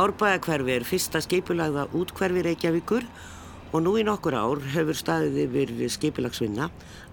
Árbæðakverfi 0.00 0.72
er 0.72 0.84
fyrsta 0.86 1.20
skipulagða 1.20 1.82
útkverfi 1.98 2.40
Reykjavíkur 2.46 3.04
og 3.74 3.82
nú 3.84 3.90
í 4.00 4.04
nokkur 4.06 4.32
ár 4.38 4.60
hefur 4.72 4.96
staðið 4.96 5.40
yfir 5.42 5.72
skipilagsvinna 5.92 6.68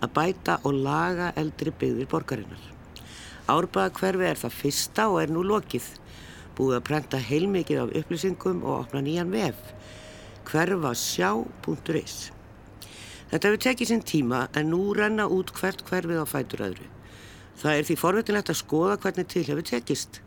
að 0.05 0.11
bæta 0.15 0.53
og 0.61 0.77
laga 0.85 1.33
eldri 1.41 1.73
byggðir 1.81 2.07
borgarinnar. 2.13 2.61
Árbæðakverfi 3.51 4.27
er 4.29 4.39
það 4.39 4.55
fyrsta 4.61 5.07
og 5.11 5.19
er 5.19 5.33
nú 5.35 5.43
lokið. 5.49 5.89
Búið 6.55 6.77
að 6.77 6.85
prenta 6.87 7.19
heilmikið 7.19 7.81
af 7.81 7.91
upplýsingum 8.01 8.61
og 8.63 8.85
opna 8.85 9.01
nýjan 9.03 9.33
vef. 9.35 9.57
hverfasjá.is 10.47 12.15
Þetta 13.31 13.49
hefur 13.49 13.63
tekið 13.65 13.91
sinn 13.91 14.05
tíma 14.13 14.45
en 14.55 14.71
nú 14.71 14.93
renna 14.95 15.27
út 15.27 15.51
hvert 15.57 15.83
hverfið 15.89 16.23
á 16.23 16.25
fætur 16.29 16.63
öðru. 16.69 16.87
Það 17.57 17.73
er 17.73 17.83
því 17.89 17.99
forvitinlegt 18.05 18.53
að 18.53 18.61
skoða 18.61 18.95
hvernig 19.01 19.27
til 19.27 19.43
hefur 19.49 19.67
tekist. 19.73 20.21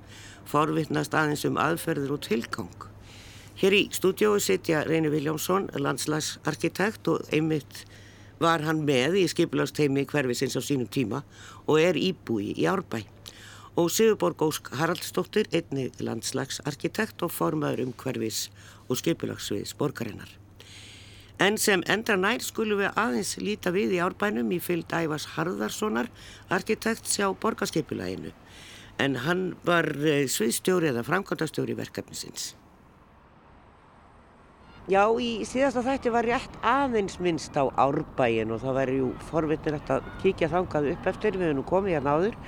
Forvitnast 0.51 1.15
aðeins 1.15 1.45
um 1.47 1.59
aðferður 1.63 2.17
og 2.17 2.25
tilgang. 2.27 2.87
Hér 3.61 3.77
í 3.77 3.81
stúdiói 3.95 4.41
sitja 4.43 4.81
Reynir 4.89 5.13
Viljámsson, 5.13 5.69
landslagsarkitekt 5.79 7.11
og 7.13 7.29
einmitt 7.31 7.85
var 8.41 8.65
hann 8.65 8.83
með 8.89 9.19
í 9.21 9.25
skipulagsteimi 9.31 10.07
hverfisins 10.11 10.57
á 10.59 10.63
sínum 10.65 10.89
tíma 10.91 11.23
og 11.67 11.79
er 11.79 12.01
íbúi 12.01 12.55
í 12.57 12.67
Árbæ. 12.67 13.05
Og 13.79 13.93
Sigurborg 13.95 14.43
Ósk 14.43 14.73
Haraldsdóttir, 14.81 15.47
einni 15.55 15.91
landslagsarkitekt 16.03 17.23
og 17.23 17.31
formaður 17.31 17.85
um 17.87 17.95
hverfis 17.95 18.49
og 18.89 18.99
skipulagsviðs 18.99 19.77
borgarinnar. 19.79 20.33
En 21.41 21.57
sem 21.61 21.85
endra 21.89 22.19
nær 22.21 22.43
skulum 22.45 22.83
við 22.83 22.99
aðeins 23.01 23.37
líta 23.41 23.71
við 23.73 23.95
í 23.97 24.03
árbænum 24.05 24.51
í 24.53 24.59
fylgd 24.61 24.93
Ævars 24.99 25.31
Harðarssonar, 25.37 26.11
arkitekt 26.53 27.09
sjá 27.09 27.31
borgarskipulaginu. 27.33 28.35
En 29.01 29.17
hann 29.25 29.45
var 29.65 29.89
eh, 30.05 30.27
sviðstjóri 30.29 30.91
eða 30.91 31.05
framkvæmdastjóri 31.07 31.77
verkefnisins. 31.79 32.51
Já, 34.91 35.05
í 35.23 35.45
síðasta 35.47 35.85
þætti 35.87 36.11
var 36.11 36.27
rétt 36.27 36.57
aðeins 36.67 37.21
minnst 37.23 37.55
á 37.55 37.69
árbæin 37.79 38.51
og 38.51 38.63
það 38.65 38.79
væri 38.81 38.97
jú 38.99 39.11
forvitnilegt 39.29 39.93
að 39.95 40.09
kíkja 40.23 40.49
þangað 40.51 40.89
upp 40.95 41.09
eftir 41.13 41.39
við 41.39 41.53
nú 41.55 41.65
komið 41.69 41.95
hérna 41.95 42.17
áður. 42.19 42.39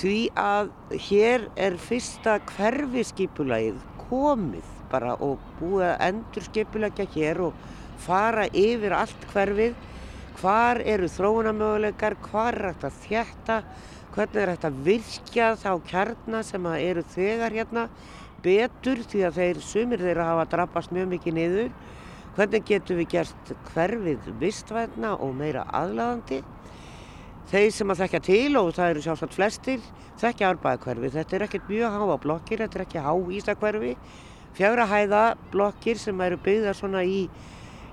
Því 0.00 0.16
að 0.40 0.72
hér 1.06 1.46
er 1.60 1.76
fyrsta 1.78 2.38
hverfiskipulagið 2.48 3.78
komið 4.08 4.72
bara 4.92 5.14
og 5.24 5.40
búið 5.60 5.86
að 5.90 6.04
endur 6.08 6.46
skipulegja 6.48 7.06
hér 7.14 7.44
og 7.46 7.62
fara 8.02 8.48
yfir 8.48 8.96
allt 8.96 9.26
hverfið, 9.30 9.76
hvar 10.40 10.80
eru 10.82 11.08
þróunamöguleikar, 11.12 12.18
hvar 12.26 12.58
er 12.58 12.72
að 12.72 12.98
þjætta, 13.04 13.62
hvernig 14.12 14.42
er 14.42 14.52
að 14.54 14.80
virkja 14.86 15.52
þá 15.60 15.70
kjarnar 15.88 16.44
sem 16.46 16.66
eru 16.72 17.04
þegar 17.14 17.56
hérna 17.56 17.86
betur 18.42 19.02
því 19.06 19.24
að 19.26 19.38
þeir 19.38 19.60
sumir 19.64 20.02
þeirra 20.02 20.28
hafa 20.32 20.48
drabbast 20.52 20.92
mjög 20.92 21.12
mikið 21.14 21.36
niður. 21.38 21.70
Hvernig 22.36 22.64
getum 22.68 22.98
við 22.98 23.08
gert 23.12 23.52
hverfið 23.70 24.28
vistvæðna 24.40 25.14
og 25.20 25.34
meira 25.36 25.66
aðlagandi? 25.68 26.40
Þeir 27.52 27.72
sem 27.76 27.92
að 27.92 28.04
þekkja 28.04 28.20
til 28.24 28.56
og 28.56 28.70
það 28.76 28.92
eru 28.92 29.04
sjálfsagt 29.04 29.36
flestir 29.36 29.82
þekkja 30.20 30.52
árbæðakverfi. 30.52 31.10
Þetta 31.16 31.36
er 31.36 31.46
ekkert 31.46 31.70
mjög 31.70 31.96
háa 31.96 32.18
blokkir, 32.22 32.62
þetta 32.62 32.78
er 32.78 32.84
ekki 32.86 33.02
há 33.04 33.12
ístakverfi. 33.36 33.96
Fjögra 34.56 34.86
hæða 34.88 35.22
blokkir 35.52 36.00
sem 36.00 36.20
eru 36.24 36.38
byggða 36.44 36.74
svona 36.76 37.02
í 37.08 37.26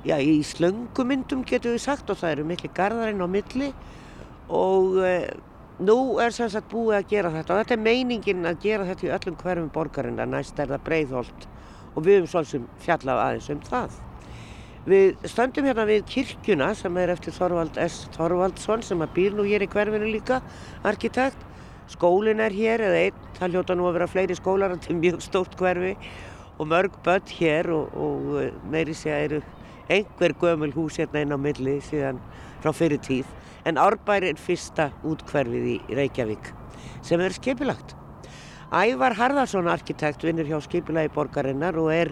já, 0.07 0.17
í 0.19 0.39
slöngumyndum 0.45 1.43
getur 1.47 1.75
við 1.75 1.83
sagt 1.83 2.11
og 2.11 2.19
það 2.19 2.35
eru 2.35 2.47
miklu 2.51 2.71
gardarinn 2.75 3.23
á 3.23 3.27
milli 3.27 3.69
og 4.49 4.99
e, 5.03 5.13
nú 5.79 6.19
er 6.19 6.33
sem 6.35 6.49
sagt 6.51 6.67
búið 6.71 6.97
að 6.97 7.09
gera 7.13 7.31
þetta 7.33 7.55
og 7.55 7.61
þetta 7.61 7.75
er 7.75 7.83
meiningin 7.85 8.47
að 8.49 8.61
gera 8.65 8.87
þetta 8.89 9.07
í 9.07 9.11
öllum 9.15 9.39
hverfum 9.39 9.71
borgarinn 9.73 10.19
að 10.19 10.33
næst 10.33 10.59
er 10.59 10.71
það 10.73 10.85
breyðholt 10.87 11.47
og 11.93 12.05
við 12.05 12.19
höfum 12.19 12.31
svolsum 12.33 12.65
fjallað 12.83 13.21
aðeins 13.23 13.49
um 13.53 13.61
það. 13.67 13.97
Við 14.89 15.27
stöndum 15.27 15.67
hérna 15.67 15.85
við 15.87 16.05
kirkjuna 16.09 16.69
sem 16.77 16.97
er 16.97 17.13
eftir 17.13 17.35
Þorvald 17.35 17.77
S. 17.83 18.01
Þorvaldsson 18.15 18.83
sem 18.85 19.03
að 19.03 19.13
býr 19.17 19.37
nú 19.37 19.45
hér 19.47 19.65
í 19.65 19.69
hverfinu 19.69 20.07
líka, 20.07 20.39
arkitekt. 20.87 21.45
Skólinn 21.89 22.41
er 22.43 22.53
hér 22.53 22.83
eða 22.85 22.99
einn, 23.07 23.23
það 23.39 23.55
hljóta 23.55 23.75
nú 23.75 23.87
að 23.89 23.95
vera 23.97 24.07
fleiri 24.11 24.35
skólar, 24.37 24.75
þetta 24.75 24.91
er 24.93 24.99
mjög 24.99 25.23
stórt 25.25 25.55
hverfi 25.57 25.95
og 26.59 26.67
mörg 26.69 26.99
börn 27.05 27.31
hér 27.39 27.71
og, 27.73 27.95
og 27.97 28.35
eh, 28.43 28.51
meiri 28.69 28.93
sé 28.93 29.09
að 29.15 29.25
eru 29.25 29.41
einhver 29.89 30.35
gömul 30.37 30.73
hús 30.75 30.99
hérna 31.01 31.23
inn 31.23 31.33
á 31.33 31.39
milli 31.41 31.79
síðan 31.87 32.19
frá 32.61 32.73
fyrir 32.75 33.01
tíð 33.01 33.25
en 33.69 33.79
Árbær 33.81 34.25
er 34.25 34.39
fyrsta 34.41 34.89
útkverfið 35.05 35.71
í 35.75 35.77
Reykjavík 35.93 36.51
sem 37.05 37.21
er 37.21 37.35
skipilagt. 37.35 37.95
Ævar 38.69 39.15
Harðarsson 39.17 39.69
arkitekt 39.69 40.23
vinnur 40.25 40.45
hjá 40.45 40.59
skipilagi 40.61 41.09
borgarinnar 41.13 41.77
og 41.81 41.89
er 41.93 42.11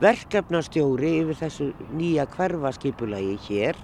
verkefnastjóri 0.00 1.18
yfir 1.22 1.40
þessu 1.42 1.68
nýja 1.96 2.24
hverfaskipulagi 2.32 3.36
hér 3.48 3.76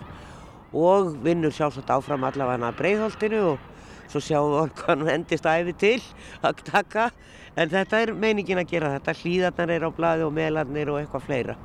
og 0.75 1.15
vinnur 1.25 1.53
sjálfsagt 1.55 1.93
áfram 1.93 2.25
allavega 2.25 2.71
að 2.71 2.79
breyðholtinu 2.81 3.43
og 3.53 3.71
svo 4.09 4.23
sjáum 4.23 4.55
við 4.55 4.85
hann 4.87 5.09
endist 5.19 5.47
æfi 5.49 5.75
til 5.81 5.99
að 6.45 6.65
taka. 6.69 7.11
En 7.57 7.71
þetta 7.71 8.01
er 8.03 8.15
meiningin 8.19 8.61
að 8.61 8.71
gera 8.73 8.93
þetta. 8.97 9.15
Hlýðarnar 9.21 9.75
er 9.75 9.87
á 9.87 9.91
bladi 9.95 10.25
og 10.27 10.33
melarnir 10.35 10.91
og 10.93 11.01
eitthvað 11.01 11.27
fleira. 11.29 11.57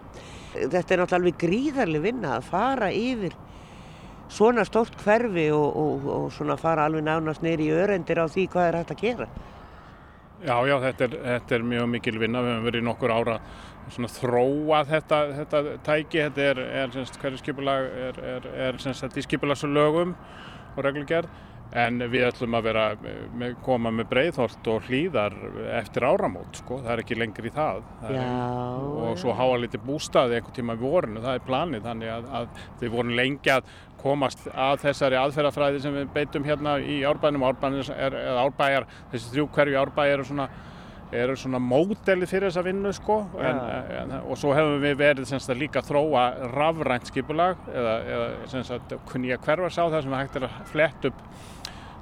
Þetta 0.54 0.78
er 0.78 1.02
náttúrulega 1.02 1.20
alveg 1.20 1.40
gríðarlega 1.44 2.06
vinna 2.06 2.36
að 2.38 2.50
fara 2.50 2.92
yfir 2.94 3.36
svona 4.30 4.66
stórt 4.68 4.96
hverfi 5.04 5.50
og, 5.56 5.70
og, 5.78 6.10
og 6.16 6.28
svona 6.34 6.58
fara 6.60 6.86
alveg 6.88 7.06
nánast 7.06 7.44
neyri 7.46 7.70
í 7.70 7.76
örendir 7.76 8.22
á 8.22 8.26
því 8.30 8.46
hvað 8.54 8.68
er 8.68 8.80
hægt 8.80 8.94
að 8.96 9.02
gera. 9.04 9.30
Já, 10.40 10.56
já, 10.64 10.76
þetta 10.86 11.04
er, 11.04 11.16
þetta 11.26 11.56
er 11.58 11.66
mjög 11.68 11.90
mikil 11.92 12.20
vinna, 12.22 12.44
við 12.46 12.54
hefum 12.54 12.70
verið 12.70 12.86
nokkur 12.88 13.12
ára 13.12 13.40
svona 13.90 14.12
þróað 14.14 14.92
þetta, 14.94 15.20
þetta 15.40 15.62
tæki, 15.84 16.22
þetta 16.28 16.46
er, 16.46 16.62
er 16.84 16.94
hverju 16.94 17.42
skipulag 17.42 17.88
er, 18.08 18.20
er, 18.36 18.48
er 18.70 18.80
í 18.80 19.26
skipulagslögum 19.26 20.14
og 20.76 20.84
reglugjörð 20.86 21.49
En 21.78 22.02
við 22.10 22.24
ætlum 22.26 22.56
að 22.58 22.66
vera, 22.66 22.84
með, 23.38 23.52
koma 23.62 23.92
með 23.94 24.08
breyðholt 24.10 24.70
og 24.72 24.88
hlýðar 24.88 25.36
eftir 25.78 26.06
áramót, 26.08 26.58
sko. 26.64 26.80
það 26.82 26.94
er 26.96 27.04
ekki 27.04 27.18
lengri 27.20 27.52
í 27.52 27.54
það. 27.54 27.84
það 28.02 28.16
Já, 28.16 28.24
er, 28.24 28.96
og 29.04 29.20
svo 29.22 29.36
háa 29.38 29.60
liti 29.62 29.82
bústaði 29.84 30.40
einhvern 30.40 30.56
tíma 30.56 30.78
í 30.78 30.82
vorinu, 30.82 31.22
það 31.22 31.38
er 31.38 31.46
planið, 31.46 31.84
þannig 31.86 32.14
að, 32.16 32.32
að 32.40 32.66
við 32.82 32.96
vorum 32.96 33.14
lengi 33.20 33.54
að 33.54 33.70
komast 34.00 34.48
að 34.50 34.82
þessari 34.88 35.20
aðferðafræði 35.20 35.84
sem 35.84 36.00
við 36.00 36.10
beitum 36.16 36.48
hérna 36.48 36.80
í 36.82 37.04
árbænum, 37.06 37.46
árbæjar, 37.46 38.90
þessi 39.12 39.36
þrjú 39.36 39.48
hverju 39.54 39.80
árbæjar 39.84 40.24
og 40.24 40.30
svona 40.32 40.50
eru 41.12 41.34
svona 41.38 41.60
módeli 41.62 42.28
fyrir 42.30 42.50
þessa 42.50 42.64
vinnu 42.66 42.92
sko. 42.94 43.20
En, 43.42 43.62
en, 43.98 44.16
og 44.22 44.38
svo 44.38 44.54
hefum 44.54 44.78
við 44.84 44.98
verið 45.00 45.30
semst, 45.30 45.52
líka 45.58 45.82
að 45.82 45.90
þróa 45.90 46.26
rafrænt 46.54 47.10
skipulag 47.10 47.70
eða, 47.74 47.96
eða 48.16 49.00
kunni 49.10 49.34
að 49.34 49.48
hverfa 49.48 49.72
sá 49.74 49.82
það 49.88 50.04
sem 50.06 50.18
hægt 50.20 50.38
er 50.38 50.48
að 50.50 50.60
flett 50.70 51.10
upp 51.10 51.24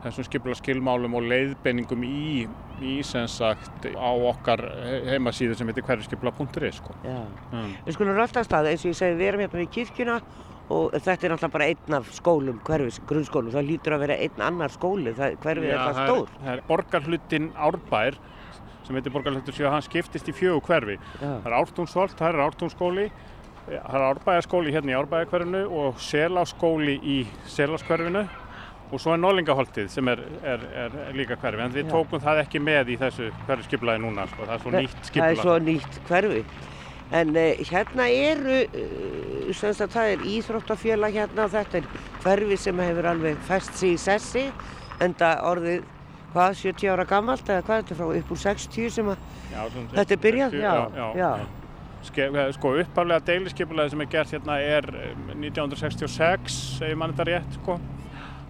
þessum 0.03 0.27
skipula 0.27 0.57
skilmálum 0.57 1.15
og 1.17 1.25
leiðbeiningum 1.31 2.03
í, 2.05 2.43
í 2.85 2.95
sagt, 3.05 3.87
á 3.87 4.11
okkar 4.31 4.63
heimasíðu 5.09 5.57
sem 5.57 5.71
heitir 5.71 5.85
hverjuskipula.is 5.87 6.81
sko. 6.81 6.95
mm. 7.03 7.71
Við 7.87 7.97
skulum 7.97 8.17
ráftast 8.17 8.53
að 8.53 8.71
eins 8.73 8.85
og 8.85 8.93
ég 8.93 8.99
segi 8.99 9.17
við 9.17 9.31
erum 9.31 9.45
hérna 9.45 9.63
við 9.63 9.73
kirkjuna 9.79 10.19
og 10.67 10.95
þetta 10.99 11.13
er 11.13 11.33
náttúrulega 11.33 11.53
bara 11.53 11.67
einn 11.71 11.97
af 11.97 12.09
skólum, 12.15 12.57
hverfis, 12.67 12.99
grunnskólum, 13.07 13.53
það 13.53 13.69
lítur 13.69 13.95
að 13.95 14.03
vera 14.03 14.17
einn 14.25 14.41
annar 14.49 14.73
skóli, 14.73 15.13
það, 15.15 15.37
hverfið 15.45 15.69
er 15.71 15.83
það 15.83 16.01
stór. 16.01 16.33
Það 16.41 16.51
er 16.53 16.63
borgarhlutin 16.67 17.47
Árbær 17.55 18.17
sem 18.87 18.99
heitir 18.99 19.15
borgarhlutin 19.15 19.55
síðan 19.55 19.77
hann 19.77 19.85
skiptist 19.85 20.27
í 20.27 20.35
fjögu 20.35 20.63
hverfi. 20.67 20.97
Já. 21.21 21.29
Það 21.29 21.47
er 21.49 21.55
Ártúnsholt, 21.61 22.17
það 22.19 22.33
er 22.33 22.43
Ártúnsskóli, 22.47 23.07
það 23.67 23.95
er 23.99 24.05
Árbæjarskóli 24.09 24.75
hérna 24.75 24.93
í 24.93 24.97
Árbæjarkverfinu 24.99 25.63
og 25.83 26.03
Seláskóli 26.03 26.97
í 26.99 27.17
Seláskverfinu 27.51 28.25
og 28.87 29.01
svo 29.03 29.13
er 29.13 29.19
Nólingaholtið 29.19 29.89
sem 29.91 30.07
er, 30.07 30.21
er, 30.47 30.63
er 30.85 30.95
líka 31.17 31.35
hverfi 31.41 31.63
en 31.63 31.75
við 31.75 31.87
Já. 31.87 31.91
tókum 31.91 32.23
það 32.23 32.41
ekki 32.45 32.61
með 32.63 32.93
í 32.93 32.97
þessu 33.01 33.27
hverfi 33.47 33.67
skiplaði 33.67 34.03
núna 34.05 34.27
sko. 34.31 34.45
það 34.45 34.53
er 34.55 34.63
svo 34.63 34.71
Þa, 34.71 34.81
nýtt 34.85 35.09
skiplaði 35.09 35.27
það 35.27 35.43
er 35.43 35.43
svo 35.43 35.57
nýtt 35.67 35.99
hverfi. 36.07 36.41
En 37.17 37.29
uh, 37.39 37.67
hérna 37.69 38.07
eru 38.11 38.55
uh, 38.63 39.51
semst 39.55 39.83
að 39.83 39.93
það 39.95 40.13
er 40.13 40.25
íþróttafélag 40.37 41.19
hérna 41.21 41.49
þetta 41.51 41.81
er 41.81 41.91
hverfi 42.23 42.57
sem 42.63 42.81
hefur 42.83 43.11
alveg 43.11 43.45
fest 43.47 43.77
sig 43.79 43.95
í 43.95 44.01
sessi 44.01 44.47
en 45.03 45.15
það 45.19 45.45
orðið 45.51 45.85
hvað 46.33 46.57
70 46.61 46.91
ára 46.93 47.05
gammalt 47.07 47.47
eða 47.49 47.63
hvað 47.67 47.83
þetta 47.83 47.95
er 47.95 47.99
frá 48.01 48.09
upp 48.21 48.33
úr 48.33 48.41
60 48.43 48.91
sem 48.93 49.11
að 49.11 49.21
já, 49.51 49.61
þetta 49.93 50.15
er 50.15 50.21
byrjað? 50.25 50.57
60, 50.57 50.97
já, 50.97 51.07
já, 51.17 51.29
eh, 52.27 52.41
sko 52.57 52.73
uppaflega 52.83 53.23
deiliskeipulaði 53.31 53.93
sem 53.93 54.03
er 54.03 54.09
gert 54.11 54.33
hérna 54.35 54.57
er 54.61 54.89
1966 55.31 56.59
ef 56.83 56.99
mann 56.99 57.15
þetta 57.15 57.29
rétt 57.31 57.57
sko 57.61 57.79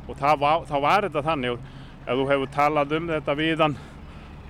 og 0.07 0.23
var, 0.39 0.65
þá 0.67 0.77
var 0.81 1.07
þetta 1.07 1.23
þannig. 1.25 1.61
Ef 2.07 2.15
þú 2.15 2.25
hefur 2.31 2.51
talað 2.55 2.97
um 2.97 3.07
þetta 3.11 3.35
viðan 3.35 3.77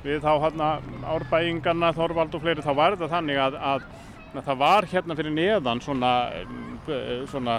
við 0.03 0.21
þá 0.23 0.33
hérna 0.43 0.71
árbæingarna, 1.15 1.93
Þorvald 1.97 2.35
og 2.37 2.43
fleiri, 2.43 2.63
þá 2.63 2.73
var 2.77 2.95
þetta 2.95 3.11
þannig 3.15 3.39
að, 3.41 3.57
að, 3.71 3.87
að 4.33 4.43
það 4.45 4.59
var 4.61 4.89
hérna 4.91 5.17
fyrir 5.17 5.35
neðan 5.35 5.81
svona, 5.83 6.11
eh, 6.35 7.23
svona 7.31 7.57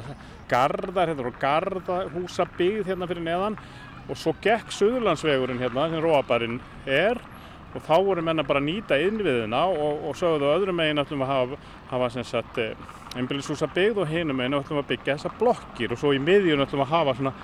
gardar, 0.49 1.11
hérna 1.11 1.27
og 1.29 1.41
gardahúsabíð 1.43 2.87
hérna 2.89 3.09
fyrir 3.11 3.27
neðan. 3.27 3.59
Og 4.09 4.17
svo 4.17 4.33
gekk 4.41 4.71
Suðurlandsvegurinn 4.73 5.61
hérna 5.61 5.91
sem 5.91 6.01
Róabarinn 6.01 6.63
er 6.87 7.19
og 7.77 7.83
þá 7.85 7.97
voru 8.01 8.23
menna 8.25 8.47
bara 8.49 8.63
að 8.63 8.71
nýta 8.71 8.97
innviðina 9.05 9.67
og, 9.69 10.07
og 10.09 10.17
sögðu 10.17 10.49
öðrum 10.49 10.79
meginn 10.81 11.03
að 11.03 11.27
hafa, 11.29 11.59
hafa 11.91 12.09
sem 12.15 12.25
sagt 12.25 12.61
einbillishúsa 13.19 13.69
byggð 13.75 14.01
og 14.03 14.09
hinum 14.09 14.41
meginn 14.41 14.57
að 14.57 14.87
byggja 14.89 15.19
þessar 15.19 15.37
blokkir. 15.41 15.93
Og 15.93 16.01
svo 16.01 16.15
í 16.17 16.23
miðjun 16.23 16.65
að 16.65 16.87
hafa 16.89 17.17
svona 17.19 17.35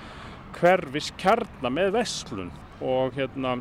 hverfis 0.59 1.11
kjarnar 1.21 1.73
með 1.73 1.95
veslun 1.99 2.53
og 2.83 3.17
hérna 3.17 3.57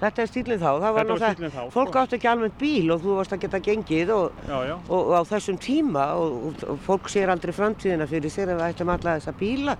Þetta 0.00 0.22
er 0.22 0.28
stílinn 0.30 0.60
þá, 0.62 0.68
það 0.80 0.94
var 0.96 1.04
nú 1.04 1.16
var 1.18 1.34
það, 1.36 1.50
þá, 1.52 1.64
fólk 1.74 1.90
sko. 1.90 2.02
átti 2.02 2.16
ekki 2.16 2.28
almennt 2.30 2.54
bíl 2.60 2.92
og 2.94 3.02
þú 3.02 3.16
varst 3.18 3.34
að 3.36 3.42
geta 3.42 3.58
gengið 3.66 4.12
og, 4.14 4.38
já, 4.48 4.54
já, 4.70 4.72
og, 4.96 5.10
á 5.12 5.20
þessum 5.28 5.58
tíma 5.60 6.06
og, 6.16 6.38
og, 6.48 6.62
og 6.72 6.78
fólk 6.86 7.10
sér 7.12 7.32
aldrei 7.34 7.52
framtíðina 7.52 8.06
fyrir 8.08 8.32
sér 8.32 8.54
að 8.54 8.62
við 8.62 8.70
ættum 8.70 8.92
alla 8.94 9.18
þessa 9.18 9.34
bíla 9.36 9.76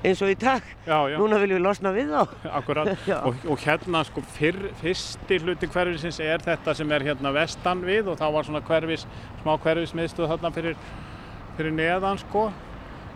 eins 0.00 0.22
og 0.24 0.32
í 0.32 0.36
dag. 0.40 0.64
já. 0.88 1.16
Núna 1.20 1.38
viljum 1.42 1.60
við 1.60 1.64
losna 1.68 1.92
við 1.94 2.10
þá. 2.10 2.34
Akkurat, 2.58 2.90
og, 3.28 3.46
og 3.52 3.62
hérna 3.62 4.02
sko 4.08 4.24
fyrr, 4.34 4.58
fyrsti 4.80 5.38
hluti 5.44 5.68
hverfisins 5.70 6.18
er 6.24 6.42
þetta 6.42 6.74
sem 6.74 6.96
er 6.96 7.06
hérna 7.10 7.34
vestan 7.36 7.84
við 7.86 8.10
og 8.10 8.18
þá 8.18 8.26
var 8.34 8.48
svona 8.48 8.64
hverfis, 8.66 9.06
smá 9.44 9.54
hverfismiðstöð 9.54 10.34
þarna 10.34 10.52
fyrir, 10.56 10.82
fyrir 11.60 11.78
neðan 11.78 12.18
sko 12.24 12.48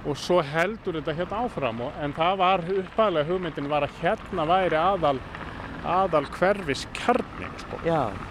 og 0.05 0.19
svo 0.21 0.41
heldur 0.45 0.99
þetta 0.99 1.17
hérna 1.17 1.43
áfram 1.47 1.83
og, 1.87 1.99
en 2.05 2.15
það 2.17 2.39
var 2.43 2.65
uppalega 2.77 3.29
hugmyndin 3.31 3.71
var 3.73 3.87
að 3.87 3.99
hérna 4.03 4.47
væri 4.49 4.79
aðal, 4.81 5.19
aðal 5.85 6.25
hverfis 6.37 6.87
kjarnin 6.97 7.59
sko. 7.62 7.81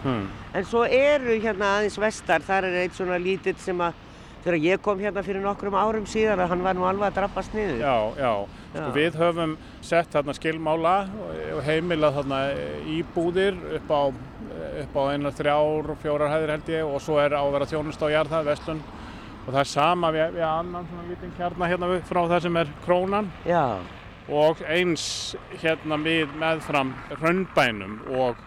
Hmm. 0.03 0.27
En 0.53 0.65
svo 0.69 0.83
eru 0.85 1.37
hérna 1.41 1.77
aðeins 1.79 1.97
vestar, 2.01 2.45
þar 2.45 2.69
er 2.69 2.81
eitt 2.83 2.97
svona 2.97 3.17
lítill 3.21 3.57
sem 3.61 3.81
að 3.81 4.01
þegar 4.43 4.59
ég 4.59 4.81
kom 4.83 4.99
hérna 4.99 5.23
fyrir 5.23 5.43
nokkrum 5.43 5.75
árum 5.79 6.05
síðan 6.09 6.41
að 6.43 6.51
hann 6.51 6.65
var 6.65 6.75
nú 6.75 6.85
alveg 6.87 7.09
að 7.09 7.21
drabbast 7.21 7.53
niður. 7.55 7.79
Já, 7.79 7.95
já, 8.19 8.33
Já. 8.73 8.79
Sko, 8.81 8.89
við 8.97 9.17
höfum 9.21 9.51
sett 9.85 10.11
þarna 10.13 10.33
skilmála 10.33 10.95
og 11.53 11.61
heimilað 11.63 12.15
þarna 12.19 12.39
íbúðir 12.89 13.59
upp 13.77 13.93
á, 13.93 14.01
upp 14.83 14.97
á 14.97 15.03
einar 15.13 15.35
þrjár, 15.37 15.93
fjórar 16.01 16.33
hæðir 16.33 16.53
held 16.55 16.71
ég 16.73 16.89
og 16.89 17.01
svo 17.05 17.19
er 17.21 17.37
á 17.37 17.41
að 17.43 17.53
vera 17.55 17.69
þjónust 17.69 18.03
á 18.03 18.07
jarðað, 18.17 18.49
vestlun 18.49 18.81
og 19.43 19.51
það 19.51 19.59
er 19.63 19.69
sama 19.73 20.11
við, 20.15 20.31
við 20.37 20.45
annan 20.47 20.87
svona 20.87 21.09
lítinn 21.09 21.33
kjarna 21.37 21.67
hérna 21.71 21.89
við- 21.91 22.07
frá 22.07 22.21
það 22.31 22.41
sem 22.47 22.57
er 22.61 22.71
krónan 22.85 23.29
Já. 23.47 23.63
og 24.29 24.61
eins 24.71 25.05
hérna 25.61 25.97
við 26.05 26.31
meðfram 26.39 26.93
raunbænum 27.19 27.97
og, 28.15 28.37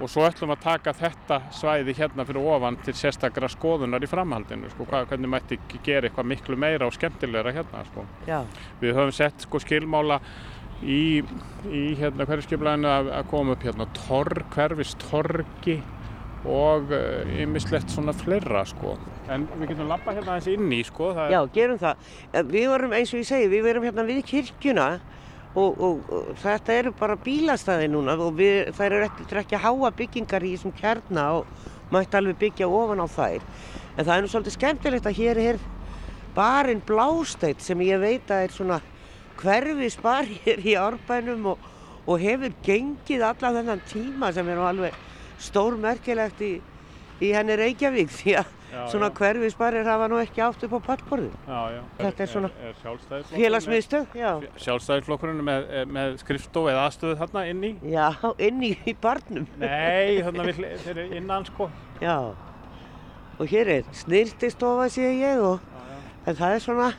og 0.00 0.10
svo 0.12 0.26
ætlum 0.28 0.52
að 0.52 0.60
taka 0.66 0.92
þetta 0.92 1.38
svæði 1.56 1.94
hérna 1.96 2.26
fyrir 2.28 2.44
ofan 2.52 2.76
til 2.84 2.92
sérstakra 2.98 3.48
skoðunar 3.48 4.04
í 4.04 4.10
framhaldinu 4.12 4.68
sko, 4.74 4.84
hvað, 4.90 5.06
hvernig 5.08 5.32
mætti 5.32 5.58
gera 5.86 6.10
eitthvað 6.10 6.28
miklu 6.34 6.56
meira 6.60 6.84
og 6.90 6.92
skemmtilegra 6.98 7.54
hérna 7.56 7.84
sko. 7.88 8.04
Við 8.82 8.92
höfum 8.98 9.14
sett 9.16 9.46
sko 9.48 9.58
skilmála 9.64 10.20
í, 10.84 11.22
í 11.72 11.84
hérna 11.96 12.26
hverfiskiplæðinu 12.28 12.90
að, 12.92 13.08
að 13.22 13.30
koma 13.32 13.56
upp 13.56 13.64
hérna 13.64 13.86
torg, 13.96 14.44
hverfistorgi 14.52 15.78
og 16.46 16.92
ymmislegt 17.42 17.90
svona 17.90 18.14
fleira 18.16 18.62
sko. 18.68 18.94
En 19.32 19.46
við 19.58 19.72
getum 19.72 19.88
lappa 19.90 20.14
hérna 20.14 20.36
aðeins 20.36 20.48
inn 20.52 20.72
í 20.72 20.80
sko. 20.86 21.10
Já, 21.32 21.40
gerum 21.54 21.78
það. 21.80 22.10
Eh, 22.32 22.42
Við 22.46 22.66
vorum, 22.70 22.94
eins 22.94 23.12
og 23.14 23.20
ég 23.22 23.28
segi, 23.28 23.48
við 23.50 23.64
verum 23.66 23.86
hérna 23.86 24.04
við 24.06 24.20
kirkjuna 24.30 24.88
og, 25.56 25.80
og, 25.80 26.10
og 26.12 26.28
þetta 26.42 26.76
eru 26.80 26.92
bara 26.98 27.16
bílastæði 27.16 27.88
núna 27.90 28.14
og 28.20 28.36
við, 28.38 28.70
þær 28.76 28.98
eru 29.00 29.08
eru 29.26 29.40
ekki 29.42 29.60
háa 29.64 29.90
byggingar 29.98 30.44
í 30.46 30.52
þessum 30.54 30.74
kjarna 30.76 31.26
og 31.40 31.46
mætti 31.94 32.18
alveg 32.18 32.38
byggja 32.44 32.68
ofan 32.68 33.02
á 33.02 33.06
þær. 33.10 33.46
En 33.96 34.04
það 34.04 34.14
er 34.16 34.22
nú 34.26 34.30
svolítið 34.30 34.56
skemmtilegt 34.58 35.08
að 35.08 35.18
hér 35.22 35.40
er 35.42 35.60
barinn 36.36 36.82
Blásteit 36.84 37.64
sem 37.64 37.80
ég 37.86 37.98
veit 38.02 38.30
að 38.30 38.46
er 38.46 38.54
svona 38.54 38.80
hverfis 39.40 39.96
bar 40.02 40.28
hér 40.44 40.62
í 40.62 40.76
árbænum 40.78 41.52
og, 41.54 41.68
og 42.06 42.20
hefur 42.22 42.54
gengið 42.66 43.24
alla 43.26 43.54
þennan 43.58 43.82
tíma 43.90 44.30
sem 44.36 44.48
er 44.52 44.60
nú 44.60 44.90
alveg 45.36 45.44
stórmerkilegt 45.44 46.40
í, 46.42 46.52
í 47.20 47.32
henni 47.32 47.56
Reykjavík 47.56 48.10
því 48.10 48.36
að 48.40 48.52
Já, 48.66 48.80
svona 48.90 49.08
hverfisbarir 49.14 49.86
hafa 49.86 50.08
nú 50.10 50.16
ekki 50.18 50.42
átt 50.42 50.64
upp 50.66 50.72
á 50.74 50.80
pallborðu. 50.88 51.28
Þetta 52.00 52.22
er 52.24 52.28
svona 52.28 52.48
Félagsmiðstöð, 53.30 54.16
Sjálfstæðisflokkurinn 54.58 55.44
með, 55.46 55.68
er 55.70 55.86
með 55.86 56.16
skrifstofu 56.20 56.72
eða 56.72 56.82
aðstöðu 56.88 57.14
þarna 57.20 57.44
inn 57.52 57.62
í? 57.64 57.70
Já, 57.92 58.08
inn 58.42 58.60
í, 58.66 58.72
barnum. 59.00 59.46
Nei, 59.62 60.18
þarna 60.26 60.48
við, 60.48 60.58
hl- 60.58 60.72
þeir 60.82 60.92
eru 61.04 61.20
innan 61.20 61.46
sko. 61.46 61.70
Já. 62.02 62.16
Og 63.38 63.46
hér 63.52 63.70
er 63.78 63.88
snirtistofa 63.94 64.88
sé 64.92 65.12
ég 65.14 65.40
og 65.46 65.60
Já, 65.62 65.86
já. 65.86 65.98
en 66.26 66.36
það 66.42 66.54
er 66.58 66.64
svona, 66.66 66.90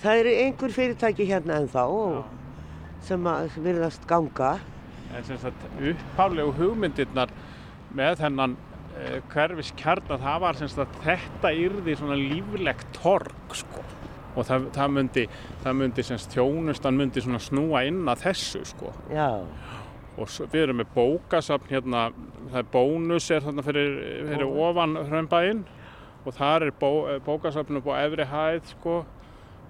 það 0.00 0.22
eru 0.22 0.34
einhver 0.46 0.76
fyrirtæki 0.78 1.26
hérna 1.28 1.58
ennþá 1.64 1.84
og, 1.90 2.20
sem 3.04 3.26
að 3.26 3.58
virðast 3.66 4.06
ganga. 4.08 4.54
En 5.16 5.24
sem 5.26 5.38
sagt 5.42 5.64
upphaflegu 5.78 6.52
hugmyndirnar 6.58 7.32
með 7.96 8.20
þennan 8.22 8.56
uh, 8.56 9.16
hverfis 9.32 9.72
kjarnar, 9.78 10.20
það 10.22 10.44
var 10.44 10.60
sem 10.60 10.70
sagt 10.70 10.84
að 10.84 11.00
þetta 11.08 11.52
yrði 11.64 11.96
svona 11.98 12.18
líflegt 12.20 12.86
torg 13.00 13.56
sko. 13.58 13.82
Og 14.38 14.46
það, 14.46 14.68
það 14.76 14.94
myndi, 14.94 15.26
það 15.64 15.76
myndi 15.80 16.06
sem 16.06 16.20
sagt 16.22 16.36
þjónustan 16.36 16.98
myndi 16.98 17.24
svona 17.24 17.42
snúa 17.42 17.82
inn 17.88 18.04
að 18.10 18.26
þessu 18.28 18.62
sko. 18.70 18.94
Já, 19.10 19.30
Og 20.20 20.28
við 20.52 20.64
erum 20.66 20.80
með 20.82 20.88
bókasafn 20.92 21.70
hérna, 21.70 22.00
það 22.50 22.58
er 22.60 22.66
bónus 22.72 23.28
er 23.32 23.44
þarna 23.44 23.62
fyrir, 23.64 23.94
fyrir 24.28 24.58
ofan 24.66 24.98
hraunbæinn 25.06 25.62
og 26.26 26.34
þar 26.36 26.66
er 26.66 26.74
bó, 26.76 26.90
bókasafn 27.24 27.78
upp 27.78 27.88
á 27.88 27.94
efri 28.02 28.26
hæð 28.28 28.72
sko 28.74 28.96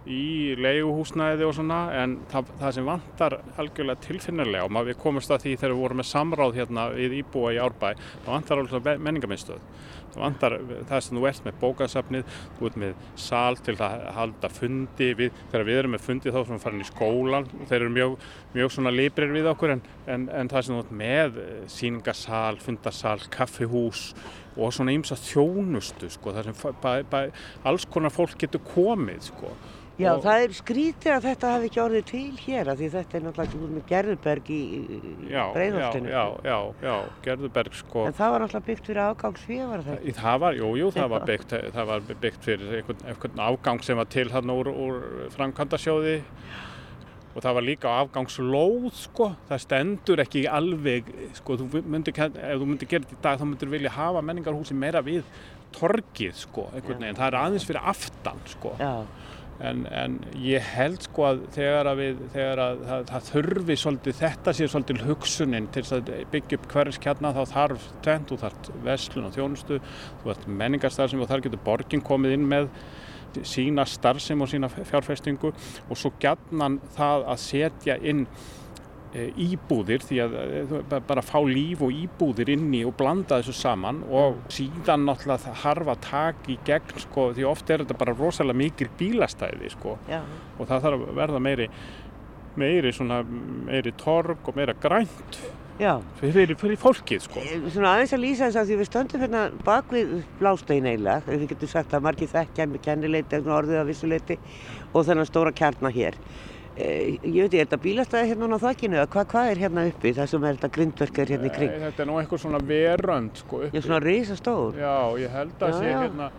í 0.08 0.56
leiguhúsnæði 0.56 1.44
og 1.44 1.54
svona 1.58 1.80
en 2.00 2.16
það, 2.30 2.52
það 2.62 2.74
sem 2.76 2.88
vantar 2.88 3.36
algjörlega 3.60 4.04
tilfinnilega 4.06 4.64
og 4.64 4.72
maður 4.72 4.94
við 4.94 5.00
komumst 5.02 5.32
að 5.34 5.44
því 5.44 5.54
þegar 5.58 5.74
við 5.74 5.82
vorum 5.84 6.00
með 6.00 6.08
samráð 6.10 6.56
hérna 6.56 6.86
við 6.94 7.16
íbúa 7.20 7.52
í 7.52 7.60
Árbæ 7.60 7.88
það 8.00 8.30
vantar 8.30 8.62
alveg 8.62 9.02
menningarminnstöð 9.04 9.60
það 10.10 10.24
vantar 10.24 10.56
það 10.88 11.04
sem 11.04 11.18
þú 11.18 11.26
ert 11.30 11.44
með 11.46 11.58
bókasafnið 11.60 12.34
þú 12.56 12.70
ert 12.70 12.78
með 12.82 13.04
sal 13.20 13.60
til 13.60 13.76
að 13.76 14.06
halda 14.16 14.50
fundi 14.50 15.10
við, 15.20 15.38
þegar 15.52 15.66
við 15.68 15.80
erum 15.82 15.94
með 15.94 16.06
fundi 16.08 16.32
þá 16.32 16.40
erum 16.40 16.56
við 16.56 16.64
farin 16.64 16.82
í 16.82 16.88
skólan 16.88 17.48
þeir 17.60 17.78
eru 17.80 17.94
mjög, 17.94 18.16
mjög 18.56 18.74
svona 18.74 18.94
librir 18.94 19.34
við 19.36 19.50
okkur 19.52 19.76
en, 19.76 19.84
en, 20.10 20.28
en 20.40 20.50
það 20.50 20.66
sem 20.66 20.76
þú 20.78 20.82
ert 20.82 20.94
með 21.04 21.40
sýningasal, 21.76 22.56
fundasal, 22.64 23.18
kaffihús 23.30 24.08
og 24.58 24.72
svona 24.74 24.94
ýmsa 24.96 25.18
þjónustu 25.20 26.10
sko, 26.10 26.34
þar 26.34 26.50
sem 26.50 27.36
alls 27.68 27.86
konar 27.90 28.12
fólk 28.14 28.34
getur 28.40 28.62
komið 28.72 29.28
sko. 29.30 29.52
Já 30.00 30.10
Og- 30.14 30.22
það 30.24 30.44
er 30.44 30.54
skrítið 30.58 31.12
að 31.16 31.26
þetta 31.28 31.50
hafi 31.54 31.68
ekki 31.70 31.80
orðið 31.84 32.04
til 32.10 32.22
hér 32.44 32.70
því 32.80 32.88
þetta 32.94 33.18
er 33.18 33.24
náttúrulega 33.26 33.48
ekki 33.50 33.60
út 33.66 33.74
með 33.76 33.84
Gerðuberg 33.90 34.50
í, 34.50 34.60
í 34.60 35.00
já, 35.30 35.44
já, 36.10 36.24
já, 36.50 36.58
já, 36.86 36.94
Gerðuberg 37.26 37.76
sko. 37.80 38.06
En 38.08 38.16
það 38.20 38.32
var 38.34 38.44
náttúrulega 38.46 38.66
byggt 38.70 38.90
fyrir 38.90 39.02
það 39.84 39.92
ekki? 39.98 40.08
Í- 40.14 40.16
Það 40.20 40.40
var, 40.46 40.58
jú, 40.62 40.70
jú, 40.80 40.90
það 40.96 41.08
var 41.14 41.28
byggt, 41.30 41.54
það 41.76 41.86
var 41.92 42.00
byggt 42.24 42.48
fyrir 42.48 42.74
einhvern, 42.80 43.06
einhvern 43.12 43.44
afgang 43.50 43.84
sem 43.86 43.96
var 44.00 44.10
til 44.16 44.28
hann 44.34 44.50
úr, 44.56 44.72
úr 44.72 44.98
framkvæmdasjóði. 45.36 46.18
Og 47.30 47.44
það 47.44 47.54
var 47.54 47.62
líka 47.62 47.90
afgangslóð, 48.02 48.88
sko, 49.04 49.28
það 49.46 49.60
stendur 49.62 50.18
ekki 50.24 50.40
alveg, 50.50 51.06
sko, 51.38 51.54
þú 51.60 51.82
myndir, 51.86 52.16
ef 52.18 52.56
þú 52.58 52.66
myndir 52.66 52.88
gera 52.90 53.04
þetta 53.06 53.14
í 53.14 53.22
dag, 53.22 53.38
þá 53.38 53.44
myndir 53.52 53.70
vilja 53.70 53.92
hafa 53.94 54.22
menningarhúsi 54.26 54.74
meira 54.74 54.98
við 55.06 55.22
torgið, 55.76 56.34
sko, 56.42 56.64
einhvern 56.74 56.98
veginn, 57.04 57.14
það 57.20 57.28
er 57.28 57.36
aðeins 57.38 57.66
fyrir 57.68 57.86
aftan, 57.92 58.40
sko, 58.50 58.72
Já, 58.82 58.90
en, 59.60 59.82
en 59.92 60.16
ég 60.40 60.64
held, 60.74 61.02
sko, 61.04 61.26
að 61.28 61.42
þegar 61.56 61.90
að 61.90 62.00
við, 62.00 62.22
þegar 62.34 62.62
að 62.64 62.84
það, 62.88 63.04
það 63.10 63.28
þurfi 63.28 63.76
svolítið, 63.82 64.16
þetta 64.20 64.54
sé 64.56 64.68
svolítið 64.70 65.04
hugsunin 65.08 65.68
til 65.74 65.84
að 65.96 66.14
byggja 66.32 66.60
upp 66.60 66.70
hverfiskjarna, 66.74 67.34
þá 67.36 67.42
þarf 67.54 67.90
tvent, 68.06 68.30
þú 68.30 68.40
þarf 68.44 68.72
verslun 68.86 69.28
og 69.28 69.36
þjónustu, 69.36 69.80
þú 70.22 70.32
þarf 70.32 70.48
menningarstarfsemi 70.62 71.26
og 71.26 71.30
þar 71.32 71.44
getur 71.46 71.64
borgin 71.66 72.04
komið 72.06 72.36
inn 72.38 72.48
með 72.50 72.72
sína 73.46 73.84
starfsemi 73.86 74.42
og 74.42 74.50
sína 74.50 74.70
fjárfestingu. 74.70 75.52
Og 75.88 75.98
svo 75.98 76.12
gjarnan 76.22 76.80
það 76.96 77.28
að 77.30 77.44
setja 77.44 77.98
inn 78.02 78.24
íbúðir 79.10 80.04
því 80.06 80.18
að 80.22 80.34
e, 80.38 80.80
ba- 80.90 81.00
bara 81.02 81.22
fá 81.26 81.38
líf 81.42 81.80
og 81.82 81.90
íbúðir 81.90 82.52
inni 82.54 82.84
og 82.86 82.92
blanda 82.98 83.40
þessu 83.40 83.54
saman 83.58 84.02
og 84.06 84.36
síðan 84.54 85.02
náttúrulega 85.08 85.48
það 85.48 85.56
harfa 85.64 85.96
tak 86.04 86.50
í 86.52 86.58
gegn 86.68 87.00
sko 87.02 87.30
því 87.34 87.46
oft 87.50 87.70
er 87.74 87.82
þetta 87.82 87.96
bara 87.98 88.14
rosalega 88.14 88.60
mikil 88.62 88.86
bílastæði 89.00 89.72
sko 89.74 89.96
já, 90.06 90.20
og 90.58 90.68
það 90.70 90.84
þarf 90.86 91.06
að 91.08 91.16
verða 91.18 91.40
meiri 91.42 91.66
meiri 92.60 92.92
svona 92.94 93.22
meiri 93.66 93.92
torg 93.98 94.46
og 94.50 94.56
meira 94.58 94.74
grænt 94.78 95.40
já. 95.80 95.96
fyrir, 96.20 96.54
fyrir 96.60 96.78
fólkið 96.82 97.26
sko 97.26 97.42
Eh, 97.42 97.66
Svona 97.72 97.96
aðeins 97.96 98.14
að 98.14 98.22
lýsa 98.24 98.46
þess 98.50 98.60
að 98.62 98.70
því 98.70 98.78
við 98.80 98.88
stöndum 98.92 99.22
hérna 99.24 99.42
bak 99.66 99.90
við 99.94 100.14
blástein 100.38 100.86
eiginlega, 100.90 101.22
við 101.26 101.46
getum 101.54 101.70
sagt 101.74 101.94
að 101.98 102.06
margir 102.06 102.30
þekkja 102.30 102.66
með 102.70 102.82
kennileiti, 102.86 103.36
eitthvað 103.38 103.58
orðið 103.62 103.80
að 103.82 103.90
vissuleiti 103.90 104.38
og 104.92 105.06
þennan 105.06 105.26
stóra 105.30 105.52
kjarna 105.56 105.90
hér. 105.94 106.18
Eh, 106.80 107.16
ég 107.26 107.44
veit 107.44 107.54
ég, 107.54 107.60
er 107.60 107.66
þetta 107.66 107.80
bílastæði 107.84 108.30
hérna 108.32 108.56
á 108.56 108.64
þakkinu 108.64 109.00
eða 109.00 109.08
hvað, 109.12 109.26
hvað 109.32 109.50
er 109.50 109.64
hérna 109.64 109.86
uppi, 109.90 110.12
það 110.16 110.30
sem 110.32 110.44
er 110.44 110.58
þetta 110.58 110.70
grindverk 110.76 111.18
er 111.20 111.32
hérna 111.34 111.50
í 111.50 111.56
kring? 111.56 111.72
Nei, 111.74 111.82
Þetta 111.88 112.04
er 112.04 112.08
nú 112.08 112.20
einhver 112.20 112.40
svona 112.40 112.60
verönd 112.70 113.42
sko 113.42 113.64
uppi. 113.64 113.76
Er 113.76 113.84
svona 113.84 114.04
risastór. 114.04 114.78
Já, 114.80 114.94
ég 115.20 115.34
held 115.34 115.66
að 115.66 115.74
Já, 115.74 115.80
sé 115.80 115.90
já. 115.90 115.98
hérna 116.04 116.30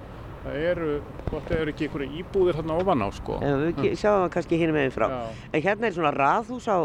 það 0.42 0.64
eru, 0.72 0.88
gott 1.28 1.44
að 1.44 1.52
það 1.52 1.60
eru 1.60 1.74
ekki 1.74 1.88
einhverju 1.88 2.22
íbúðir 2.22 2.58
hérna 2.58 2.78
ofan 2.82 3.04
á 3.06 3.10
sko. 3.14 3.36
En 3.46 3.60
við 3.62 3.68
mm. 3.76 4.00
sjáum 4.02 4.24
það 4.24 4.32
kannski 4.36 4.60
hinn 4.62 4.74
meginn 4.76 4.96
frá. 4.96 5.06
Já, 5.12 5.20
En 5.52 5.66
hérna 5.68 5.88
er 5.88 5.96
svona 5.98 6.14
raðhús 6.16 6.66
á 6.66 6.78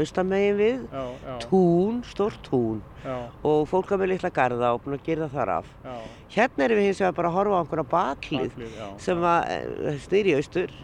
austamegin 0.00 0.58
við, 0.58 0.82
já, 0.90 1.04
já, 1.28 1.36
tún, 1.44 2.00
stórt 2.08 2.42
tún 2.48 2.82
já, 3.04 3.14
og 3.46 3.62
fólk 3.70 3.94
að 3.94 4.02
með 4.02 4.12
litla 4.14 4.32
garða 4.34 4.72
og 4.74 4.82
búin 4.82 4.98
að 4.98 5.06
gera 5.06 5.30
þar 5.30 5.54
af. 5.60 5.70
já, 5.84 5.94
Hérna 6.34 6.66
erum 6.66 6.80
við 6.80 6.90
hins 6.90 7.04
vegar 7.04 7.16
bara 7.20 7.30
að 7.30 7.38
horfa 7.38 7.54
á 7.54 7.60
einhverja 7.62 7.88
baklið 7.94 8.50
baklið, 8.50 8.76
já. 8.80 8.86
sem 9.06 9.26
að 9.30 9.98
snýri 10.08 10.36
austur 10.40 10.76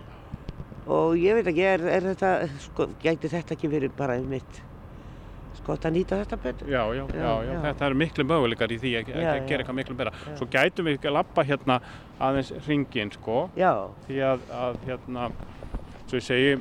og 0.90 1.14
ég 1.20 1.38
veit 1.38 1.52
ekki, 1.52 1.68
er, 1.76 1.86
er 1.98 2.10
þetta, 2.10 2.34
sko, 2.66 2.90
gæti 3.02 3.30
þetta 3.30 3.56
ekki 3.56 3.70
verið 3.70 3.94
bara 3.98 4.18
einmitt 4.18 4.64
skott 5.60 5.86
að 5.86 5.96
nýta 5.98 6.18
þetta 6.22 6.38
betur? 6.40 6.70
Já, 6.70 6.82
já, 6.96 7.04
já, 7.14 7.20
já, 7.20 7.32
já. 7.46 7.60
þetta 7.66 7.86
eru 7.86 8.00
miklu 8.00 8.26
möguleikar 8.30 8.72
í 8.72 8.78
því 8.80 8.92
að, 9.00 9.10
gera 9.12 9.62
eitthvað 9.62 9.78
miklu. 9.78 9.96
Já. 10.00 10.34
Svo 10.38 10.48
gætum 10.50 10.88
við 10.88 10.98
ekki 10.98 11.10
að 11.10 11.16
lappa 11.18 11.44
hérna 11.46 11.78
aðeins 12.20 12.52
ringin, 12.66 13.12
sko, 13.16 13.40
Já, 13.58 13.72
því 14.06 14.20
að, 14.30 14.46
að 14.60 14.78
hérna, 14.88 15.28
svo 16.06 16.20
ég 16.20 16.26
segi, 16.26 16.54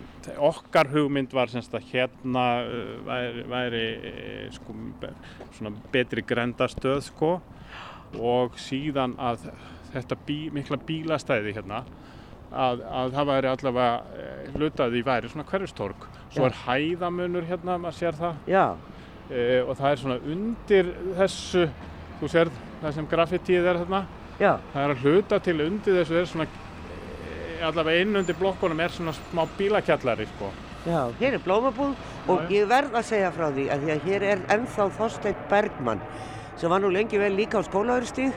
okkar 0.49 0.91
hugmynd 0.93 1.33
var 1.35 1.51
semst 1.51 1.73
að 1.77 1.87
hérna 1.93 2.45
uh, 2.65 2.91
væri, 3.07 3.45
væri 3.53 3.85
eh, 4.11 4.45
sko, 4.55 4.75
svona 5.57 5.73
betri 5.93 6.25
grendastöð, 6.27 7.01
sko, 7.09 7.33
og 8.19 8.59
síðan 8.61 9.15
að 9.21 9.49
þetta 9.93 10.17
bí, 10.27 10.39
mikla 10.53 10.77
bílastæði 10.85 11.55
hérna, 11.57 11.83
að, 12.51 12.81
að 13.01 13.11
það 13.17 13.27
væri 13.29 13.49
allavega 13.51 14.21
eh, 14.21 14.47
hlutaði 14.55 15.03
væri 15.05 15.29
svona 15.31 15.45
hverfistorg. 15.49 16.07
Svo 16.33 16.45
er 16.45 16.55
hæðamunur 16.65 17.45
hérna, 17.49 17.77
maður 17.81 17.97
sér 17.97 18.17
það. 18.17 18.39
já, 18.49 18.63
e, 19.29 19.43
og 19.63 19.75
það 19.77 19.91
er 19.91 20.01
svona 20.03 20.17
undir 20.33 20.89
þessu, 21.17 21.67
þú 22.21 22.31
sér 22.33 22.51
það 22.81 22.95
sem 22.95 23.07
graffitíð 23.11 23.69
er 23.71 23.79
þarna, 23.83 24.01
já, 24.39 24.51
það 24.73 24.83
er 24.83 24.93
að 24.95 25.05
hluta 25.05 25.39
til 25.45 25.55
undir 25.65 25.99
þessu 25.99 26.19
er 26.21 26.29
svona, 26.29 26.47
e, 26.47 27.37
allavega 27.69 28.01
inn 28.05 28.21
undir 28.21 28.37
blokkunum 28.39 28.79
er 28.85 28.93
svona 28.93 29.13
smá 29.17 29.43
bílakjallari 29.57 30.27
sko. 30.35 30.51
já, 30.85 31.01
hér 31.19 31.33
er 31.37 31.41
blómabúð 31.43 31.95
og 32.29 32.43
Já, 32.45 32.49
ég 32.55 32.67
verð 32.69 32.93
að 32.95 33.07
segja 33.09 33.31
frá 33.35 33.49
því 33.51 33.65
að 33.73 33.81
því 33.83 33.91
að 33.95 34.05
hér 34.07 34.23
er 34.29 34.43
ennþá 34.55 34.85
Þorsteinn 34.95 35.41
Bergmann 35.49 36.01
sem 36.57 36.69
var 36.71 36.79
nú 36.79 36.89
lengi 36.93 37.19
vel 37.19 37.33
líka 37.35 37.59
á 37.59 37.63
skólaverustíð 37.67 38.31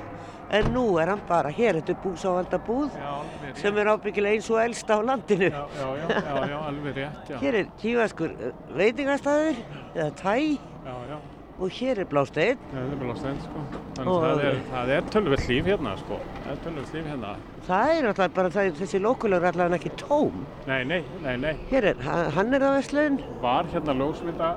en 0.53 0.67
nú 0.75 0.85
er 1.01 1.09
hann 1.13 1.21
bara, 1.29 1.49
hér 1.51 1.79
þetta 1.81 1.95
er 1.95 2.01
búsávalda 2.05 2.59
búð 2.67 2.91
Já, 2.99 3.09
alveg 3.19 3.57
sem 3.63 3.79
er 3.83 3.91
ábyggilega 3.95 4.37
eins 4.37 4.51
og 4.53 4.59
elsta 4.63 4.99
á 4.99 5.01
landinu. 5.03 5.49
Já, 5.49 5.67
já, 5.81 5.87
já, 6.13 6.49
já, 6.53 6.59
alveg 6.69 6.97
rétt, 6.99 7.31
já. 7.31 7.37
Hér 7.43 7.55
er 7.63 7.71
kýfaskur 7.83 8.35
veitingastæður 8.77 9.63
eða 9.95 10.11
tæ 10.21 10.35
Já, 10.83 10.97
já, 11.09 11.17
og 11.63 11.71
hér 11.71 11.99
er 12.03 12.09
blásteinn. 12.11 12.59
það 12.73 12.93
er 13.13 13.17
stend 13.21 13.43
sko. 13.45 13.61
Þannig 13.97 14.13
Og- 14.13 14.23
það 14.25 14.45
er, 14.49 14.57
það 14.73 14.89
er 14.97 15.03
tölvöld 15.15 15.49
líf 15.49 15.65
hérna 15.71 15.97
sko, 16.01 16.19
það 16.45 16.53
er 16.53 16.61
tölvöld 16.67 16.93
líf 16.97 17.07
hérna. 17.13 17.33
Það 17.69 17.91
er 17.99 18.07
alltaf 18.09 18.35
bara 18.35 18.49
það, 18.51 18.71
þessi 18.81 19.01
lókulögur 19.05 19.47
allavega 19.53 19.79
ekki 19.79 19.93
tóm. 20.01 20.45
Nei, 20.67 20.83
nei, 20.85 21.05
nei, 21.23 21.37
nei, 21.37 21.55
Hér 21.71 21.85
er, 21.93 21.97
hann 22.35 22.55
er 22.55 22.61
að 22.67 22.77
veslun, 22.81 23.21
var 23.41 23.65
hérna 23.73 23.95
ljósmynda, 23.95 24.57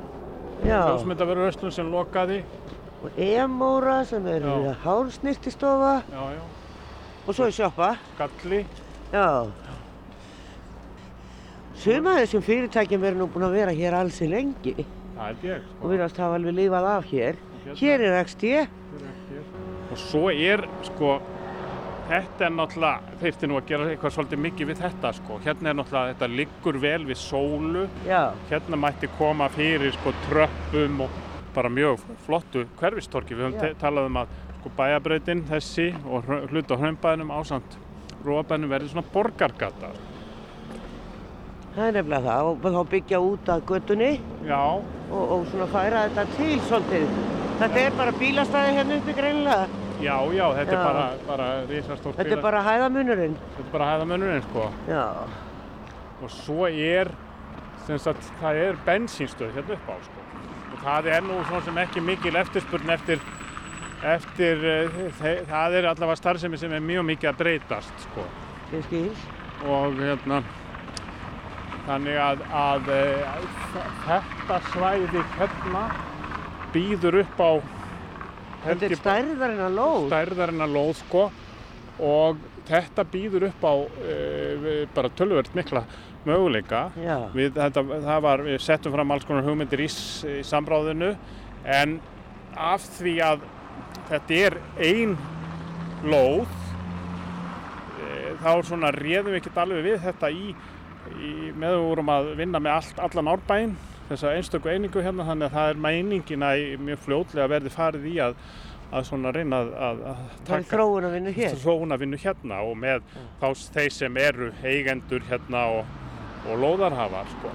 já, 0.66 0.80
ljósmyndaverðuröslun 0.90 1.72
sem 1.72 1.92
lokaði. 1.92 2.42
Og 3.06 3.20
emóra 3.22 4.00
sem 4.10 4.26
er 4.28 4.42
já, 4.42 4.56
og 7.28 7.34
svo 7.34 7.46
er 7.48 7.52
sjoppa, 7.56 7.96
skalli. 8.16 8.66
já. 9.14 9.28
Suma 11.76 12.16
þessum 12.22 12.44
fyrirtækjum 12.46 13.04
eru 13.10 13.20
nú 13.20 13.28
búin 13.32 13.46
að 13.50 13.56
vera 13.60 13.74
hér 13.76 13.98
alls 14.00 14.18
í 14.24 14.30
lengi 14.32 14.74
Það 15.16 15.26
held 15.28 15.44
ég, 15.48 15.62
og 15.64 15.78
sko. 15.80 15.90
virðast 15.92 16.18
hafa 16.20 16.38
alveg 16.40 16.56
lifað 16.58 16.86
af 16.92 17.06
hér. 17.12 17.38
Hérna. 17.66 17.76
Hér 17.80 18.04
er 18.10 18.18
XD, 18.26 18.44
Og 19.94 20.00
svo 20.02 20.24
er, 20.34 20.64
sko, 20.84 21.12
þetta 22.10 22.48
er 22.48 22.52
náttúrulega, 22.56 23.14
þeirti 23.22 23.48
nú 23.48 23.56
að 23.60 23.68
gera 23.70 23.86
eitthvað 23.94 24.14
svolítið 24.16 24.42
mikið 24.44 24.70
við 24.72 24.82
þetta, 24.82 25.12
sko. 25.20 25.38
Hérna 25.46 25.70
er 25.72 25.78
náttúrulega, 25.80 26.16
þetta 26.16 26.30
liggur 26.36 26.80
vel 26.84 27.06
við 27.06 27.20
sólu. 27.22 27.86
já, 28.08 28.24
Hérna 28.50 28.80
mætti 28.82 29.08
koma 29.18 29.48
fyrir, 29.54 29.94
sko, 29.96 30.12
tröppum 30.28 31.02
og 31.06 31.10
bara 31.56 31.70
mjög 31.72 32.04
flottu 32.26 32.66
hverfistorki. 32.80 33.36
Við 33.36 33.48
höfum 33.50 33.62
Já. 33.70 33.76
talað 33.82 34.10
um 34.10 34.20
að, 34.22 34.34
sko, 34.60 34.72
bæjabrautin 34.78 35.44
þessi 35.50 35.88
og 36.06 36.28
á 36.28 36.76
hraumbæðinum 36.76 37.32
ásamt 37.40 37.78
róabænum 38.26 38.70
verði 38.72 38.90
svona 38.92 39.06
borgargata. 39.14 39.92
það 41.76 41.88
er 41.90 41.96
nefnilega 41.98 42.22
það 42.26 42.50
og 42.50 42.68
þá 42.76 42.82
byggja 42.92 43.20
út 43.20 43.50
að 43.52 43.64
göttunni 43.72 44.12
Já, 44.48 44.60
og, 45.12 45.24
og 45.36 45.48
svona 45.52 45.66
færa 45.74 46.04
þetta 46.08 46.24
til 46.38 46.60
svolítið. 46.70 47.10
Þetta 47.60 47.82
er 47.82 47.98
bara 47.98 48.14
bílastæði 48.20 48.78
hérna 48.78 48.96
uppi 49.02 49.14
greinilega. 49.18 49.68
já, 50.02 50.16
já, 50.36 50.46
þetta 50.60 50.72
Já. 50.72 50.80
er 50.80 50.86
bara, 50.86 51.04
bara 51.28 51.48
risastórt 51.70 52.16
Þetta 52.20 52.36
er 52.38 52.42
bara 52.42 52.62
hæðamunurinn. 52.64 53.36
þetta 53.56 53.66
er 53.68 53.72
bara 53.72 53.86
hæðamönnurinn, 53.92 54.42
sko. 54.50 54.66
Já, 54.88 55.06
og 56.24 56.30
svo 56.32 56.68
er 56.68 57.12
sem 57.86 57.98
sagt, 58.00 58.24
það 58.42 58.56
er 58.66 58.78
bensínstöð 58.86 59.52
hérna 59.56 59.74
upp 59.78 59.90
á 59.92 59.96
sko. 60.08 60.24
Það 60.86 61.10
er 61.16 61.26
nú 61.26 61.40
svona 61.48 61.64
sem 61.66 61.78
ekki 61.86 62.04
mikil 62.06 62.36
eftirspurn 62.42 62.92
eftir 62.96 63.22
eftir 64.06 64.60
þe- 65.20 65.40
það 65.50 65.78
er 65.80 65.88
allavega 65.90 66.20
starfsemi 66.20 66.60
sem 66.62 66.74
er 66.78 66.84
mjög 66.86 67.06
mikið 67.12 67.30
að 67.32 67.40
breytast 67.40 68.04
sko. 68.06 68.26
og 69.66 69.96
hérna 70.00 70.42
þannig 71.86 72.18
að, 72.18 72.42
að 72.50 72.90
uh, 72.92 73.38
þetta 74.06 74.60
svæði 74.72 75.24
hérna 75.40 75.84
býður 76.74 77.20
upp 77.24 77.42
á 77.42 77.52
Þetta 78.66 78.88
er 78.90 78.96
stærðarinn 78.98 79.62
að 79.62 79.76
lóð. 79.78 80.06
stærðarinnar 80.10 80.72
lóð 80.74 80.94
sko 81.04 81.28
og 82.02 82.40
þetta 82.66 83.04
býður 83.14 83.44
upp 83.52 83.62
á 83.70 83.74
uh, 83.78 84.88
bara 84.96 85.12
tölvöld 85.14 85.52
mikla 85.54 85.84
möguleika. 86.30 86.84
Við, 87.36 87.54
þetta, 87.56 87.86
það 88.10 88.22
var, 88.28 88.44
við 88.50 88.60
settum 88.66 88.96
fram 88.96 89.16
alls 89.16 89.26
konar 89.28 89.48
hugmyndir 89.48 89.86
í, 89.86 89.90
í 89.90 90.44
samráðinu 90.46 91.14
en 91.66 91.98
af 92.56 92.86
því 93.00 93.16
að 93.26 93.48
þetta 94.10 94.38
er 94.46 94.60
ein 94.86 95.16
lóð 96.06 96.46
e, 98.00 98.36
þá 98.44 98.52
svona 98.68 98.94
réðum 98.96 99.34
við 99.34 99.42
ekkert 99.42 99.60
alveg 99.64 99.88
við 99.88 100.00
þetta 100.06 100.30
í, 100.32 100.54
í 101.16 101.34
með 101.56 101.76
við 101.76 101.84
vorum 101.90 102.14
að 102.14 102.32
vinna 102.40 102.62
með 102.62 102.78
allt, 102.78 103.04
allan 103.08 103.34
árbæinn 103.34 103.76
þessa 104.10 104.36
einstöku 104.38 104.70
einingu 104.70 105.02
hérna 105.02 105.26
þannig 105.26 105.50
að 105.50 105.58
það 105.58 105.72
er 105.72 105.84
mæningin 105.88 106.46
að 106.46 106.64
mjög 106.86 107.04
fljótlega 107.08 107.52
verði 107.56 107.74
farið 107.74 108.08
í 108.12 108.16
að, 108.22 108.36
að 108.94 109.08
svona 109.10 109.34
reyna 109.34 109.62
að, 109.64 109.72
að, 109.88 110.02
að 110.12 110.24
það 110.50 110.68
þróun 110.70 111.08
að 111.08 111.16
vinna 111.18 111.36
hér. 111.40 111.60
þróunavinnu 111.64 112.20
hérna 112.22 112.62
og 112.68 112.76
með 112.84 113.08
þá 113.42 113.48
þeir 113.78 113.96
sem 113.96 114.20
eru 114.22 114.52
eigendur 114.62 115.26
hérna 115.32 115.64
og, 115.80 115.96
og 116.46 116.60
lóðarhafar 116.62 117.30
sko. 117.36 117.54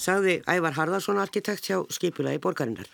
Sagði 0.00 0.38
Ævar 0.48 0.76
Harðarsson 0.78 1.20
arkitekt 1.20 1.68
hjá 1.68 1.82
skipulagi 1.92 2.40
borgarinnar. 2.40 2.88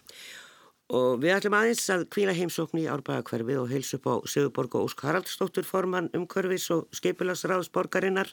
Og 0.97 1.19
við 1.23 1.35
ætlum 1.35 1.57
aðeins 1.59 1.85
að 1.91 2.05
kvíla 2.15 2.35
heimsókn 2.35 2.83
í 2.83 2.87
árbæðakverfið 2.91 3.61
og 3.63 3.73
heilsa 3.73 3.99
upp 3.99 4.07
á 4.07 4.15
Sigurborg 4.31 4.77
og 4.79 4.87
Ósk 4.87 5.03
Haraldsdóttur 5.07 5.67
formann 5.67 6.13
umhverfis 6.15 6.69
og 6.75 6.87
skipulagsráðs 6.95 7.73
borgarinnar 7.75 8.31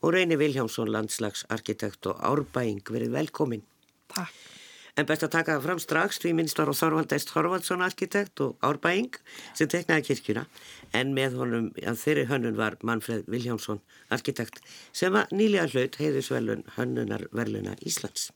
og 0.00 0.14
Reyni 0.14 0.38
Viljámsson 0.38 0.90
landslagsarkitekt 0.94 2.10
og 2.10 2.22
árbæing 2.22 2.82
verið 2.86 3.14
velkomin. 3.18 3.66
Takk. 4.10 4.49
En 4.98 5.06
best 5.06 5.22
að 5.26 5.34
taka 5.36 5.56
það 5.56 5.66
fram 5.66 5.82
strax 5.82 6.18
því 6.22 6.32
minnst 6.38 6.58
var 6.58 6.72
á 6.72 6.74
Þorvaldæst 6.80 7.30
Þorvaldsson 7.34 7.84
arkitekt 7.86 8.42
og 8.44 8.66
árbæing 8.66 9.20
sem 9.54 9.70
teknaði 9.70 10.08
kirkjuna 10.08 10.46
en 10.96 11.14
með 11.14 11.38
honum 11.38 11.70
að 11.78 12.02
þeirri 12.02 12.26
hönnun 12.32 12.58
var 12.58 12.78
Manfred 12.82 13.30
Viljámsson 13.30 13.80
arkitekt 14.10 14.60
sem 14.92 15.14
að 15.14 15.32
nýlega 15.36 15.70
hlaut 15.70 16.00
heiðusvelun 16.02 16.66
hönnunar 16.76 17.26
verluna 17.30 17.76
Íslands. 17.86 18.30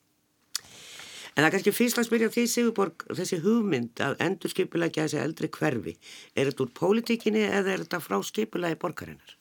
En 1.35 1.43
það 1.43 1.49
er 1.49 1.55
kannski 1.57 1.75
fyrst 1.75 1.99
að 1.99 2.07
spyrja 2.07 2.31
því 2.31 2.43
Sigurborg 2.47 3.07
þessi 3.19 3.41
hugmynd 3.43 4.03
að 4.07 4.21
endur 4.23 4.53
skipulækja 4.53 5.09
þessi 5.09 5.23
eldri 5.25 5.51
hverfi. 5.57 5.97
Er 6.39 6.47
þetta 6.51 6.63
úr 6.63 6.77
pólitíkinni 6.79 7.43
eða 7.49 7.73
er 7.73 7.83
þetta 7.83 7.99
frá 8.05 8.21
skipulagi 8.23 8.79
borgarinnar? 8.79 9.35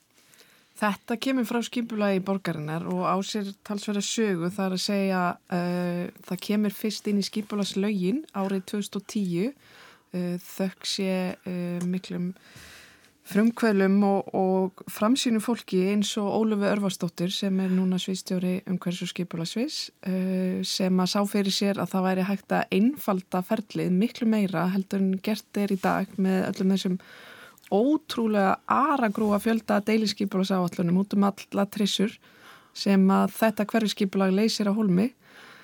Þetta 0.84 1.16
kemur 1.16 1.46
frá 1.48 1.62
skipulagi 1.64 2.20
borgarinnar 2.28 2.84
og 2.92 3.06
á 3.08 3.16
sér 3.24 3.54
talsverða 3.64 4.02
sögu 4.04 4.50
þar 4.52 4.74
að 4.76 4.82
segja 4.84 5.22
uh, 5.56 6.10
það 6.28 6.42
kemur 6.44 6.76
fyrst 6.76 7.08
inn 7.08 7.22
í 7.22 7.24
skipulagslaugin 7.24 8.20
árið 8.36 8.66
2010 8.74 9.54
uh, 9.54 10.36
þökk 10.44 10.90
sé 10.90 11.16
uh, 11.40 11.80
miklum 11.88 12.34
frumkvölum 13.32 13.96
og, 14.04 14.36
og 14.36 14.84
framsýnu 14.92 15.40
fólki 15.40 15.86
eins 15.94 16.12
og 16.20 16.28
Ólufi 16.42 16.68
Örvarsdóttir 16.74 17.32
sem 17.32 17.64
er 17.64 17.72
núna 17.72 17.96
sviðstjóri 18.04 18.58
um 18.68 18.76
hversu 18.76 19.08
skipulagsviðs 19.08 19.78
uh, 19.88 20.60
sem 20.68 21.00
að 21.00 21.14
sá 21.14 21.22
fyrir 21.32 21.56
sér 21.64 21.80
að 21.80 21.94
það 21.96 22.10
væri 22.10 22.32
hægt 22.34 22.58
að 22.60 22.76
einfalda 22.76 23.48
ferlið 23.48 24.02
miklu 24.04 24.28
meira 24.36 24.68
heldur 24.76 25.00
en 25.00 25.16
gert 25.24 25.64
er 25.64 25.72
í 25.72 25.80
dag 25.80 26.12
með 26.20 26.50
öllum 26.50 26.76
þessum 26.76 27.06
ótrúlega 27.74 28.60
aragrúa 28.70 29.40
fjölda 29.42 29.80
deiliskypulagsáallunum 29.86 31.02
út 31.02 31.16
um 31.18 31.26
alla 31.30 31.66
trissur 31.66 32.14
sem 32.74 33.04
að 33.12 33.34
þetta 33.38 33.68
hverfiskipulag 33.70 34.34
leysir 34.34 34.70
á 34.70 34.74
hólmi. 34.74 35.12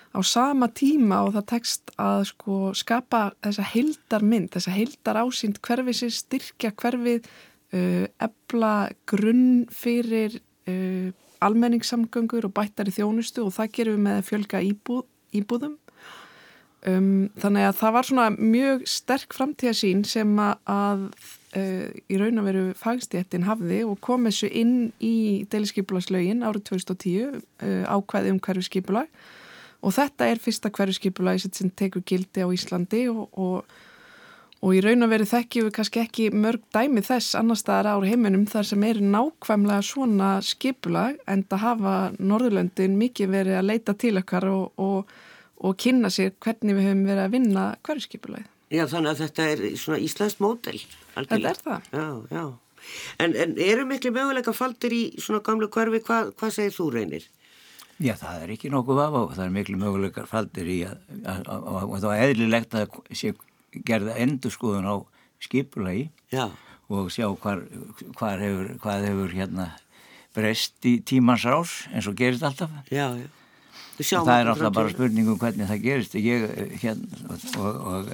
Á 0.09 0.19
sama 0.25 0.69
tíma 0.73 1.21
og 1.25 1.35
það 1.35 1.45
tekst 1.51 1.91
að 2.01 2.23
sko 2.31 2.55
skapa 2.73 3.29
þessa 3.45 3.65
heildarmynd, 3.75 4.49
þessa 4.55 4.73
heildar 4.73 5.21
ásýnd 5.21 5.59
hverfið 5.61 5.99
sér 5.99 6.15
styrkja 6.17 6.71
hverfið 6.73 7.27
uh, 7.29 8.05
ebla 8.17 8.73
grunn 9.09 9.67
fyrir 9.69 10.39
uh, 10.69 11.13
almenningssamgöngur 11.45 12.49
og 12.49 12.55
bættari 12.57 12.93
þjónustu 12.93 13.45
og 13.45 13.53
það 13.55 13.75
gerum 13.77 13.99
við 13.99 14.05
með 14.07 14.25
fjölga 14.31 14.63
íbúð, 14.65 15.05
íbúðum. 15.37 15.77
Um, 16.89 17.29
þannig 17.37 17.67
að 17.67 17.77
það 17.81 17.95
var 17.95 18.07
svona 18.07 18.27
mjög 18.33 18.83
sterk 18.87 19.35
framtíðasín 19.35 20.05
sem 20.07 20.29
að 20.39 21.09
uh, 21.57 21.89
í 22.09 22.19
raun 22.19 22.41
og 22.41 22.47
veru 22.49 22.63
fagstéttin 22.77 23.47
hafði 23.47 23.81
og 23.87 23.99
kom 24.05 24.27
þessu 24.29 24.49
inn 24.51 24.91
í 25.01 25.45
deiliskypulagslögin 25.51 26.45
árið 26.45 26.69
2010 26.71 27.37
uh, 27.39 27.83
ákvæði 27.89 28.33
um 28.35 28.41
hverju 28.43 28.65
skypulag 28.69 29.11
og 29.79 29.95
þetta 29.95 30.27
er 30.29 30.41
fyrsta 30.43 30.71
hverju 30.73 30.97
skipulagi 30.97 31.47
sem 31.47 31.71
tekur 31.71 32.03
gildi 32.07 32.43
á 32.43 32.47
Íslandi 32.51 33.05
og, 33.11 33.29
og, 33.39 33.79
og 34.59 34.75
í 34.75 34.81
raun 34.83 35.05
og 35.05 35.13
verið 35.13 35.31
þekkjum 35.31 35.69
við 35.69 35.75
kannski 35.77 36.03
ekki 36.03 36.27
mörg 36.35 36.65
dæmi 36.75 37.03
þess 37.05 37.37
annar 37.39 37.59
staðar 37.59 37.93
ári 37.95 38.11
heiminum 38.11 38.45
þar 38.49 38.69
sem 38.73 38.85
er 38.89 39.01
nákvæmlega 39.03 39.87
svona 39.87 40.35
skipulag 40.45 41.19
en 41.29 41.45
það 41.47 41.65
hafa 41.65 41.97
Norðurlöndin 42.19 42.99
mikið 42.99 43.35
verið 43.37 43.59
að 43.61 43.69
leita 43.71 43.95
til 43.95 44.17
okkar 44.19 44.49
og, 44.51 45.03
og 45.59 45.75
kynna 45.79 46.11
sér 46.13 46.35
hvernig 46.43 46.75
við 46.75 46.89
höfum 46.89 47.05
verið 47.07 47.25
að 47.25 47.35
vinna 47.37 47.67
hverju 47.87 48.07
skipulagi. 48.09 48.49
Já 48.69 48.83
þannig 48.85 49.15
að 49.15 49.21
þetta 49.23 49.45
er 49.49 49.61
svona 49.81 50.03
Íslands 50.05 50.35
mótel. 50.43 50.77
Þetta 51.27 51.49
er 51.49 51.61
það. 51.65 51.89
Já, 51.91 52.07
já. 52.38 52.45
En, 53.19 53.35
en 53.35 53.57
eru 53.59 53.83
miklu 53.89 54.11
möguleika 54.15 54.53
faldir 54.55 54.95
í 54.95 55.01
svona 55.19 55.41
gamlu 55.43 55.67
hverfi, 55.73 55.99
Hva, 56.07 56.21
hvað 56.39 56.55
segir 56.55 56.75
þú 56.77 56.88
reynir? 56.95 57.27
Já, 57.99 58.13
það 58.15 58.43
er 58.45 58.53
ekki 58.55 58.71
nokkuð 58.71 58.99
vafa 59.01 59.21
og 59.25 59.33
það 59.35 59.45
er 59.45 59.55
miklu 59.57 59.77
möguleikar 59.81 60.29
faldir 60.31 60.69
í 60.71 60.77
að, 60.88 61.01
að, 61.19 61.41
að, 61.51 61.79
að 61.83 62.05
það 62.05 62.13
er 62.15 62.29
eðlilegt 62.29 62.77
að 62.79 62.99
sé 63.11 63.33
gerða 63.85 64.15
endurskoðun 64.23 64.88
á 64.88 64.95
skipulagi 65.43 66.05
Já. 66.31 66.45
og 66.88 67.11
sjá 67.11 67.27
hvar, 67.27 67.65
hvar 68.15 68.39
hefur, 68.39 68.71
hvað 68.79 69.09
hefur 69.09 69.35
hérna 69.35 69.67
breyst 70.35 70.88
í 70.88 70.99
tímans 71.03 71.43
rás 71.43 71.75
eins 71.91 72.07
og 72.07 72.15
gerist 72.19 72.45
alltaf. 72.47 72.71
Já, 72.88 73.11
já. 73.19 73.27
Það 73.99 74.31
er 74.38 74.49
alltaf 74.53 74.75
bara 74.77 74.93
spurningum 74.93 75.39
hvernig 75.41 75.67
það 75.67 75.83
gerist 75.83 76.15
ég, 76.15 76.45
hérna, 76.79 77.35
og, 77.59 77.81
og 77.91 78.13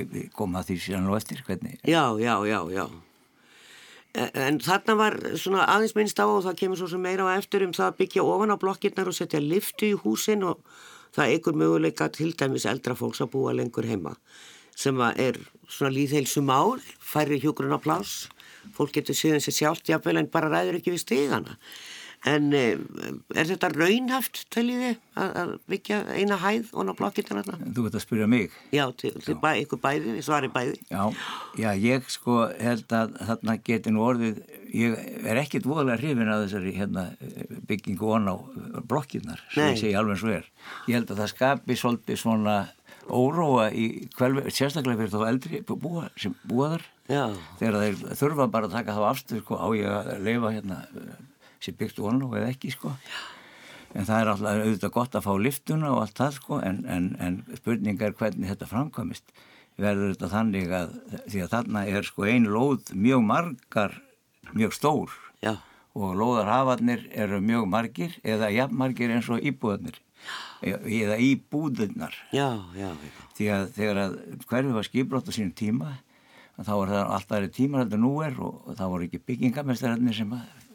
ég 0.00 0.32
kom 0.36 0.56
að 0.58 0.70
því 0.70 0.78
síðan 0.84 1.10
og 1.10 1.18
eftir 1.18 1.42
hvernig. 1.46 1.78
Já, 1.84 2.04
já, 2.20 2.34
já, 2.48 2.58
já. 2.72 2.86
En 4.16 4.58
þarna 4.64 4.96
var 4.96 5.16
svona 5.36 5.66
aðeins 5.68 5.96
minnst 5.96 6.20
á 6.20 6.24
og 6.24 6.44
það 6.46 6.58
kemur 6.62 6.80
svo 6.80 6.88
sem 6.88 7.02
meira 7.04 7.26
á 7.28 7.36
eftir 7.36 7.66
um 7.66 7.74
það 7.76 7.90
að 7.90 7.98
byggja 8.00 8.24
ofan 8.24 8.54
á 8.54 8.62
blokkirnar 8.62 9.10
og 9.10 9.16
setja 9.16 9.42
liftu 9.44 9.90
í 9.90 9.98
húsin 10.00 10.46
og 10.48 10.62
það 11.16 11.34
eigur 11.34 11.58
möguleika 11.60 12.08
til 12.12 12.30
dæmis 12.32 12.64
eldra 12.68 12.96
fólks 12.96 13.20
að 13.24 13.34
búa 13.34 13.52
lengur 13.56 13.88
heima 13.88 14.14
sem 14.76 14.98
er 15.16 15.38
svona 15.72 15.94
líðheilsu 15.94 16.42
mál, 16.44 16.76
færri 17.00 17.38
hjókurinn 17.40 17.74
á 17.74 17.80
plás, 17.80 18.26
fólk 18.76 18.92
getur 18.98 19.16
síðan 19.16 19.42
sér 19.42 19.56
sjálft 19.56 19.88
jafnvel 19.88 20.20
en 20.20 20.28
bara 20.32 20.50
ræður 20.52 20.78
ekki 20.80 20.92
við 20.92 21.02
stígana. 21.02 21.56
En 22.26 22.48
eh, 22.56 22.74
er 23.38 23.46
þetta 23.46 23.68
raunhaft, 23.70 24.40
teljiði, 24.50 24.96
að 25.20 25.52
byggja 25.70 26.00
eina 26.16 26.38
hæð 26.42 26.72
og 26.74 26.88
ná 26.88 26.92
blokkirna 26.98 27.44
þarna? 27.46 27.68
Þú 27.76 27.84
veit 27.84 27.98
að 27.98 28.02
spyrja 28.02 28.26
mig. 28.30 28.56
Já, 28.74 28.82
til, 28.98 29.12
til 29.22 29.36
bæ, 29.42 29.52
ykkur 29.62 29.80
bæði, 29.84 30.14
svari 30.26 30.50
bæði. 30.50 30.80
Já, 30.90 31.04
já, 31.60 31.68
ég 31.78 32.08
sko 32.10 32.40
held 32.58 32.96
að 32.98 33.14
þarna 33.28 33.56
geti 33.68 33.92
nú 33.94 34.02
orðið, 34.08 34.40
ég 34.74 34.96
er 35.22 35.40
ekkit 35.44 35.68
voðalega 35.70 36.00
hrifin 36.02 36.32
að 36.34 36.48
þessari 36.48 36.74
hérna, 36.80 37.06
byggingu 37.70 38.10
on 38.18 38.26
á 38.26 38.34
blokkirnar, 38.90 39.44
sem 39.54 39.70
ég 39.70 39.80
segi 39.84 39.94
alveg 40.00 40.18
svo 40.22 40.34
er. 40.40 40.50
Ég 40.90 40.98
held 40.98 41.14
að 41.14 41.22
það 41.22 41.32
skapi 41.36 41.78
svolítið 41.78 42.20
svona 42.24 42.56
óróa 43.06 43.68
í 43.70 44.08
kvelvi, 44.16 44.50
sérstaklega 44.50 45.04
fyrir 45.04 45.14
þá 45.14 45.30
eldri 45.30 45.62
búa, 45.70 46.08
sem 46.18 46.34
búa 46.42 46.74
þar. 46.74 46.86
Já. 47.06 47.24
Þegar 47.60 47.80
þeir 47.84 48.18
þurfa 48.18 48.50
bara 48.50 48.66
að 48.66 48.76
taka 48.80 48.98
þá 48.98 49.02
afstöð, 49.12 49.42
sko, 49.44 49.62
á 49.62 49.68
ég 49.78 49.92
að 49.94 50.26
leifa 50.26 50.54
hérna 50.56 50.80
sem 51.60 51.76
byggt 51.78 52.00
vonu 52.02 52.30
eða 52.34 52.52
ekki 52.52 52.72
sko. 52.74 52.94
En 53.96 54.04
það 54.04 54.20
er 54.20 54.30
alltaf 54.32 54.62
auðvitað 54.62 54.94
gott 54.96 55.14
að 55.16 55.26
fá 55.26 55.32
liftuna 55.40 55.92
og 55.94 56.02
allt 56.04 56.18
það 56.18 56.32
sko 56.40 56.58
en, 56.60 56.82
en, 56.90 57.12
en 57.22 57.38
spurningar 57.56 58.16
hvernig 58.18 58.50
þetta 58.52 58.68
framkvæmist. 58.72 59.30
Verður 59.80 60.14
þetta 60.14 60.32
þannig 60.32 60.72
að 60.72 60.98
því 61.28 61.44
að 61.44 61.52
þarna 61.54 61.84
er 61.92 62.08
sko 62.08 62.26
ein 62.28 62.48
lóð 62.48 62.92
mjög 62.96 63.24
margar 63.24 63.96
mjög 64.56 64.76
stór. 64.76 65.16
Já. 65.44 65.56
og 65.96 66.12
lóðarhafarnir 66.16 67.06
eru 67.16 67.40
mjög 67.40 67.68
margir 67.72 68.16
eða 68.24 68.50
jafnmargir 68.52 69.12
eins 69.14 69.28
og 69.32 69.40
íbúðarnir 69.40 69.96
eða 70.64 71.16
íbúðurnar 71.20 72.16
já, 72.32 72.48
já, 72.76 72.88
já. 72.88 73.22
því 73.36 73.48
að 73.52 73.64
þegar 73.76 74.00
að 74.02 74.16
hverfi 74.48 74.74
var 74.76 74.88
skiplátt 74.88 75.28
á 75.28 75.32
sínum 75.36 75.54
tíma 75.56 75.92
þá 76.56 76.72
var 76.72 76.92
það 76.92 77.14
alltaf 77.16 77.48
tímar 77.56 77.84
þetta 77.84 78.00
nú 78.00 78.12
er 78.24 78.38
og, 78.40 78.62
og 78.64 78.78
það 78.78 78.92
voru 78.92 79.08
ekki 79.08 79.22
byggingamestararnir 79.30 80.16
sem 80.16 80.32
að 80.36 80.65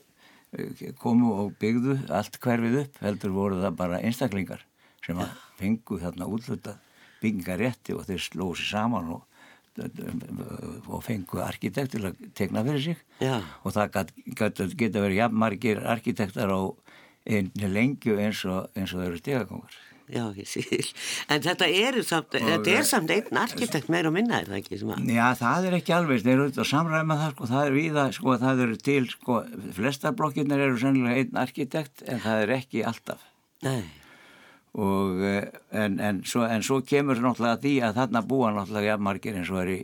komu 0.99 1.31
og 1.39 1.51
byggðu 1.61 1.97
allt 2.11 2.37
hverfið 2.43 2.79
upp 2.83 3.01
heldur 3.05 3.35
voru 3.35 3.59
það 3.61 3.75
bara 3.79 3.99
einstaklingar 4.03 4.65
sem 5.05 5.19
að 5.21 5.35
fengu 5.59 5.99
þarna 6.01 6.27
útluta 6.27 6.77
byggingarétti 7.21 7.95
og 7.95 8.07
þeir 8.09 8.23
slóðu 8.25 8.57
sér 8.59 8.71
saman 8.71 9.11
og, 9.15 9.21
og 10.89 11.03
fengu 11.05 11.39
arkitekt 11.45 11.95
til 11.95 12.03
að 12.09 12.19
tegna 12.35 12.65
fyrir 12.67 12.83
sig. 12.89 13.05
Já. 13.23 13.39
og 13.63 13.75
það 13.77 14.11
geta, 14.35 14.67
geta 14.67 15.05
verið 15.05 15.21
jafnmargir 15.21 15.83
arkitektar 15.93 16.51
á 16.51 16.59
einni 17.29 17.69
lengju 17.69 18.17
eins 18.19 18.43
og, 18.49 18.67
eins 18.75 18.91
og 18.93 19.01
þau 19.01 19.07
eru 19.07 19.21
stegakongar 19.21 19.79
Já, 20.11 20.25
ég 20.35 20.47
síl. 20.49 20.89
En 21.31 21.43
þetta 21.43 21.67
er 21.71 21.97
samt, 22.03 22.35
og, 22.35 22.47
þetta 22.49 22.73
er 22.75 22.87
samt 22.87 23.13
einn 23.15 23.39
arkitekt 23.39 23.87
meira 23.93 24.09
og 24.11 24.15
minna, 24.17 24.41
er 24.41 24.49
það 24.49 24.57
ekki? 24.57 24.79
Að... 24.83 25.05
Já, 25.07 25.23
það 25.39 25.67
er 25.69 25.77
ekki 25.77 25.95
alveg, 25.95 26.23
þeir 26.25 26.33
eru 26.33 26.47
auðvitað 26.47 26.63
að 26.65 26.69
samræma 26.71 27.17
það, 27.21 27.31
sko, 27.35 27.47
það 27.51 27.63
er 27.63 27.77
viða, 27.77 28.05
sko, 28.17 28.35
það 28.41 28.63
eru 28.65 28.77
til, 28.89 29.01
sko, 29.13 29.37
flestar 29.77 30.15
blokkirnar 30.19 30.63
eru 30.65 30.81
sennilega 30.81 31.23
einn 31.23 31.41
arkitekt, 31.45 32.03
en 32.11 32.19
það 32.25 32.43
er 32.43 32.53
ekki 32.57 32.83
alltaf. 32.91 33.23
Nei. 33.63 33.79
Og, 34.71 35.23
en, 35.23 35.97
en, 35.99 36.21
svo, 36.27 36.43
en 36.47 36.63
svo 36.63 36.81
kemur 36.87 37.19
náttúrulega 37.23 37.59
því 37.63 37.73
að 37.87 37.97
þarna 38.01 38.23
búa 38.27 38.51
náttúrulega 38.55 38.93
jafnmargir 38.93 39.39
eins 39.39 39.51
og 39.51 39.63
er 39.63 39.73
í, 39.77 39.79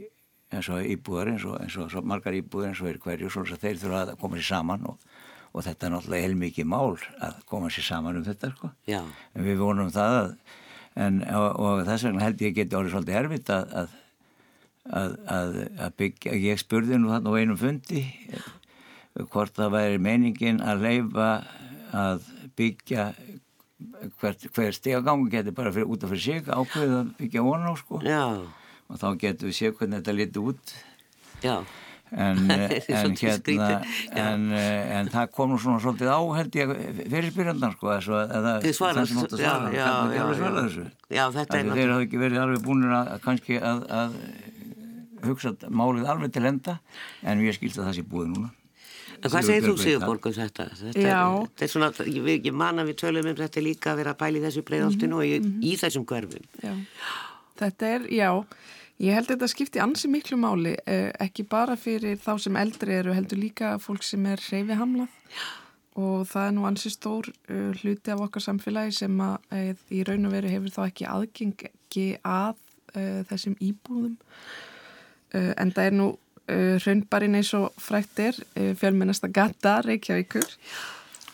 eins 0.56 0.72
og 0.72 0.92
íbúðar, 0.92 1.32
eins 1.36 1.48
og, 1.48 1.56
eins 1.64 1.80
og 1.80 2.08
margar 2.08 2.36
íbúðar 2.36 2.74
eins 2.74 2.84
og 2.84 2.92
er 2.92 3.00
hverju, 3.04 3.32
að 3.44 3.64
þeir 3.64 3.82
þurfa 3.84 4.04
að 4.04 4.14
koma 4.20 4.40
sér 4.40 4.50
saman 4.52 4.92
og 4.92 5.16
og 5.58 5.66
þetta 5.66 5.88
er 5.88 5.94
náttúrulega 5.96 6.28
heilmikið 6.28 6.68
mál 6.70 6.98
að 7.26 7.38
koma 7.50 7.72
sér 7.74 7.88
saman 7.88 8.20
um 8.20 8.26
þetta 8.28 8.52
sko. 8.54 8.70
En 9.34 9.48
við 9.48 9.62
vonum 9.64 9.90
það 9.94 10.18
að, 10.20 10.28
en, 11.08 11.22
og, 11.34 11.48
og 11.66 11.82
þess 11.88 12.08
vegna 12.08 12.26
held 12.28 12.44
ég 12.46 12.58
geti 12.60 12.78
orðið 12.78 12.94
svolítið 12.94 13.20
erfitt 13.24 13.50
að, 13.56 13.74
að, 13.82 15.18
að, 15.38 15.58
að 15.88 15.98
byggja, 16.04 16.36
ég 16.46 16.62
spurði 16.62 17.02
nú 17.02 17.10
þarna 17.16 17.34
á 17.34 17.40
einum 17.42 17.60
fundi 17.60 18.04
hvort 19.34 19.56
það 19.58 19.74
væri 19.74 19.98
meiningin 20.06 20.62
að 20.62 20.84
leifa 20.86 21.32
að 21.98 22.28
byggja 22.58 23.08
hver, 24.22 24.38
hver 24.54 24.76
stegagangu 24.76 25.30
getur 25.32 25.56
bara 25.58 25.74
fyrir, 25.74 25.90
út 25.90 26.06
af 26.06 26.14
fyrir 26.14 26.24
sig 26.28 26.48
ákveðið 26.54 26.96
að 27.00 27.12
byggja 27.18 27.46
vona 27.46 27.74
á 27.74 27.76
sko. 27.82 28.02
Og 28.88 29.02
þá 29.02 29.08
getur 29.26 29.50
við 29.50 29.58
séu 29.58 29.74
hvernig 29.74 30.02
þetta 30.02 30.16
liti 30.16 30.44
út. 30.54 30.74
Já. 31.44 31.56
En, 32.12 32.38
en, 32.52 33.16
hérna, 33.20 33.82
en, 34.16 34.44
en 34.56 35.10
það 35.12 35.32
kom 35.36 35.52
nú 35.52 35.58
svona 35.60 35.82
svolítið 35.84 36.08
á 36.08 36.20
held 36.38 36.56
ég 36.56 36.70
fyrirspyrjandan 37.12 37.74
sko 37.76 37.90
eða 37.98 38.54
það 38.64 38.68
sem 38.72 39.20
átt 39.20 39.34
að 39.36 39.42
svara 39.42 39.72
já, 39.76 39.88
já, 40.16 40.22
já, 40.40 40.86
já, 41.12 41.24
þetta 41.36 41.58
er 41.60 41.72
þeir 41.74 41.92
hafði 41.92 42.06
ekki 42.08 42.22
verið 42.22 42.44
alveg 42.46 42.64
búinir 42.64 42.96
að 42.96 43.12
kannski 43.26 43.60
að, 43.60 43.84
að 43.92 44.16
hugsa 45.28 45.52
málið 45.68 46.08
alveg 46.14 46.32
til 46.38 46.46
enda 46.48 46.78
en 47.28 47.44
ég 47.44 47.58
skilst 47.58 47.82
að 47.82 47.90
það 47.90 48.00
sé 48.00 48.06
búið 48.08 48.32
núna. 48.36 48.54
En 49.18 49.32
hvað 49.34 49.48
segir 49.48 49.66
þú 49.66 49.76
Sigurborg 49.82 50.28
um 50.30 50.34
þetta? 50.36 50.66
Þetta 50.78 51.02
er, 51.02 51.22
þetta 51.50 51.66
er 51.66 51.72
svona, 51.72 51.90
ég, 52.06 52.46
ég 52.46 52.54
man 52.54 52.80
að 52.80 52.92
við 52.92 53.00
tölum 53.02 53.30
um 53.32 53.38
þetta 53.40 53.64
líka 53.66 53.92
að 53.92 54.04
vera 54.04 54.14
að 54.14 54.20
pæli 54.22 54.44
þessu 54.44 54.64
breiðoltinu 54.68 55.10
mm 55.10 55.18
-hmm. 55.18 55.24
og 55.24 55.26
í, 55.26 55.40
Mhm. 55.42 55.64
í 55.66 55.74
þessum 55.82 56.06
hverfum. 56.06 56.46
Já, 56.62 56.74
þetta 57.58 57.94
er, 57.96 58.02
já 58.14 58.30
Ég 58.98 59.14
held 59.14 59.28
að 59.28 59.36
þetta 59.36 59.48
skipti 59.52 59.82
ansi 59.82 60.10
miklu 60.10 60.40
máli, 60.42 60.74
eh, 60.90 61.12
ekki 61.22 61.46
bara 61.46 61.76
fyrir 61.78 62.18
þá 62.18 62.32
sem 62.42 62.56
eldri 62.58 62.96
eru, 62.98 63.14
heldur 63.14 63.38
líka 63.38 63.76
fólk 63.78 64.02
sem 64.04 64.26
er 64.26 64.42
reyfi 64.50 64.74
hamlað 64.74 65.14
og 65.98 66.26
það 66.30 66.48
er 66.48 66.54
nú 66.54 66.66
ansi 66.70 66.92
stór 66.94 67.28
uh, 67.50 67.74
hluti 67.82 68.12
af 68.14 68.20
okkar 68.22 68.44
samfélagi 68.46 68.94
sem 68.94 69.22
að 69.22 69.38
uh, 69.50 69.72
í 69.90 70.04
raun 70.06 70.28
og 70.30 70.34
veru 70.36 70.52
hefur 70.52 70.74
þá 70.74 70.82
ekki 70.88 71.08
aðgengi 71.10 72.08
að 72.22 72.64
þessum 73.30 73.54
íbúðum. 73.62 74.14
En 75.36 75.72
það 75.76 75.90
er 75.90 75.94
nú 75.94 76.06
raunbarinn 76.82 77.36
eins 77.38 77.52
og 77.54 77.76
frækt 77.84 78.22
er 78.24 78.40
fjölmennasta 78.80 79.28
gata 79.30 79.76
Reykjavíkur. 79.86 80.48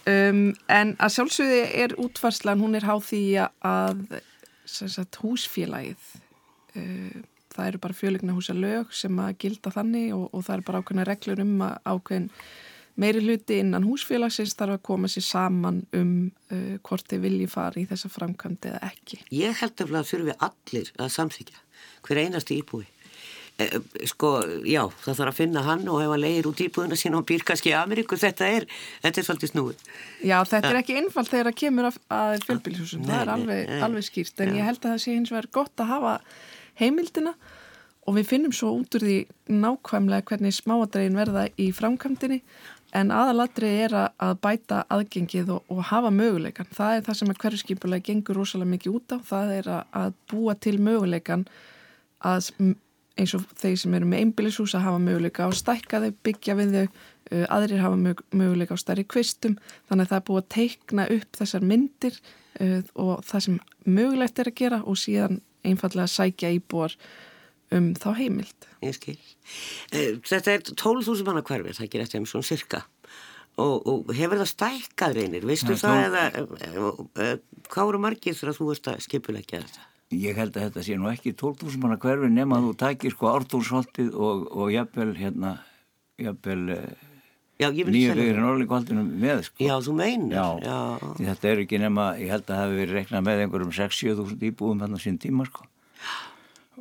Um, 0.09 0.49
en 0.67 0.95
að 0.97 1.13
sjálfsögði 1.13 1.61
er 1.85 1.95
útvarslan, 2.01 2.59
hún 2.59 2.75
er 2.75 2.87
háð 2.89 3.05
því 3.11 3.21
að 3.69 4.01
sagt, 4.65 5.21
húsfélagið 5.21 6.09
það 7.53 7.71
eru 7.71 7.81
bara 7.85 7.97
fjölegna 7.97 8.35
húsa 8.35 8.55
lög 8.57 8.93
sem 8.95 9.19
að 9.23 9.35
gilda 9.45 9.73
þannig 9.73 10.13
og, 10.17 10.29
og 10.31 10.45
það 10.45 10.55
eru 10.57 10.67
bara 10.69 10.83
ákveðna 10.83 11.07
reglur 11.09 11.43
um 11.43 11.65
að 11.67 11.75
ákveðin 11.93 12.29
meiri 12.99 13.23
hluti 13.25 13.57
innan 13.61 13.85
húsfélagsins 13.87 14.53
þarf 14.57 14.77
að 14.77 14.85
koma 14.85 15.09
sér 15.09 15.25
saman 15.25 15.81
um 15.97 16.15
uh, 16.53 16.75
hvort 16.85 17.07
þið 17.09 17.23
vilji 17.25 17.49
fara 17.49 17.81
í 17.81 17.87
þessa 17.89 18.11
framkvæmdi 18.13 18.73
eða 18.73 18.89
ekki. 18.91 19.21
Ég 19.33 19.61
held 19.61 19.85
að 19.87 20.09
þurfi 20.11 20.35
allir 20.49 20.91
að 20.99 21.13
samþykja 21.15 21.63
hver 22.03 22.21
einasti 22.25 22.59
íbúi. 22.61 22.85
E, 23.61 23.67
sko, 24.09 24.29
já, 24.65 24.81
það 25.03 25.17
þarf 25.19 25.29
að 25.29 25.37
finna 25.37 25.61
hann 25.61 25.83
og 25.85 25.99
ef 26.01 26.09
hann 26.09 26.23
leir 26.23 26.47
út 26.49 26.61
íbúðuna 26.63 26.97
sín 26.97 27.13
og 27.17 27.25
býr 27.29 27.43
kannski 27.45 27.69
í 27.69 27.75
Ameríku, 27.77 28.17
þetta 28.17 28.47
er, 28.49 28.65
þetta 29.03 29.21
er 29.21 29.27
svolítið 29.27 29.51
snúið. 29.51 29.83
Já, 30.25 30.39
þetta 30.49 30.71
er 30.71 30.79
ekki 30.79 30.95
einfalt 30.97 31.29
þegar 31.29 31.49
það 31.51 31.59
kemur 31.61 31.89
að 31.91 32.39
fjölbílshúsum, 32.47 33.05
það 33.05 33.21
er 33.21 33.31
alveg, 33.35 33.75
alveg 33.87 34.07
skýrt, 34.09 34.41
en 34.41 34.55
já. 34.55 34.57
ég 34.57 34.69
held 34.71 34.81
að 34.81 34.89
það 34.89 35.03
sé 35.05 35.13
hins 35.19 35.33
vegar 35.35 35.49
gott 35.59 35.85
að 35.85 35.91
hafa 35.93 36.15
heimildina 36.79 37.33
og 38.03 38.17
við 38.17 38.29
finnum 38.29 38.53
svo 38.55 38.73
út 38.75 38.95
úr 38.97 39.05
því 39.05 39.17
nákvæmlega 39.63 40.27
hvernig 40.27 40.55
smáadregin 40.55 41.19
verða 41.19 41.47
í 41.59 41.69
framkvæmdini 41.75 42.41
en 42.93 43.11
aðalatrið 43.13 43.79
er 43.87 43.95
að 43.97 44.33
bæta 44.43 44.83
aðgengið 44.93 45.51
og, 45.55 45.63
og 45.71 45.81
hafa 45.89 46.11
möguleikan. 46.13 46.69
Það 46.73 46.97
er 46.97 47.05
það 47.07 47.19
sem 47.19 47.31
að 47.33 47.39
hverjuskipulega 47.43 48.07
gengur 48.09 48.37
rosalega 48.37 48.73
mikið 48.73 48.97
út 48.99 49.15
á, 49.15 49.17
það 49.31 49.53
er 49.57 49.69
að, 49.73 50.17
búa 50.29 50.55
til 50.61 50.75
möguleikan 50.83 51.47
að 52.23 52.51
eins 53.17 53.33
og 53.37 53.47
þeir 53.61 53.79
sem 53.81 53.95
eru 53.97 54.09
með 54.09 54.23
einbílishús 54.23 54.75
að 54.77 54.85
hafa 54.87 55.01
möguleika 55.01 55.45
á 55.45 55.51
stækkaðu, 55.53 56.13
byggja 56.25 56.55
við 56.57 56.77
þau, 56.77 57.01
aðrir 57.55 57.83
hafa 57.83 58.15
möguleika 58.33 58.77
á 58.77 58.81
stærri 58.81 59.05
kvistum, 59.05 59.57
þannig 59.89 60.07
að 60.07 60.13
það 60.13 60.19
er 60.19 60.27
búið 60.29 60.41
að 60.41 60.49
teikna 60.55 61.07
upp 61.17 61.39
þessar 61.39 61.67
myndir 61.69 62.21
og 62.93 63.13
það 63.25 63.45
sem 63.47 63.59
mögulegt 63.85 64.41
er 64.41 64.49
að 64.49 64.57
gera 64.57 64.81
og 64.85 64.97
síðan 65.01 65.41
einfallega 65.67 66.09
sækja 66.11 66.51
íbúar 66.57 66.95
um 67.73 67.91
þá 67.97 68.09
heimild. 68.19 68.67
Ég 68.85 68.97
skil. 68.97 69.17
Eh, 69.93 70.19
þetta 70.21 70.57
er 70.57 70.65
12.000 70.73 71.25
manna 71.27 71.43
hverfið, 71.45 71.77
það 71.79 71.89
gerir 71.93 72.07
eftir 72.07 72.21
um 72.21 72.27
svona 72.29 72.47
cirka 72.47 72.83
og, 73.61 73.85
og 73.85 74.13
hefur 74.17 74.41
það 74.41 74.49
stækkað 74.49 75.17
reynir, 75.19 75.47
veistu 75.47 75.75
það, 75.77 75.79
það 75.79 76.05
eða 76.07 76.23
eh, 76.27 77.01
eh, 77.25 77.33
hvað 77.69 77.91
eru 77.91 78.01
margir 78.01 78.37
þegar 78.37 78.57
þú 78.57 78.69
ert 78.73 78.91
að 78.93 79.03
skipulegja 79.07 79.61
þetta? 79.63 79.87
Ég 80.13 80.37
held 80.37 80.57
að 80.57 80.67
þetta 80.67 80.85
sé 80.85 80.97
nú 80.99 81.09
ekki 81.09 81.33
12.000 81.37 81.81
manna 81.81 81.97
hverfi 82.01 82.29
nema 82.29 82.59
að 82.59 82.67
þú 82.67 82.73
takir 82.83 83.15
sko 83.15 83.31
ártúrsholtið 83.33 84.13
og, 84.13 84.45
og 84.53 84.73
jafnvel 84.73 85.13
hérna 85.17 85.55
jafnvel 86.21 86.77
nýju 87.69 87.87
byggir 87.89 88.21
í 88.23 88.27
Norrlíkvaldunum 88.39 89.13
með 89.23 89.45
sko. 89.47 89.63
Já, 89.63 89.75
þú 89.85 89.95
meinar. 89.99 90.33
Já, 90.35 90.47
Já. 90.67 91.13
þetta 91.21 91.51
er 91.51 91.63
ekki 91.63 91.79
nema, 91.83 92.09
ég 92.19 92.33
held 92.33 92.45
að 92.47 92.51
það 92.53 92.65
hefur 92.65 92.81
verið 92.81 92.99
reknað 92.99 93.25
með 93.29 93.45
einhverjum 93.45 93.73
6-7.000 93.79 94.49
íbúðum 94.49 94.83
þannig 94.83 95.05
sín 95.05 95.21
tíma 95.23 95.47
sko. 95.49 95.69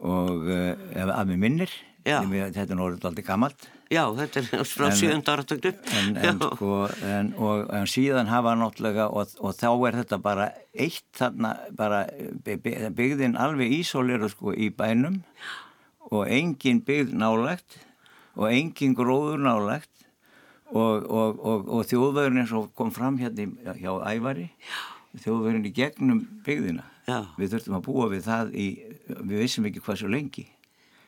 Og 0.03 0.51
uh, 0.51 1.07
að 1.07 1.33
mér 1.33 1.43
minnir 1.47 1.79
þetta 2.03 2.65
er 2.65 2.75
náttúrulega 2.75 3.09
aldrei 3.13 3.23
gammalt 3.23 3.69
Já, 3.93 4.07
þetta 4.17 4.41
er 4.41 4.65
frá 4.65 4.87
sjönda 4.97 5.35
áratöknu 5.37 5.73
en, 5.99 6.17
en, 6.17 6.39
sko, 6.41 6.77
en, 7.05 7.33
en 7.77 7.89
síðan 7.91 8.31
hafa 8.31 8.55
náttúrulega 8.57 9.09
og, 9.13 9.35
og 9.45 9.53
þá 9.59 9.69
er 9.89 9.99
þetta 10.01 10.19
bara 10.25 10.47
eitt 10.73 11.05
þarna 11.19 11.53
bara 11.77 12.07
byggðin 12.47 13.37
alveg 13.37 13.75
ísólir 13.83 14.25
sko, 14.33 14.55
í 14.57 14.71
bænum. 14.73 15.21
Og 16.09 16.25
engin 16.33 16.81
byggð 16.87 17.13
nálegt 17.21 17.79
og 18.39 18.49
engin 18.49 18.97
gróður 18.97 19.45
nálegt 19.45 19.92
og, 20.73 21.11
og, 21.11 21.69
og 21.69 21.85
þjóðvöðurinn 21.91 22.43
eins 22.43 22.55
og 22.57 22.71
kom 22.79 22.93
fram 22.95 23.19
hérna 23.21 23.77
hjá 23.77 23.93
Ævari 24.09 24.49
þjóðvöðurinn 25.21 25.69
í 25.69 25.75
gegnum 25.77 26.25
byggðina 26.47 26.87
Já. 27.09 27.19
við 27.37 27.55
þurftum 27.55 27.79
að 27.79 27.87
búa 27.89 28.09
við 28.13 28.27
það 28.29 28.53
í, 28.55 28.67
við 29.11 29.43
vissum 29.43 29.67
ekki 29.69 29.83
hvað 29.85 30.01
svo 30.03 30.13
lengi 30.13 30.47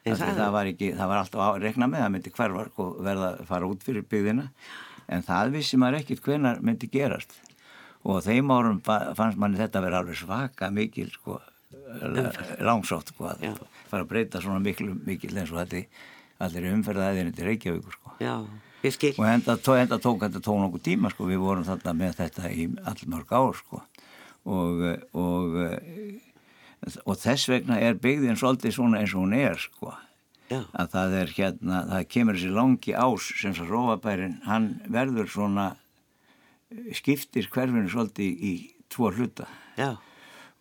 það, 0.04 0.24
það, 0.24 0.50
var 0.56 0.70
ekki, 0.72 0.90
það 0.98 1.10
var 1.12 1.22
alltaf 1.22 1.44
að 1.46 1.62
rekna 1.64 1.88
með 1.90 2.04
að 2.04 2.12
myndi 2.16 2.34
hvervar 2.34 2.70
og 2.82 3.00
verða 3.06 3.30
að 3.32 3.48
fara 3.48 3.70
út 3.70 3.86
fyrir 3.86 4.06
byggðina 4.10 4.48
en 5.14 5.24
það 5.24 5.54
vissi 5.54 5.80
maður 5.80 6.00
ekkert 6.02 6.24
hvenar 6.26 6.60
myndi 6.64 6.90
gerast 6.92 7.38
og 8.04 8.20
þeim 8.24 8.52
árum 8.52 8.80
fannst 8.84 9.40
manni 9.40 9.60
þetta 9.60 9.80
að 9.80 9.86
vera 9.86 10.02
alveg 10.02 10.18
svaka 10.20 10.68
mikil 10.74 11.08
sko, 11.12 11.38
langsótt 12.60 13.14
sko, 13.14 13.30
að 13.32 13.46
Já. 13.48 13.54
fara 13.88 14.04
að 14.04 14.10
breyta 14.10 14.42
svona 14.44 14.60
mikil, 14.64 14.90
mikil 15.06 15.32
eins 15.32 15.52
og 15.54 15.62
þetta 15.62 15.86
allir 16.44 16.68
umferðaðiðin 16.74 17.34
til 17.36 17.46
Reykjavíkur 17.48 17.96
sko. 17.96 18.14
Já, 18.20 18.34
og 19.18 19.26
enda, 19.30 19.56
enda 19.80 19.98
tók 20.02 20.22
þetta 20.22 20.44
tók 20.44 20.60
nokkuð 20.60 20.84
tíma 20.90 21.10
sko, 21.12 21.26
við 21.30 21.42
vorum 21.42 21.66
þarna 21.66 21.96
með 21.98 22.16
þetta 22.20 22.52
í 22.52 22.68
allmörg 22.84 23.34
ár 23.34 23.58
sko 23.58 23.82
og, 24.44 24.86
og 25.16 25.60
og 27.08 27.16
þess 27.20 27.48
vegna 27.48 27.78
er 27.80 27.96
byggðin 28.00 28.38
svolítið 28.38 28.76
svona 28.76 29.00
eins 29.00 29.14
og 29.14 29.24
hún 29.24 29.36
er 29.38 29.60
sko 29.60 29.92
Já. 30.50 30.60
að 30.76 30.90
það 30.92 31.14
er 31.20 31.30
hérna, 31.38 31.78
það 31.88 32.08
kemur 32.12 32.36
þessi 32.38 32.52
langi 32.52 32.92
ás 32.92 33.28
sem 33.40 33.54
svo 33.56 33.68
róabærin 33.70 34.40
hann 34.44 34.66
verður 34.92 35.30
svona 35.32 35.68
skiptir 36.96 37.48
hverfinu 37.52 37.88
svolítið 37.88 38.44
í 38.44 38.54
tvo 38.92 39.10
hluta 39.14 39.48
Já. 39.78 39.94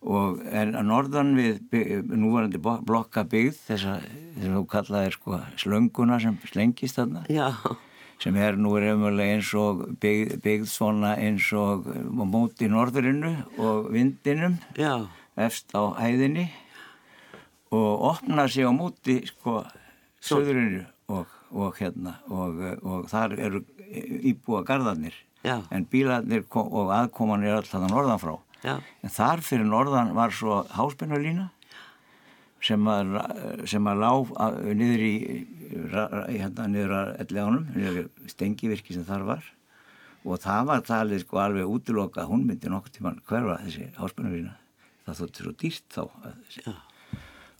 og 0.00 0.40
en 0.48 0.74
að 0.78 0.88
norðan 0.88 1.34
við 1.36 1.60
núvarandi 2.08 2.62
blokka 2.62 3.26
byggð 3.28 3.60
þess 3.68 3.90
að 3.92 4.08
þú 4.46 4.64
kallaði 4.72 5.12
sko 5.18 5.42
slönguna 5.60 6.20
sem 6.22 6.38
slengist 6.48 7.00
þarna 7.00 7.26
Já. 7.28 7.50
Sem 8.22 8.36
er 8.36 8.56
nú 8.56 8.76
reymulega 8.78 9.36
eins 9.36 9.50
og 9.58 9.84
byggð, 10.00 10.38
byggð 10.44 10.70
svona 10.70 11.16
eins 11.18 11.50
og 11.52 11.86
móti 12.14 12.70
norðurinnu 12.70 13.34
og 13.58 13.92
vindinum 13.92 14.58
Já 14.78 15.06
efst 15.36 15.74
á 15.74 15.82
hæðinni 15.98 16.46
og 17.74 18.02
opna 18.10 18.46
sig 18.48 18.66
á 18.66 18.70
múti 18.70 19.20
sko 19.26 19.64
söðurinu 20.22 20.84
og, 21.10 21.26
og 21.50 21.78
hérna 21.78 22.18
og, 22.30 22.60
og 22.82 23.08
þar 23.10 23.34
eru 23.38 23.64
íbúa 24.22 24.64
gardarnir 24.66 25.14
Já. 25.44 25.60
en 25.70 25.86
bílarnir 25.90 26.46
og 26.54 26.92
aðkoman 26.94 27.44
er 27.44 27.58
alltaf 27.58 27.82
norðan 27.90 28.22
frá 28.22 28.34
Já. 28.62 28.78
en 29.02 29.10
þar 29.10 29.42
fyrir 29.44 29.66
norðan 29.68 30.14
var 30.14 30.32
svo 30.32 30.62
háspennarlína 30.70 31.50
sem 32.64 32.88
að, 32.88 33.18
sem 33.68 33.90
að 33.90 34.00
lág 34.00 34.32
niður 34.64 35.04
í 35.04 35.14
hérna 35.84 36.68
niður 36.70 36.96
að 37.00 37.12
elleganum 37.24 37.68
niður 37.74 38.08
stengivirki 38.30 38.96
sem 38.96 39.06
þar 39.08 39.28
var. 39.34 39.52
Og 40.24 40.40
það 40.40 40.68
var 40.70 40.84
talið 40.86 41.24
sko 41.24 41.40
alveg 41.42 41.68
útlokað 41.68 42.30
hún 42.30 42.46
myndi 42.48 42.70
nokkur 42.72 42.94
tíman 42.94 43.20
hverfa 43.28 43.58
þessi 43.66 43.90
háspennarlína 43.98 44.54
það 45.04 45.20
þótti 45.20 45.44
svo 45.44 45.54
dýrt 45.60 45.84
þá 45.92 46.02
Já. 46.54 46.72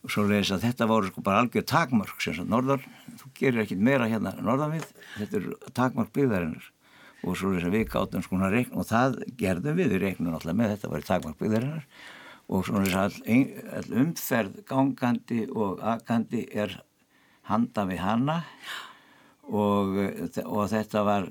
og 0.04 0.12
svo 0.12 0.24
leiðis 0.28 0.52
að 0.54 0.64
þetta 0.64 0.88
voru 0.88 1.10
sko 1.10 1.24
bara 1.24 1.42
algjör 1.44 1.66
takmörk 1.68 2.24
sem 2.24 2.36
sagt 2.38 2.48
norðan, 2.48 2.84
þú 3.20 3.32
gerir 3.36 3.64
ekkit 3.64 3.84
meira 3.84 4.08
hérna 4.08 4.34
norðan 4.40 4.78
við, 4.78 4.88
þetta 5.18 5.40
er 5.40 5.74
takmörk 5.76 6.12
byggðarinnar. 6.16 6.70
Og 7.24 7.38
svo 7.40 7.52
leiðis 7.52 7.68
að 7.68 7.76
við 7.78 7.86
gáttum 7.92 8.24
sko 8.24 8.40
að 8.40 8.58
reikna 8.58 8.80
og 8.82 8.88
það 8.88 9.14
gerðum 9.40 9.78
við. 9.78 9.94
Við 9.94 10.02
reiknum 10.02 10.34
alltaf 10.36 10.56
með 10.56 10.74
þetta 10.74 10.90
var 10.92 11.06
takmörk 11.08 11.38
byggðarinnar 11.40 11.86
og 12.48 12.66
svo 12.66 12.80
leiðis 12.82 12.96
að 12.98 13.20
all, 13.76 13.92
umferð 14.02 14.58
gangandi 14.68 15.44
og 15.52 15.80
agandi 15.80 16.44
er 16.52 16.74
handa 17.48 17.86
við 17.88 18.02
hanna 18.04 18.40
og, 19.44 19.96
og 20.44 20.68
þetta 20.72 21.02
var 21.04 21.26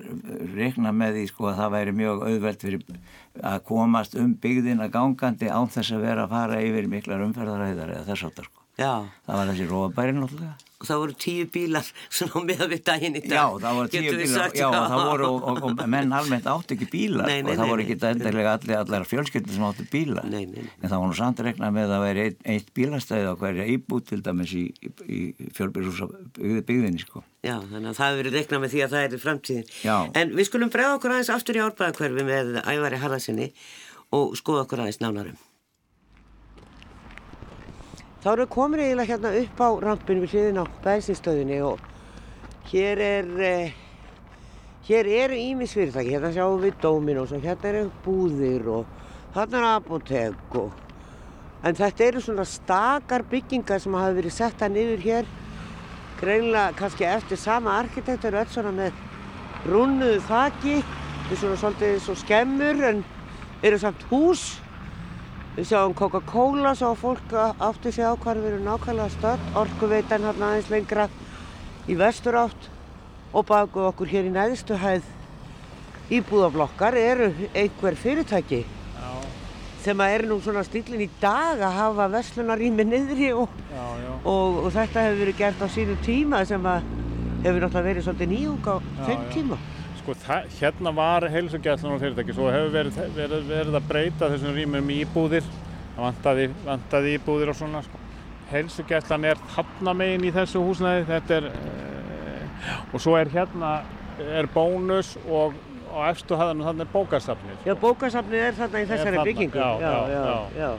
reikna 0.53 0.93
með 0.93 1.19
því 1.19 1.27
sko 1.31 1.49
að 1.49 1.61
það 1.61 1.75
væri 1.77 1.95
mjög 1.99 2.25
auðvelt 2.27 2.65
fyrir 2.67 2.99
að 3.41 3.63
komast 3.69 4.17
um 4.19 4.35
byggðina 4.41 4.89
gangandi 4.93 5.49
án 5.49 5.71
þess 5.73 5.95
að 5.95 6.05
vera 6.07 6.27
að 6.27 6.35
fara 6.35 6.61
yfir 6.65 6.89
miklar 6.91 7.25
umferðaræðar 7.25 7.95
eða 7.97 8.09
þess 8.11 8.29
aftar 8.29 8.49
sko. 8.49 8.62
Já. 8.73 9.05
Það 9.27 9.37
var 9.37 9.49
þessi 9.51 9.65
róabæri 9.69 10.13
náttúrulega. 10.17 10.53
Og 10.83 10.87
það 10.89 10.99
voru 10.99 11.13
tíu 11.21 11.43
bílar 11.53 11.89
svona 12.11 12.41
með 12.43 12.63
við 12.71 12.79
daginn 12.87 13.13
í 13.15 13.21
dag. 13.23 13.35
Já, 13.37 13.43
það 13.63 13.77
voru 13.77 13.91
tíu 13.93 14.13
bílar, 14.17 14.55
já, 14.57 14.65
það 14.73 15.03
voru, 15.07 15.27
og, 15.29 15.59
og, 15.69 15.83
menn 15.93 16.15
almennt 16.17 16.49
átti 16.51 16.75
ekki 16.75 16.87
bílar, 16.91 17.29
nei, 17.29 17.43
nei, 17.45 17.53
og 17.53 17.61
það 17.61 17.71
voru 17.71 17.85
ekki 17.85 17.97
endilega 18.09 18.55
allir, 18.57 18.75
allar 18.81 19.05
fjölskyldur 19.07 19.55
sem 19.55 19.67
átti 19.69 19.85
bílar. 19.93 20.27
Nei. 20.33 20.65
En 20.81 20.89
það 20.89 21.05
nú 21.05 21.19
samt 21.21 21.43
reiknað 21.45 21.77
með 21.77 21.93
að 21.95 22.03
vera 22.07 22.25
eitt, 22.25 22.41
eitt 22.55 22.73
bílastæði 22.75 23.29
á 23.31 23.33
hverja 23.45 23.69
íbút 23.77 24.09
til 24.09 24.19
dæmis 24.25 24.57
í, 24.57 24.65
í, 24.81 24.91
í 25.13 25.47
fjölbyrjúsa 25.55 26.09
byggðinni, 26.41 27.05
sko. 27.05 27.23
Já, 27.45 27.59
þannig 27.61 27.93
að 27.93 27.97
það 28.01 28.09
hefur 28.09 28.21
verið 28.23 28.37
reiknað 28.39 28.65
með 28.65 28.75
því 28.75 28.83
að 28.83 28.93
það 28.97 29.07
er 29.07 29.15
í 29.15 29.23
framtíðin. 29.23 29.71
Já. 29.85 29.95
En 30.19 30.35
við 30.35 30.49
skulum 30.49 30.73
bregða 30.73 30.97
okkur 30.97 31.15
aðeins 31.15 31.33
aftur 31.37 31.61
í 31.61 31.63
árbæðakverfi 31.63 32.27
með 32.27 32.53
Ævari 32.65 33.01
Harðarsinni 33.03 33.49
og 34.15 34.37
skoða 34.39 34.65
okkur 34.65 34.83
aðeins 34.83 35.03
nánarum. 35.03 35.39
Þá 38.23 38.29
erum 38.31 38.45
við 38.45 38.51
komin 38.53 38.79
eiginlega 38.79 39.11
hérna 39.11 39.31
upp 39.35 39.57
á 39.59 39.69
rampin 39.83 40.21
við 40.23 40.31
hliðin 40.31 40.61
á 40.63 40.65
bensinstöðinni 40.85 41.57
og 41.67 41.81
hér 42.71 43.01
er, 43.03 43.27
eh, 43.43 43.73
hér 44.87 45.09
eru 45.25 45.35
ímisfyrirtæki, 45.35 46.13
hérna 46.15 46.31
sjáum 46.31 46.61
við 46.63 46.79
Dominos 46.79 47.33
og 47.35 47.43
hérna 47.43 47.73
eru 47.73 47.91
búðir 48.05 48.67
og 48.71 48.85
þarna 49.35 49.59
er 49.59 49.67
apotek 49.73 50.55
og 50.55 50.71
en 51.67 51.75
þetta 51.75 52.07
eru 52.07 52.21
svona 52.21 52.45
stakar 52.47 53.27
byggingar 53.27 53.81
sem 53.83 53.93
hafa 53.93 54.15
verið 54.15 54.31
setta 54.31 54.69
niður 54.71 55.03
hér 55.03 55.25
greinlega 56.21 56.73
kannski 56.79 57.03
eftir 57.03 57.37
sama 57.37 57.75
arkitektur 57.81 58.39
öll 58.39 58.47
svona 58.47 58.71
með 58.71 58.93
runnuðu 59.67 60.21
þaki. 60.29 60.79
Er 61.31 61.35
svona 61.35 61.59
svolítið 61.59 61.99
svo 61.99 62.15
skemmur 62.15 62.83
en 62.87 63.03
eru 63.63 63.79
samt 63.79 64.03
hús 64.07 64.62
Við 65.53 65.67
sjáum 65.69 65.91
Coca-Cola 65.93 66.71
svo 66.73 66.95
fólk 66.97 67.33
átti 67.37 67.91
sig 67.93 68.01
á 68.01 68.17
hvað 68.17 68.39
við 68.41 68.47
erum 68.49 68.63
nákvæmlega 68.65 69.11
stödd, 69.13 69.49
orkuveitan 69.61 70.23
hérna 70.25 70.47
aðeins 70.49 70.69
lengra 70.73 71.03
í 71.85 71.97
vestur 71.99 72.39
átt 72.41 72.69
og 73.37 73.45
baku 73.51 73.83
okkur 73.85 74.09
hér 74.09 74.31
í 74.31 74.31
næðstu 74.33 74.79
hæð 74.81 75.05
íbúðablokkar 76.17 76.97
eru 76.97 77.27
einhver 77.53 77.99
fyrirtæki 78.01 78.63
Já, 78.63 79.11
sem 79.85 80.01
að 80.01 80.15
er 80.15 80.25
nú 80.31 80.39
svona 80.41 80.65
stílinn 80.65 81.05
í 81.05 81.09
dag 81.21 81.61
að 81.61 81.77
hafa 81.77 82.09
vestlunarými 82.15 82.87
niðri 82.89 83.29
og, 83.37 83.53
já, 83.69 83.85
já. 84.01 84.11
og, 84.23 84.57
og 84.63 84.73
þetta 84.73 85.05
hefur 85.05 85.21
verið 85.21 85.39
gert 85.43 85.61
á 85.61 85.67
sínu 85.75 85.99
tíma 86.01 86.41
sem 86.49 86.65
að 86.65 86.89
hefur 87.45 87.61
náttúrulega 87.61 87.87
verið 87.91 88.09
svolítið 88.09 88.33
nýjung 88.33 88.73
á 88.73 88.75
þeim 89.05 89.29
tíma. 89.37 89.61
Sko 90.03 90.13
það, 90.19 90.47
hérna 90.59 90.91
var 90.91 91.23
heilsugjæslan 91.31 91.93
og 91.95 92.01
fyrirtæki, 92.01 92.33
svo 92.35 92.49
hefur 92.51 92.73
verið, 92.73 92.97
verið, 93.15 93.43
verið 93.47 93.75
að 93.79 93.85
breyta 93.87 94.27
þessum 94.33 94.57
rýmum 94.57 94.89
í 94.91 94.97
íbúðir, 95.05 95.45
það 95.93 96.01
vantaði, 96.03 96.47
vantaði 96.65 97.13
íbúðir 97.15 97.51
og 97.53 97.55
svona 97.55 97.79
sko. 97.85 98.01
Heilsugjæslan 98.49 99.27
er 99.29 99.39
þarna 99.53 99.93
megin 99.95 100.25
í 100.27 100.31
þessu 100.35 100.59
húsnæði, 100.65 101.05
þetta 101.07 101.37
er, 101.37 101.47
e, 101.47 102.73
og 102.91 102.99
svo 102.99 103.13
er 103.15 103.31
hérna, 103.31 103.69
er 104.25 104.49
bónus 104.51 105.13
og 105.23 105.55
á 105.93 106.09
efstu 106.09 106.35
hæðanum 106.35 106.67
þannig 106.67 106.89
er 106.89 106.91
bókasafnið. 106.97 107.63
Já, 107.69 107.73
bókasafnið 107.85 108.45
er 108.49 108.59
þarna 108.59 108.83
í 108.83 108.89
þessari 108.91 109.23
byggingu. 109.29 109.63
já, 109.63 109.71
já, 109.79 109.95
já, 110.11 110.35
já. 110.59 110.69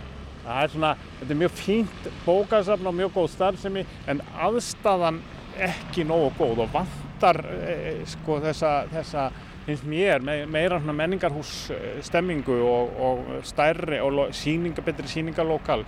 Það 0.44 0.60
er 0.66 0.74
svona, 0.74 0.92
þetta 1.22 1.32
er 1.32 1.40
mjög 1.40 1.56
fínt 1.62 2.12
bókasafn 2.26 2.92
og 2.92 2.98
mjög 3.00 3.16
góð 3.16 3.32
starfsemi 3.38 3.88
en 4.12 4.20
aðstæðan 4.36 5.24
ekki 5.70 6.04
nógu 6.04 6.28
góð 6.36 6.66
og 6.66 6.78
vantar 7.14 7.40
e, 7.46 8.04
sko 8.06 8.40
þessa, 8.42 8.86
þessa 8.92 9.28
finnst 9.64 9.86
mér 9.88 10.22
me, 10.22 10.44
meira 10.46 10.80
svona 10.80 10.96
menningarhús 10.96 11.70
eh, 11.72 12.00
stemmingu 12.04 12.58
og, 12.68 12.98
og 13.00 13.44
stærri 13.46 14.00
og 14.00 14.34
sýninga, 14.34 14.84
betri 14.84 15.08
sýningalokal 15.08 15.84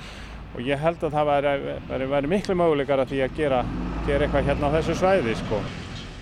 og 0.57 0.63
ég 0.65 0.81
held 0.81 1.03
að 1.05 1.13
það 1.13 1.27
væri, 1.33 1.75
væri, 1.89 2.07
væri 2.15 2.31
miklu 2.31 2.57
möguleikar 2.57 3.03
að 3.03 3.13
því 3.13 3.25
að 3.27 3.35
gera, 3.37 3.65
gera 4.07 4.25
eitthvað 4.25 4.49
hérna 4.49 4.71
á 4.73 4.75
þessu 4.79 4.97
svæði 4.97 5.35
sko. 5.43 5.61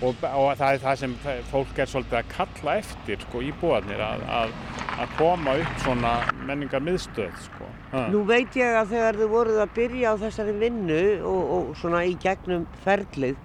og, 0.03 0.25
og 0.27 0.49
það 0.59 0.73
er 0.73 0.81
það 0.83 0.99
sem 0.99 1.13
fólk 1.53 1.79
er 1.79 1.87
svolítið 1.87 2.19
að 2.19 2.33
kalla 2.33 2.75
eftir 2.81 3.23
sko, 3.23 3.45
íbúarnir 3.47 4.03
að, 4.03 4.25
að, 4.41 4.53
að 4.99 5.15
koma 5.21 5.55
upp 5.61 5.79
svona 5.85 6.13
menningarmiðstöð 6.49 7.39
sko. 7.45 7.71
Ha. 7.93 8.07
Nú 8.11 8.25
veit 8.27 8.57
ég 8.59 8.75
að 8.75 8.91
þegar 8.91 9.21
þið 9.21 9.31
voruð 9.31 9.63
að 9.63 9.73
byrja 9.79 10.11
á 10.11 10.15
þessari 10.25 10.57
vinnu 10.59 11.03
og, 11.23 11.41
og 11.55 11.75
svona 11.79 12.03
í 12.03 12.17
gegnum 12.19 12.67
ferlið 12.83 13.39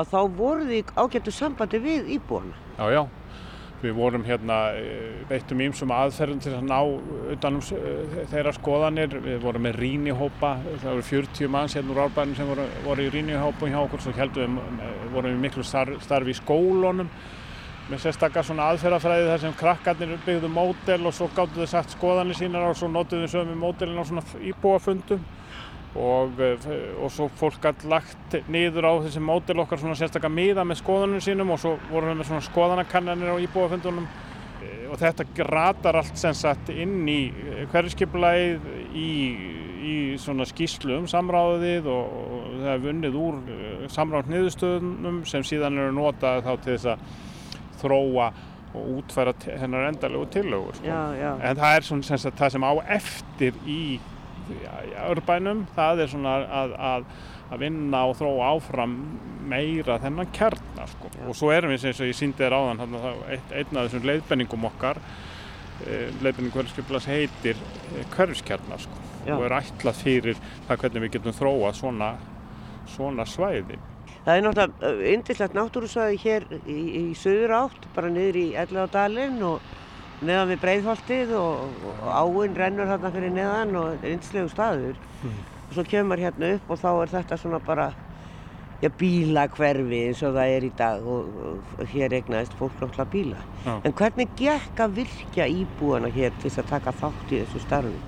að 0.00 0.12
þá 0.12 0.20
voruð 0.36 0.74
þið 0.74 0.92
ágættu 0.96 1.34
sambandi 1.34 1.80
við 1.82 2.12
íbúana. 2.16 2.60
Já, 2.78 2.86
já. 2.94 3.02
Við 3.80 3.94
vorum 3.96 4.24
hérna, 4.26 4.56
eh, 4.76 5.22
beittum 5.28 5.60
ímsum 5.64 5.92
aðferðum 5.96 6.40
til 6.44 6.52
að 6.52 6.66
ná 6.68 6.80
utanum 7.32 7.62
eh, 7.72 8.26
þeirra 8.28 8.52
skoðanir. 8.52 9.14
Við 9.24 9.38
vorum 9.40 9.64
með 9.64 9.78
rínihópa, 9.80 10.50
það 10.82 10.90
voru 10.90 11.06
40 11.08 11.48
manns 11.48 11.76
hérna 11.78 11.94
úr 11.94 12.02
árbænum 12.04 12.36
sem 12.36 12.50
voru, 12.50 12.66
voru 12.84 13.06
í 13.06 13.12
rínihópum 13.14 13.72
hjá 13.72 13.80
okkur. 13.80 14.04
Svo 14.04 14.12
heldum 14.18 14.58
við, 14.60 14.82
eh, 14.84 15.06
vorum 15.14 15.32
við 15.32 15.44
miklu 15.46 15.64
starf, 15.64 16.02
starfi 16.04 16.34
í 16.34 16.40
skólunum 16.42 17.08
með 17.90 18.04
sérstakar 18.04 18.44
svona 18.46 18.68
aðferðafræði 18.70 19.26
þar 19.26 19.40
sem 19.42 19.54
krakkarnir 19.58 20.18
byggðu 20.22 20.50
módel 20.52 21.08
og 21.08 21.14
svo 21.16 21.26
gáttu 21.34 21.64
þau 21.64 21.70
sagt 21.72 21.96
skoðanir 21.96 22.38
sínar 22.38 22.68
og 22.68 22.76
svo 22.78 22.86
notuðu 22.92 23.26
þau 23.26 23.32
sömu 23.40 23.56
módelin 23.58 23.98
á 23.98 24.04
svona 24.06 24.22
íbúafundum 24.46 25.24
og, 25.98 26.40
eh, 26.40 26.66
og 27.02 27.10
svo 27.10 27.28
fólk 27.40 27.60
gætt 27.64 27.86
lagt 27.90 28.40
niður 28.48 28.86
á 28.86 28.92
þessi 29.06 29.22
módel 29.22 29.62
okkar 29.64 29.82
svona 29.82 29.98
sérstakar 29.98 30.32
miða 30.32 30.66
með 30.66 30.82
skoðanum 30.84 31.24
sínum 31.24 31.50
og 31.50 31.62
svo 31.62 31.76
vorum 31.90 32.12
við 32.12 32.20
með 32.20 32.30
svona 32.30 32.48
skoðanakannanir 32.50 33.32
á 33.34 33.42
íbúafundunum 33.42 34.06
Eh, 34.60 34.84
og 34.90 34.98
þetta 35.00 35.24
ratar 35.48 35.98
allt 36.00 36.18
sem 36.20 36.36
sagt 36.36 36.70
inn 36.74 37.08
í 37.08 37.30
hverjuskipulæð 37.72 38.66
í, 38.96 39.08
í 39.80 39.96
svona 40.20 40.44
skýslu 40.48 40.98
um 40.98 41.08
samráðið 41.10 41.88
og, 41.88 42.12
og 42.20 42.44
það 42.58 42.70
er 42.74 42.84
vunnið 42.84 43.18
úr 43.20 43.40
samráð 43.92 44.30
niðurstöðunum 44.34 45.22
sem 45.28 45.46
síðan 45.46 45.80
eru 45.80 45.96
notað 45.96 46.44
þá 46.44 46.52
til 46.52 46.76
þess 46.76 46.90
að 46.92 47.04
þróa 47.80 48.30
og 48.70 48.90
útfæra 49.00 49.32
hennar 49.58 49.88
endalegu 49.88 50.28
tillögur 50.30 50.76
sko. 50.76 50.86
Já, 50.86 51.00
já. 51.18 51.30
En 51.40 51.56
það 51.58 51.76
er 51.78 51.86
svona 51.88 52.06
sem 52.06 52.20
sagt, 52.22 52.38
það 52.38 52.52
sem 52.54 52.66
á 52.68 52.72
eftir 53.00 53.56
í 53.64 53.80
örbænum, 55.10 55.64
það 55.76 56.04
er 56.04 56.12
svona 56.12 56.36
að, 56.60 56.74
að, 56.90 57.04
að 57.50 57.64
vinna 57.64 58.04
og 58.10 58.16
þróa 58.20 58.52
áfram 58.54 58.96
meira 59.50 59.98
þennan 60.02 60.32
kjarnar 60.36 60.90
sko. 60.94 61.10
og 61.26 61.36
svo 61.38 61.52
erum 61.54 61.74
við 61.74 61.90
eins 61.90 62.00
og 62.00 62.10
ég 62.10 62.18
síndi 62.18 62.42
þér 62.42 62.56
áðan 62.58 62.82
einn 62.86 63.76
af 63.76 63.86
þessum 63.86 64.08
leiðbenningum 64.10 64.66
okkar 64.70 65.00
eh, 65.86 66.08
leiðbenning 66.22 66.54
hverfiskiplas 66.54 67.08
heitir 67.10 67.58
eh, 67.94 68.04
hverfiskjarnar 68.16 68.82
sko. 68.86 69.06
Og 69.30 69.42
er 69.44 69.52
ætlað 69.52 69.98
fyrir 70.00 70.38
það 70.66 70.78
hvernig 70.80 71.02
við 71.04 71.16
getum 71.18 71.34
þróað 71.36 71.74
svona, 71.76 72.14
svona 72.88 73.26
svæði 73.28 73.76
Það 74.20 74.36
er 74.36 74.42
náttúrulega 74.44 75.10
yndislegt 75.14 75.54
náttúrusvæði 75.56 76.16
hér 76.20 76.46
í, 76.68 76.80
í 77.00 77.04
söður 77.16 77.54
átt, 77.56 77.86
bara 77.94 78.10
niður 78.12 78.36
í 78.36 78.46
Elladalinn 78.60 79.38
og 79.48 79.70
neðan 80.20 80.52
við 80.52 80.60
Breiðholtið 80.64 81.32
og, 81.38 81.80
og 81.90 82.12
áinn 82.12 82.58
rennur 82.58 82.90
þarna 82.90 83.14
fyrir 83.14 83.34
neðan 83.34 83.74
og 83.80 83.88
þetta 83.94 84.06
er 84.06 84.14
yndislegu 84.16 84.52
staður. 84.52 85.02
Og 85.70 85.74
svo 85.76 85.84
kemur 85.86 86.20
hérna 86.20 86.54
upp 86.56 86.70
og 86.70 86.80
þá 86.80 86.90
er 86.92 87.12
þetta 87.14 87.38
svona 87.40 87.60
bara 87.64 87.88
já, 88.80 88.88
bílakverfi 89.00 90.00
eins 90.08 90.22
og 90.26 90.36
það 90.36 90.54
er 90.56 90.66
í 90.66 90.72
dag 90.76 91.06
og, 91.06 91.42
og 91.78 91.92
hér 91.92 92.16
egnaðist 92.20 92.56
fólk 92.58 92.80
náttúrulega 92.80 93.12
bíla. 93.12 93.42
Já. 93.64 93.74
En 93.84 93.96
hvernig 93.96 94.32
gekk 94.38 94.84
að 94.84 94.96
virkja 95.02 95.48
íbúana 95.48 96.12
hér 96.12 96.34
til 96.36 96.48
þess 96.48 96.64
að 96.64 96.70
taka 96.74 96.96
þátt 97.02 97.36
í 97.36 97.42
þessu 97.44 97.62
starfi? 97.64 98.02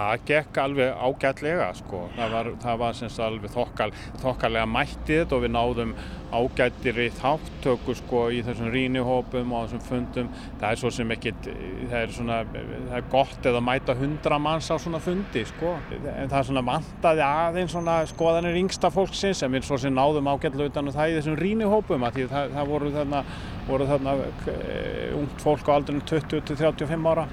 Það 0.00 0.22
gekk 0.28 0.58
alveg 0.62 0.94
ágætlega 0.96 1.66
sko. 1.76 2.00
Það 2.16 2.32
var, 2.34 2.48
það 2.62 2.78
var 2.80 2.96
sem 2.96 3.10
sagt 3.12 3.24
alveg 3.26 3.52
þokkal, 3.52 3.88
þokkalega 4.22 4.68
mættið 4.70 5.34
og 5.36 5.42
við 5.44 5.52
náðum 5.56 5.92
ágættir 6.30 7.00
í 7.02 7.08
þáttöku 7.18 7.96
sko 7.98 8.22
í 8.32 8.38
þessum 8.46 8.70
rínihópum 8.72 9.52
og 9.56 9.66
þessum 9.66 9.82
fundum. 9.88 10.30
Það 10.60 10.66
er 10.70 10.80
svo 10.80 10.92
sem 10.94 11.12
ekkit, 11.16 11.50
það 11.90 11.98
er 12.00 12.14
svona, 12.16 12.38
það 12.54 12.96
er 13.00 13.06
gott 13.12 13.50
eða 13.50 13.62
mæta 13.66 13.96
hundra 13.98 14.40
manns 14.40 14.70
á 14.72 14.76
svona 14.80 15.02
fundi 15.04 15.44
sko. 15.50 15.76
En 15.90 16.32
það 16.32 16.38
er 16.40 16.48
svona 16.48 16.64
vantaði 16.70 17.26
aðeins 17.26 17.76
svona 17.76 17.98
skoðanir 18.08 18.60
yngsta 18.62 18.92
fólksins 18.94 19.44
en 19.44 19.54
við 19.56 19.68
svo 19.68 19.80
sem 19.82 19.94
náðum 19.94 20.32
ágætlega 20.32 20.72
utan 20.72 20.88
um 20.88 20.96
það 20.96 21.12
í 21.12 21.20
þessum 21.20 21.38
rínihópum 21.42 22.08
að 22.08 22.16
því 22.16 22.28
það, 22.32 22.56
það 22.56 22.74
voru 22.74 22.96
þarna, 22.96 23.22
voru 23.68 23.92
þarna 23.92 24.18
eh, 24.54 25.06
ungt 25.18 25.44
fólk 25.44 25.68
á 25.68 25.76
aldrinum 25.76 26.06
20 26.08 26.46
til 26.48 26.60
35 26.64 27.10
ára 27.10 27.28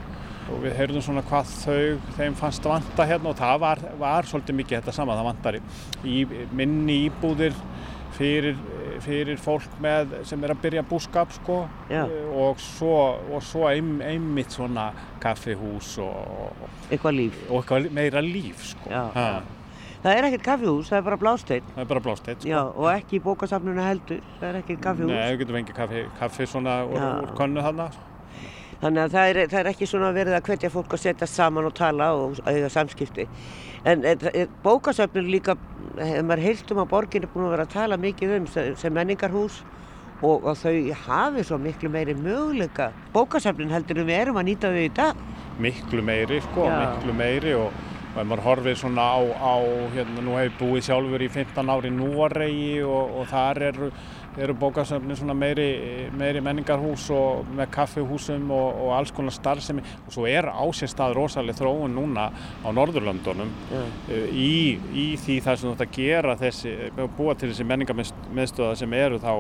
og 0.48 0.62
við 0.64 0.78
heyrðum 0.80 1.04
svona 1.06 1.24
hvað 1.28 1.50
þau, 1.64 2.14
þeim 2.18 2.38
fannst 2.40 2.68
vanta 2.70 3.08
hérna 3.10 3.32
og 3.34 3.40
það 3.40 3.60
var, 3.66 3.82
var 4.00 4.30
svolítið 4.30 4.60
mikið 4.62 4.80
þetta 4.80 4.96
sama, 4.96 5.18
það 5.20 5.30
vantar 5.32 5.58
í, 5.60 5.62
í 6.08 6.48
minni 6.56 7.02
íbúðir 7.08 7.58
fyrir, 8.18 8.56
fyrir 9.04 9.38
fólk 9.42 9.76
með, 9.84 10.16
sem 10.30 10.44
er 10.46 10.54
að 10.56 10.64
byrja 10.64 10.86
búskap 10.90 11.34
sko 11.36 11.60
Já. 11.92 12.06
og 12.34 12.62
svo, 12.64 12.96
og 13.34 13.44
svo 13.46 13.68
ein, 13.70 13.98
einmitt 14.02 14.56
svona 14.56 14.90
kaffihús 15.24 15.98
og, 16.02 16.66
Eitthvað 16.90 17.20
líf? 17.20 17.44
og 17.50 17.62
eitthvað 17.62 17.92
meira 17.94 18.24
líf 18.26 18.66
sko. 18.72 18.90
Já, 18.90 19.06
já. 19.14 19.54
Það 19.98 20.14
er 20.14 20.26
ekkert 20.28 20.44
kaffihús, 20.46 20.90
það 20.92 21.00
er 21.00 21.06
bara 21.08 21.18
blásteinn. 21.20 21.70
Það 21.74 21.82
er 21.82 21.88
bara 21.90 22.02
blásteitt 22.06 22.44
sko. 22.46 22.60
Og 22.78 22.90
ekki 22.94 23.18
í 23.18 23.22
bókasafnunu 23.26 23.82
heldur, 23.84 24.20
það 24.40 24.50
er 24.52 24.60
ekkert 24.62 24.84
kaffihús. 24.86 25.10
Nei, 25.12 25.32
við 25.34 25.40
getum 25.42 25.58
fengið 25.58 25.78
kaffi, 25.80 26.04
kaffi 26.20 26.48
svona 26.48 26.76
úr, 26.86 27.02
úr 27.26 27.32
könnu 27.40 27.64
þarna. 27.66 27.90
Þannig 28.82 29.02
að 29.04 29.16
það 29.16 29.30
er, 29.32 29.40
það 29.50 29.60
er 29.60 29.70
ekki 29.72 29.88
svona 29.90 30.12
verið 30.14 30.36
að 30.38 30.52
hvetja 30.52 30.70
fólk 30.74 30.94
að 30.94 31.02
setja 31.02 31.28
saman 31.30 31.66
og 31.66 31.74
tala 31.78 32.12
og 32.14 32.38
eiga 32.46 32.70
samskipti. 32.70 33.26
En 33.88 34.06
er 34.06 34.48
bókasöfnun 34.66 35.32
líka, 35.34 35.56
hefur 35.98 36.28
maður 36.30 36.44
heilt 36.46 36.72
um 36.76 36.84
að 36.84 36.92
borgin 36.94 37.26
er 37.26 37.32
búin 37.34 37.48
að 37.48 37.56
vera 37.56 37.66
að 37.66 37.74
tala 37.74 37.98
mikið 38.02 38.36
um 38.38 38.48
sem, 38.54 38.76
sem 38.78 38.94
menningarhús 38.94 39.64
og, 40.22 40.46
og 40.46 40.54
þau 40.58 40.76
hafi 41.08 41.46
svo 41.48 41.58
miklu 41.62 41.90
meiri 41.94 42.14
möguleika. 42.18 42.92
Bókasöfnun 43.16 43.74
heldur 43.74 44.04
við 44.06 44.22
erum 44.22 44.40
að 44.42 44.50
nýta 44.52 44.72
þau 44.74 44.82
í 44.86 44.94
dag. 45.02 45.28
miklu 45.58 46.04
meiri 46.06 46.42
sko, 46.46 46.68
Já. 46.70 46.78
miklu 46.84 47.14
meiri 47.18 47.56
og, 47.58 47.74
og 48.14 48.22
ef 48.22 48.28
maður 48.30 48.44
horfir 48.46 48.78
svona 48.78 49.08
á, 49.10 49.18
á 49.26 49.56
hérna, 49.96 50.22
nú 50.22 50.38
hef 50.38 50.52
ég 50.52 50.60
búið 50.62 50.86
sjálfur 50.86 51.26
í 51.26 51.30
15 51.34 51.74
ári 51.74 51.90
Núaregi 51.94 52.84
og, 52.86 53.16
og 53.22 53.30
þar 53.34 53.62
eru, 53.72 53.90
eru 54.38 54.54
bókasöfni 54.58 55.16
svona 55.18 55.34
meiri, 55.38 55.68
meiri 56.18 56.42
menningarhús 56.46 57.08
og 57.14 57.48
með 57.58 57.72
kaffihúsum 57.74 58.52
og, 58.54 58.82
og 58.84 58.94
alls 58.98 59.14
konar 59.16 59.36
starfsemi. 59.36 59.84
Og 60.06 60.14
svo 60.14 60.28
er 60.30 60.50
ásérstað 60.52 61.16
rosalega 61.18 61.58
þróun 61.62 61.98
núna 61.98 62.30
á 62.34 62.68
Norðurlöndunum 62.70 63.54
eh, 63.74 64.30
í, 64.32 64.54
í 64.94 65.08
því 65.22 65.40
það 65.46 65.60
sem 65.62 65.70
þú 65.70 65.74
ætti 65.74 65.88
að 65.88 65.98
gera 65.98 66.38
þessi, 66.44 66.76
búa 67.18 67.36
til 67.36 67.52
þessi 67.52 67.68
menningarmiðstöða 67.72 68.78
sem 68.78 68.98
eru 68.98 69.22
þá 69.24 69.34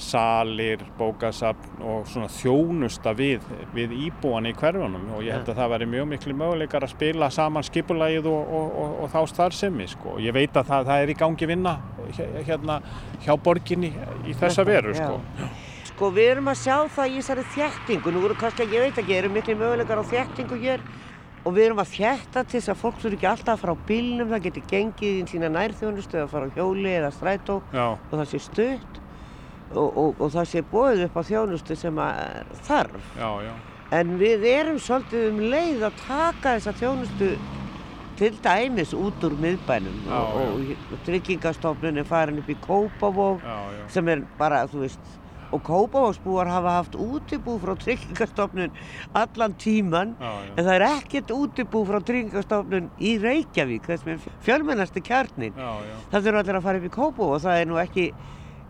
salir, 0.00 0.82
bókasafn 0.98 1.82
og 1.86 2.08
svona 2.10 2.28
þjónusta 2.32 3.12
við, 3.16 3.44
við 3.76 3.94
íbúan 4.08 4.48
í 4.50 4.54
hverfunum. 4.56 5.08
Og 5.16 5.24
ég 5.26 5.36
held 5.36 5.50
að 5.52 5.60
það 5.60 5.72
væri 5.74 5.88
mjög 5.94 6.08
miklu 6.14 6.36
möguleikar 6.40 6.86
að 6.86 6.94
spila 6.94 7.30
saman 7.34 7.66
skipulagið 7.66 8.28
og, 8.30 8.54
og, 8.60 8.70
og, 8.82 8.94
og 9.04 9.12
þá 9.14 9.20
starfsemi 9.34 9.88
sko. 9.90 10.16
Ég 10.22 10.36
veit 10.36 10.56
að 10.56 10.70
það, 10.72 10.86
það 10.90 11.04
er 11.04 11.12
í 11.14 11.18
gangi 11.24 11.50
vinna 11.50 11.76
hérna 12.46 12.80
hjá 13.24 13.34
borginni 13.40 13.92
í 14.26 14.36
þessa 14.38 14.64
veru 14.66 14.96
sko. 14.96 15.20
Sko 15.90 16.10
við 16.16 16.32
erum 16.36 16.48
að 16.48 16.62
sjá 16.62 16.76
það 16.96 17.12
í 17.12 17.20
þessari 17.20 17.46
þjættingu, 17.54 18.12
nú 18.14 18.24
eru 18.24 18.36
kannski, 18.40 18.66
ég 18.72 18.86
veit 18.86 18.98
ekki, 19.02 19.16
eru 19.18 19.32
miklu 19.34 19.56
möguleikar 19.60 20.00
á 20.00 20.04
þjættingu 20.10 20.60
hér? 20.62 20.84
Og 21.40 21.54
við 21.56 21.70
erum 21.70 21.80
að 21.80 21.92
þjætta 21.94 22.42
til 22.44 22.58
þess 22.58 22.70
að 22.72 22.80
fólk 22.82 22.98
þurfi 23.00 23.16
ekki 23.16 23.28
alltaf 23.30 23.54
að 23.54 23.62
fara 23.62 23.72
á 23.72 23.84
bílnum, 23.88 24.28
það 24.28 24.42
getur 24.46 24.64
gengið 24.68 25.14
í 25.22 25.22
sína 25.30 25.48
nærþjónustu 25.54 26.18
eða 26.18 26.28
fara 26.28 26.48
á 26.52 26.54
hjóli 26.56 26.90
eða 26.92 27.12
strætó. 27.16 27.56
Já, 27.72 27.86
og 27.96 28.12
það 28.12 28.26
sé 28.28 28.40
stutt. 28.44 28.99
Og, 29.74 29.88
og, 29.88 30.14
og 30.18 30.32
það 30.34 30.50
sé 30.50 30.64
bóðið 30.72 31.04
upp 31.06 31.18
á 31.18 31.22
þjónustu 31.30 31.76
sem 31.78 32.02
að 32.02 32.54
þarf. 32.66 33.14
Já, 33.18 33.30
já. 33.46 33.54
En 34.00 34.12
við 34.20 34.44
erum 34.46 34.78
svolítið 34.78 35.24
um 35.32 35.40
leið 35.50 35.86
að 35.88 36.02
taka 36.04 36.56
þessa 36.58 36.76
þjónustu 36.78 37.30
til 38.20 38.34
dæmis 38.44 38.92
út 38.94 39.24
úr 39.24 39.34
miðbænum 39.40 40.02
Já, 40.04 40.18
og, 40.20 40.42
og, 40.52 40.74
og 40.92 41.00
tryggingastofnun 41.06 42.02
er 42.02 42.06
farin 42.06 42.38
upp 42.42 42.50
í 42.52 42.56
já. 42.60 43.88
sem 43.88 44.08
er 44.12 44.26
bara, 44.38 44.66
þú 44.68 44.82
veist, 44.84 45.14
og 45.50 45.62
Kópavóksbúar 45.66 46.46
hafa 46.46 46.74
haft 46.78 46.94
útibú 46.94 47.56
frá 47.62 47.74
tryggingastofnun 47.78 48.74
allan 49.14 49.54
tíman 49.58 50.14
en 50.20 50.60
það 50.60 50.74
er 50.76 50.84
ekkert 50.90 51.32
útibú 51.34 51.82
frá 51.88 51.98
tryggingastofnun 52.06 52.90
í 53.00 53.16
Reykjavík, 53.22 53.88
þess 53.88 54.06
með 54.06 54.28
fjölmennasti 54.46 55.02
kjarnin. 55.02 55.56
Já, 55.56 55.72
já. 55.88 55.96
Það 56.12 56.28
þurfa 56.28 56.44
allir 56.44 56.60
að 56.60 56.68
fara 56.68 56.82
upp 56.82 56.86
í 56.86 56.94
Kópavók 56.94 57.34
og 57.38 57.42
það 57.46 57.62
er 57.62 57.70
nú 57.70 57.80
ekki, 57.82 58.06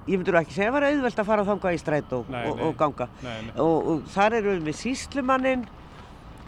ég 0.09 0.17
myndur 0.19 0.39
ekki 0.41 0.55
segja 0.57 0.71
að 0.71 0.73
það 0.73 0.81
var 0.81 0.89
auðvelt 0.91 1.19
að 1.23 1.29
fara 1.31 1.45
þangað 1.51 1.77
í 1.77 1.81
strætó 1.83 2.23
Nei, 2.29 2.43
og, 2.49 2.57
nei. 2.57 2.65
og 2.69 2.77
ganga. 2.81 3.09
Nei. 3.23 3.39
Og, 3.61 3.89
og 3.93 4.03
þar 4.15 4.39
erum 4.41 4.57
við 4.59 4.67
með 4.71 4.79
síslumannin, 4.81 5.65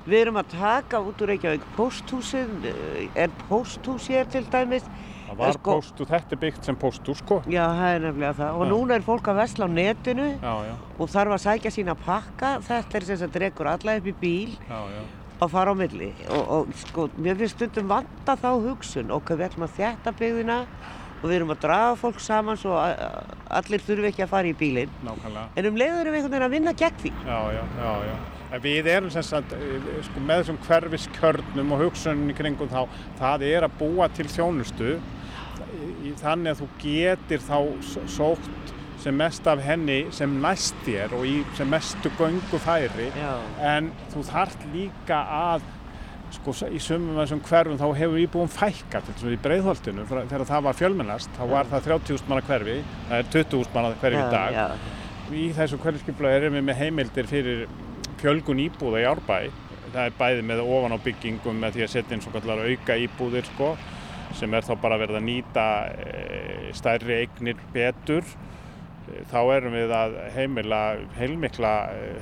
við 0.07 0.19
erum 0.25 0.41
að 0.41 0.53
taka 0.57 1.01
út 1.05 1.21
úr 1.23 1.31
Reykjavík 1.35 1.67
pósthúsið, 1.77 2.53
eh, 2.73 3.09
er 3.27 3.31
pósthús 3.49 4.09
hér 4.11 4.27
til 4.33 4.45
dæmis. 4.51 4.87
Það 5.33 5.39
var 5.39 5.53
Sko- 5.57 5.75
póstu, 5.79 6.05
þetta 6.05 6.35
er 6.37 6.41
byggt 6.43 6.65
sem 6.69 6.77
póstur, 6.77 7.17
sko. 7.17 7.39
Já, 7.49 7.63
það 7.73 7.95
er 7.95 8.01
nefnilega 8.05 8.35
það. 8.37 8.57
Og 8.59 8.67
Já. 8.67 8.71
núna 8.73 8.95
er 8.99 9.01
fólk 9.07 9.29
að 9.33 9.39
vesla 9.41 9.65
á 9.65 9.71
netinu 9.73 10.27
Já, 10.43 10.53
já, 10.67 10.75
og 10.99 11.09
þarf 11.09 11.33
að 11.33 11.41
sækja 11.47 11.71
sína 11.73 11.95
pakka. 11.97 12.51
Þetta 12.67 12.95
er 12.99 13.07
sem 13.09 13.17
sagt 13.17 13.33
dregur 13.33 13.67
alla 13.71 13.97
upp 13.97 14.07
í 14.07 14.15
bíl 14.21 14.51
já, 14.69 14.81
að 15.41 15.51
fara 15.55 15.73
á 15.73 15.75
milli. 15.75 16.13
Og, 16.29 16.51
og 16.59 16.75
sko, 16.83 17.09
mér 17.17 17.37
finnst 17.41 17.57
stundum 17.57 17.89
vanta 17.89 18.37
þá 18.37 18.51
hugsun. 18.61 19.11
Ok, 19.11 19.33
við 19.33 19.49
ætlum 19.49 19.65
að 19.71 19.77
þjætta 19.79 20.13
byggðina 20.21 20.59
og 21.23 21.31
við 21.31 21.37
erum 21.39 21.55
að 21.55 21.63
draga 21.63 21.97
fólk 22.01 22.21
saman 22.21 22.59
svo 22.59 22.75
allir 22.77 23.85
þurfi 23.87 24.11
ekki 24.11 24.27
að 24.27 24.33
fara 24.35 24.51
í 24.51 24.55
bílinn. 24.59 24.93
Nákvæmlega. 25.07 25.47
En 25.57 25.69
um 25.71 25.81
leiður 25.81 26.01
erum 26.03 26.15
við 26.17 26.21
einhvern 26.21 26.35
veginn 26.35 26.49
að 26.49 26.55
vinna 26.57 26.77
gegn 26.83 27.01
því. 27.03 27.13
Já, 27.29 27.39
já, 27.57 27.65
já, 27.79 27.91
já. 28.11 28.15
En 28.53 28.61
við 28.61 28.89
erum 28.93 29.13
sem 29.15 29.25
sagt, 29.25 29.55
sko, 30.09 30.23
með 30.29 30.43
þessum 30.43 30.61
hverfiskörnum 30.67 31.73
og 31.73 31.87
hugsunin 31.87 32.33
í 32.33 32.37
kringum 32.37 32.69
þá, 32.69 32.83
það 33.21 33.47
er 33.49 33.65
að 33.69 33.79
búa 33.81 34.11
til 34.13 34.29
þjónustu 34.29 34.97
þannig 36.21 36.53
að 36.53 36.61
þú 36.61 36.69
getir 36.83 37.45
þá 37.47 37.59
sótt 38.11 38.73
sem 39.03 39.17
mest 39.19 39.47
af 39.51 39.63
henni 39.65 40.05
sem 40.15 40.35
næst 40.43 40.77
þér 40.87 41.15
og 41.17 41.25
í 41.27 41.39
sem 41.59 41.71
mestu 41.71 42.11
göngu 42.19 42.61
færi 42.63 43.09
Já. 43.17 43.33
en 43.73 43.91
þú 44.13 44.23
þarft 44.29 44.67
líka 44.75 45.23
að 45.27 45.65
sko 46.37 46.55
í 46.69 46.81
sumum 46.83 47.19
af 47.19 47.27
þessum 47.27 47.43
hverfum 47.47 47.79
þá 47.81 47.87
hefur 47.99 48.21
íbúum 48.23 48.51
fækka 48.51 49.01
til 49.05 49.15
þess 49.15 49.27
að 49.29 49.37
í 49.37 49.41
breiðholtinu 49.45 50.05
þegar 50.11 50.45
það 50.49 50.67
var 50.67 50.79
fjölmennast 50.79 51.33
þá 51.37 51.43
var 51.51 51.71
það 51.71 51.89
30.000 51.91 52.31
manna 52.31 52.45
hverfi 52.49 52.77
það 53.09 53.17
er 53.19 53.31
20.000 53.37 53.77
manna 53.77 53.97
hverfi 54.03 54.21
í 54.21 54.29
dag. 54.33 54.57
Já, 54.57 54.67
í 55.33 55.49
þessu 55.57 55.81
hverfiskipla 55.83 56.33
erum 56.37 56.59
við 56.59 56.67
með 56.69 56.81
heimildir 56.83 57.31
fyrir 57.31 57.67
fjölgun 58.23 58.63
íbúða 58.63 59.03
í 59.03 59.09
árbæ. 59.11 59.39
Það 59.93 60.07
er 60.07 60.15
bæði 60.19 60.45
með 60.49 60.63
ofan 60.65 60.95
á 60.97 61.05
byggingum 61.05 61.59
með 61.61 61.77
því 61.77 61.85
að 61.85 61.93
setja 61.97 62.17
inn 62.17 62.25
svo 62.25 62.33
kallar 62.33 62.63
auka 62.65 62.97
íbúðir 63.03 63.49
sko, 63.51 63.75
sem 64.39 64.55
er 64.57 64.65
þá 64.65 64.73
bara 64.81 64.99
verið 65.03 65.19
að 65.19 65.27
nýta 65.27 65.67
e, 65.93 66.71
stærri 66.77 67.19
eignir 67.19 67.61
betur 67.75 68.25
þá 69.31 69.39
erum 69.57 69.75
við 69.77 69.91
að 69.93 70.15
heimila 70.35 70.79
heilmikla, 71.19 71.71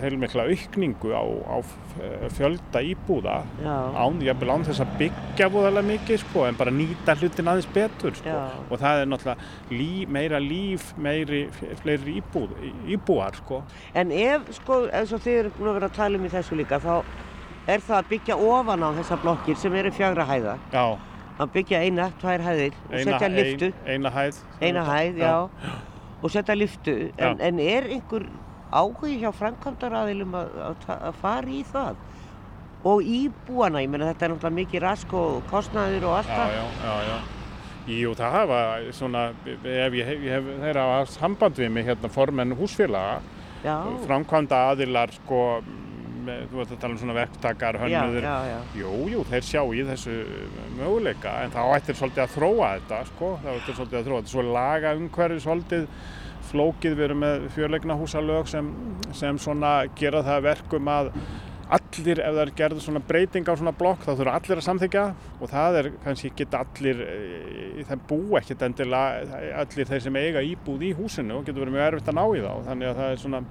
heilmikla 0.03 0.44
aukningu 0.50 1.12
á, 1.14 1.22
á 1.22 1.57
f- 1.62 2.35
fjölda 2.37 2.83
íbúða 2.83 3.37
já. 3.62 3.76
án, 3.94 4.18
jafnvel 4.26 4.50
án 4.55 4.64
þess 4.66 4.83
að 4.85 4.96
byggja 4.98 5.48
búðalega 5.55 5.87
mikið 5.90 6.20
sko, 6.24 6.44
en 6.48 6.59
bara 6.59 6.74
nýta 6.74 7.14
hlutin 7.20 7.50
aðeins 7.53 7.68
betur 7.74 8.14
sko. 8.18 8.29
Já. 8.35 8.48
og 8.70 8.81
það 8.83 9.03
er 9.05 9.11
náttúrulega 9.12 9.74
lí, 9.81 9.90
meira 10.07 10.40
líf, 10.42 10.90
meiri, 10.98 11.42
fleiri 11.83 12.16
íbúð, 12.20 12.57
íbúar 12.96 13.38
sko. 13.38 13.62
En 13.94 14.11
ef, 14.14 14.50
sko, 14.59 14.83
eins 14.90 15.12
og 15.14 15.22
þið 15.26 15.38
eru 15.44 15.53
búin 15.59 15.70
að 15.72 15.79
vera 15.81 15.90
að 15.92 15.98
tala 16.00 16.18
um 16.18 16.26
í 16.26 16.33
þessu 16.35 16.59
líka, 16.59 16.81
þá 16.83 17.05
er 17.70 17.85
það 17.87 18.00
að 18.00 18.11
byggja 18.16 18.37
ofan 18.50 18.83
á 18.83 18.88
þessar 18.98 19.22
blokkir 19.22 19.57
sem 19.61 19.74
eru 19.79 19.90
fjagra 19.94 20.26
hæða. 20.26 20.59
Já, 20.74 20.87
Að 21.40 21.48
byggja 21.55 21.79
eina, 21.87 22.11
tvær 22.20 22.42
hæðir 22.44 22.74
og 22.90 22.98
setja 23.00 23.29
liftu. 23.33 23.68
ein, 23.87 23.94
eina 23.94 24.11
hæð. 24.12 24.40
Eina 24.61 24.83
hæð, 24.85 25.20
já. 25.22 25.31
Og 26.22 26.30
setja 26.33 26.54
liftu. 26.56 26.94
En, 27.16 27.38
Já. 27.38 27.48
en 27.48 27.59
er 27.64 27.88
einhver 27.96 28.26
áhugi 28.70 29.18
hjá 29.22 29.30
framkvæmdaraðilum 29.35 30.35
að, 30.37 30.50
að, 30.68 30.88
að 31.11 31.20
fara 31.22 31.48
í 31.50 31.62
það? 31.72 32.00
Og 32.90 33.02
íbúana, 33.04 33.83
ég 33.85 33.90
meina 33.92 34.09
þetta 34.09 34.24
er 34.26 34.33
náttúrulega 34.35 34.56
mikið 34.61 34.83
rask 34.87 35.12
og 35.16 35.42
kostnaður 35.50 36.06
og 36.09 36.14
allt 36.20 36.30
Já, 36.33 36.38
það. 36.38 36.54
já, 36.56 36.64
já, 36.85 36.94
já. 37.11 37.18
Jú, 37.90 38.12
það 38.14 38.35
hafa 38.37 38.61
svona, 38.94 39.22
ef 39.48 39.94
ég 39.98 40.06
hef, 40.06 40.24
hef 40.30 40.48
þeirra 40.62 40.85
samband 41.11 41.59
við 41.59 41.70
mig 41.74 41.88
hérna 41.88 42.11
formenn 42.12 42.54
húsfélaga, 42.56 43.20
Já, 43.64 43.74
framkvæmda 44.06 44.61
aðilar 44.70 45.11
sko, 45.12 45.40
með, 46.26 46.46
þú 46.50 46.62
ert 46.62 46.72
að 46.74 46.80
tala 46.85 46.96
um 46.96 47.00
svona 47.02 47.16
verktakar, 47.16 47.78
já, 47.80 47.98
hönnuður, 48.04 48.28
já, 48.28 48.37
já. 48.50 48.59
Jú, 48.80 48.94
jú, 49.14 49.26
þeir 49.33 49.46
sjá 49.48 49.61
í 49.62 49.85
þessu 49.90 50.16
möguleika 50.78 51.35
en 51.44 51.52
þá 51.54 51.61
ættir 51.76 52.00
svolítið 52.00 52.24
að 52.24 52.35
þróa 52.37 52.72
þetta 52.78 53.02
sko, 53.11 53.35
þá 53.42 53.50
ættir 53.56 53.78
svolítið 53.78 54.00
að 54.00 54.09
þróa 54.09 54.22
þetta. 54.22 54.35
Svo 54.35 54.46
laga 54.48 54.96
umhverfi 55.00 55.44
svolítið 55.44 55.87
flókið. 56.50 56.96
Við 56.98 57.06
erum 57.09 57.22
með 57.24 57.46
fjörleikna 57.54 57.98
húsalög 58.00 58.50
sem, 58.50 58.72
sem 59.16 59.38
svona 59.40 59.76
gera 59.98 60.24
það 60.26 60.40
að 60.40 60.48
verkum 60.50 60.90
að 60.90 61.12
allir, 61.70 62.18
ef 62.18 62.35
það 62.35 62.40
er 62.42 62.52
gerður 62.59 62.85
svona 62.85 63.02
breyting 63.06 63.46
á 63.46 63.54
svona 63.54 63.74
blokk 63.76 64.02
þá 64.02 64.11
þurfa 64.12 64.37
allir 64.38 64.61
að 64.61 64.66
samþykja 64.66 65.04
og 65.38 65.50
það 65.52 65.78
er 65.80 65.88
kannski 66.04 66.30
ekki 66.30 66.46
allir 66.59 67.02
e, 67.04 67.85
það 67.87 68.02
bú 68.11 68.18
ekkert 68.40 68.64
endilega 68.66 69.42
allir 69.62 69.90
þeir 69.90 70.02
sem 70.06 70.18
eiga 70.18 70.42
íbúð 70.46 70.88
í 70.88 70.90
húsinu 70.98 71.38
og 71.38 71.46
getur 71.46 71.64
verið 71.64 71.76
mjög 71.76 71.87
erfitt 71.87 72.11
að 72.11 72.18
ná 72.18 72.24
í 72.26 72.42
þá. 72.42 72.52
Þannig 72.70 72.90
að 72.90 73.00
það 73.00 73.12
er 73.12 73.22
svona 73.24 73.42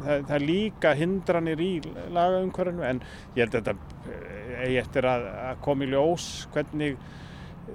það, 0.00 0.24
það 0.28 0.34
er 0.38 0.46
líka 0.50 0.94
hindranir 0.98 1.62
í 1.64 1.70
lagaumhverfinu 2.14 2.86
en 2.88 3.02
ég 3.36 3.44
held 3.44 3.56
að 3.60 3.70
þetta 3.70 4.12
eh, 4.12 4.64
eigi 4.66 4.80
eftir 4.82 5.08
að, 5.10 5.28
að 5.50 5.62
koma 5.68 5.86
í 5.86 5.92
ljós 5.92 6.28
hvernig 6.54 6.98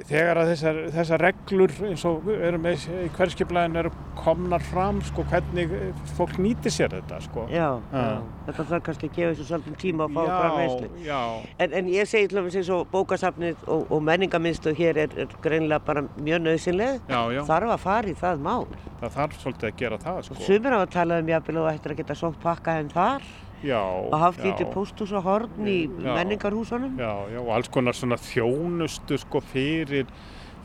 þegar 0.08 0.40
að 0.42 0.50
þessar, 0.54 0.78
þessar 0.96 1.22
reglur 1.26 1.72
eins 1.90 2.04
og 2.08 2.28
erum 2.32 2.62
með 2.64 2.86
í 3.06 3.10
hverskiplæðin 3.18 3.76
eru 3.82 3.92
komnar 4.22 4.64
fram 4.64 5.02
sko 5.04 5.26
hvernig 5.30 5.74
fólk 6.18 6.38
nýtir 6.42 6.72
sér 6.74 6.94
þetta 6.96 7.20
sko. 7.26 7.44
Já, 7.52 7.68
Já. 7.92 8.00
já. 8.00 8.22
Þetta 8.48 8.66
þarf 8.72 8.86
kannski 8.88 9.10
að 9.10 9.18
gefa 9.18 9.34
þessu 9.34 9.48
svolítið 9.50 9.76
tíma 9.84 10.08
að 10.08 10.16
fá 10.16 10.24
fram 10.32 10.56
veislu. 10.62 10.90
já, 11.06 11.20
En, 11.60 11.74
en 11.82 11.92
ég 11.92 12.10
segi 12.10 12.32
til 12.32 12.40
dæmis 12.40 12.58
eins 12.62 12.72
og 12.74 12.88
bókasafnið 12.96 13.68
og, 13.68 13.86
og 13.92 14.04
menningarmiðstöð 14.10 14.80
hér 14.82 15.02
er, 15.06 15.16
er 15.26 15.36
greinlega 15.44 15.84
bara 15.86 16.06
mjög 16.18 16.42
nöðsynleg. 16.48 17.00
já, 17.12 17.22
já, 17.36 17.44
Þarf 17.52 17.76
að 17.76 17.84
fara 17.86 18.08
í 18.08 18.18
það 18.24 18.44
mál. 18.48 18.68
það 19.02 19.16
þarf 19.20 19.40
svolítið 19.44 19.70
að 19.74 19.78
gera 19.84 19.98
það 20.08 20.22
sko. 20.30 20.40
Sumir 20.48 20.78
hafa 20.78 20.90
talað 20.98 21.24
um 21.26 21.32
jafnvel 21.36 21.58
og 21.66 21.72
ættir 21.76 21.92
að 21.96 22.02
geta 22.04 22.16
sótt 22.16 22.40
pakka 22.42 22.80
henn 22.80 22.90
þar 22.96 23.22
já, 23.64 23.80
og 23.82 24.18
haft 24.20 24.42
lítið 24.46 24.72
pósthús 24.74 25.12
og 25.14 25.24
horn 25.24 25.68
í 25.70 25.80
Já. 25.88 26.14
menningarhúsunum. 26.18 26.96
Já, 27.00 27.14
já, 27.34 27.40
og 27.42 27.52
alls 27.56 27.70
konar 27.70 27.94
svona 27.98 28.18
þjónustu 28.18 29.18
sko 29.22 29.42
fyrir, 29.42 30.08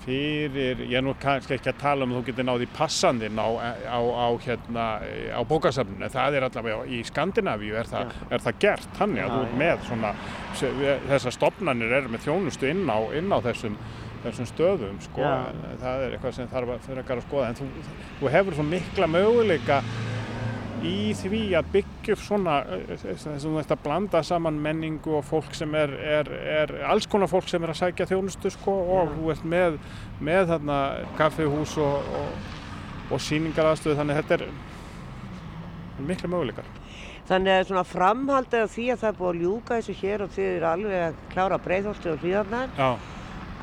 fyrir, 0.06 0.78
ég 0.86 0.94
er 1.00 1.02
nú 1.02 1.14
kannski 1.18 1.56
ekki 1.56 1.72
að 1.72 1.78
tala 1.80 2.06
um 2.06 2.12
að 2.14 2.20
þú 2.20 2.26
getur 2.30 2.46
náði 2.46 2.68
passandinn 2.76 3.38
á, 3.42 3.48
á, 3.90 3.98
á, 3.98 4.26
hérna, 4.44 4.84
á 5.34 5.40
bókasafninu, 5.48 6.04
en 6.06 6.12
það 6.14 6.36
er 6.38 6.46
allavega 6.46 6.86
í 6.86 7.00
Skandinavíu 7.08 7.74
er, 7.80 7.88
það- 7.90 8.12
er 8.30 8.44
það 8.44 8.58
gert, 8.60 8.88
þannig 9.00 9.24
að 9.24 9.30
Já, 9.30 9.36
þú 9.36 9.60
með 9.62 9.86
svona, 9.88 10.14
þessar 11.10 11.32
stopnarnir 11.34 11.92
eru 12.00 12.08
með 12.12 12.26
þjónustu 12.28 12.70
inn 12.70 12.84
á, 12.86 12.98
inn 13.18 13.32
á 13.32 13.38
þessum 13.42 13.76
þessum 14.26 14.46
stöðum 14.48 14.96
sko, 15.04 15.22
það 15.78 16.00
er 16.06 16.14
eitthvað 16.16 16.32
sem 16.34 16.48
þarf 16.50 16.70
að 16.74 16.86
fyrir 16.86 17.02
að 17.14 17.20
skoða 17.26 17.48
en 17.52 17.58
þú, 17.60 17.66
þú 18.20 18.30
hefur 18.32 18.56
svo 18.56 18.64
mikla 18.66 19.06
möguleika 19.06 19.76
í 20.84 21.14
því 21.16 21.40
að 21.56 21.70
byggja 21.72 22.14
upp 22.16 22.22
svona 22.24 22.56
þess 23.00 23.28
að 23.30 23.38
þú 23.44 23.52
ert 23.60 23.72
að 23.72 23.82
blanda 23.86 24.22
saman 24.26 24.60
menningu 24.62 25.16
og 25.18 25.24
fólk 25.24 25.54
sem 25.56 25.74
er, 25.78 25.92
er, 26.18 26.30
er 26.60 26.74
alls 26.90 27.08
konar 27.10 27.30
fólk 27.30 27.48
sem 27.48 27.64
er 27.64 27.72
að 27.72 27.80
sækja 27.80 28.08
þjónustu 28.10 28.52
sko 28.52 28.74
og 28.98 29.14
þú 29.14 29.32
ert 29.34 29.46
með, 29.48 29.78
með 30.20 30.52
þarna 30.52 30.78
kaffihús 31.18 31.76
og, 31.82 32.10
og, 32.20 32.50
og 33.10 33.22
sýningaraðstöðu 33.24 34.00
þannig 34.00 34.18
að 34.18 34.22
þetta 34.22 34.38
er 34.40 36.04
mikla 36.06 36.32
möguleikar. 36.32 36.68
Þannig 37.26 37.56
að 37.56 37.66
svona 37.70 37.86
framhaldið 37.88 38.62
af 38.62 38.72
því 38.76 38.86
að 38.92 39.00
það 39.00 39.08
er 39.08 39.18
búið 39.18 39.32
að 39.32 39.42
ljúka 39.42 39.78
þessu 39.80 39.94
hér 40.00 40.22
og 40.22 40.32
þið 40.36 40.50
eru 40.52 40.68
alveg 40.70 41.04
að 41.06 41.20
klára 41.32 41.58
breiðholti 41.64 42.12
og 42.12 42.22
hlýðarnar 42.22 42.76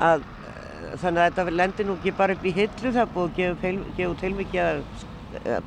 að 0.03 0.25
eh, 0.25 0.93
þannig 0.99 1.21
að 1.23 1.37
þetta 1.37 1.57
lendir 1.61 1.87
nú 1.87 1.95
ekki 1.99 2.15
bara 2.17 2.35
upp 2.35 2.43
í 2.43 2.55
hillu 2.57 2.91
það 2.91 3.01
er 3.05 3.13
búið 3.13 3.29
að 3.29 3.37
gefa, 3.39 3.73
gefa 3.99 4.19
til 4.19 4.33
mikið 4.41 4.63
að 4.65 4.81
eh, 4.81 5.11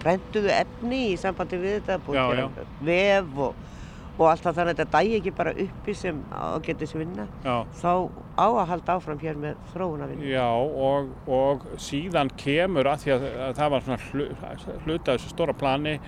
prentuðu 0.02 0.52
efni 0.54 1.00
í 1.12 1.16
sambandi 1.20 1.58
við 1.60 1.80
þetta 1.80 1.98
búið 2.06 2.20
gera 2.20 2.66
vef 2.86 3.40
og, 3.46 3.64
og 4.16 4.24
allt 4.30 4.46
það 4.46 4.58
þannig 4.60 4.72
að 4.72 4.80
þetta 4.80 5.00
dægi 5.00 5.18
ekki 5.18 5.34
bara 5.40 5.52
uppi 5.66 5.96
sem 5.96 6.22
ágætis 6.32 6.94
vinna 6.96 7.26
já. 7.44 7.56
þá 7.80 7.92
á 8.36 8.46
að 8.46 8.64
halda 8.72 8.96
áfram 8.96 9.20
hér 9.20 9.42
með 9.42 9.60
þróunavinnu. 9.74 10.30
Já, 10.30 10.48
og, 10.86 11.12
og 11.28 11.68
síðan 11.82 12.32
kemur 12.40 12.90
að 12.92 13.04
því 13.04 13.14
að, 13.16 13.28
að 13.48 13.54
það 13.60 13.74
var 13.74 13.86
svona 13.86 14.00
hlu, 14.10 14.28
hluta 14.86 15.12
af 15.12 15.20
þessu 15.20 15.34
stóra 15.34 15.56
plani 15.56 15.98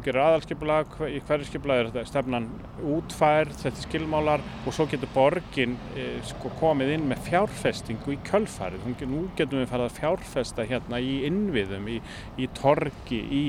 þú 0.00 0.06
gerir 0.06 0.22
aðalskipulag, 0.24 0.94
í 1.12 1.18
hverju 1.28 1.46
skipulag 1.48 1.80
er 1.80 1.88
þetta 1.90 2.08
stefnan 2.08 2.46
útfærð, 2.88 3.58
þetta 3.60 3.82
skilmálar 3.84 4.44
og 4.64 4.72
svo 4.72 4.86
getur 4.88 5.10
borgin 5.12 5.76
e, 5.92 6.06
sko, 6.30 6.52
komið 6.60 6.94
inn 6.94 7.04
með 7.10 7.20
fjárfestingu 7.26 8.14
í 8.14 8.18
kjölfarið. 8.24 8.86
Nú 9.10 9.26
getum 9.36 9.60
við 9.60 9.68
farið 9.68 9.86
að 9.90 9.98
fjárfesta 9.98 10.66
hérna 10.70 11.00
í 11.04 11.18
innviðum, 11.28 11.90
í, 11.92 11.98
í 12.40 12.48
torgi, 12.56 13.20
í 13.20 13.44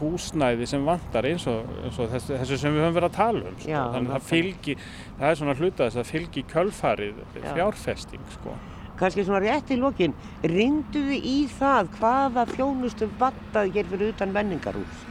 húsnæði 0.00 0.66
sem 0.68 0.82
vantar 0.84 1.28
eins 1.28 1.46
og, 1.48 1.68
eins 1.84 2.00
og 2.02 2.10
þessu, 2.10 2.34
þessu 2.42 2.58
sem 2.60 2.74
við 2.74 2.84
höfum 2.84 2.98
verið 2.98 3.12
að 3.12 3.20
tala 3.20 3.46
um 3.46 3.60
sko. 3.60 3.70
Já, 3.70 3.80
þannig 3.94 4.10
að 4.10 4.16
það 4.16 4.26
fylgi, 4.32 4.76
það 5.20 5.30
er 5.30 5.40
svona 5.40 5.56
hluta 5.60 5.86
þess 5.86 6.02
að 6.02 6.10
fylgi 6.10 6.44
kjölfarið 6.50 7.22
fjárfesting 7.38 8.34
sko. 8.34 8.56
Kannski 9.00 9.24
svona 9.24 9.40
rétt 9.40 9.70
í 9.72 9.78
lokin, 9.80 10.12
rindu 10.44 11.06
þið 11.06 11.30
í 11.30 11.38
það 11.54 11.94
hvaða 11.94 12.44
þjónustum 12.50 13.14
vantaði 13.22 13.78
hér 13.78 13.88
fyrir 13.94 14.12
utan 14.12 14.34
menningarhús? 14.34 15.06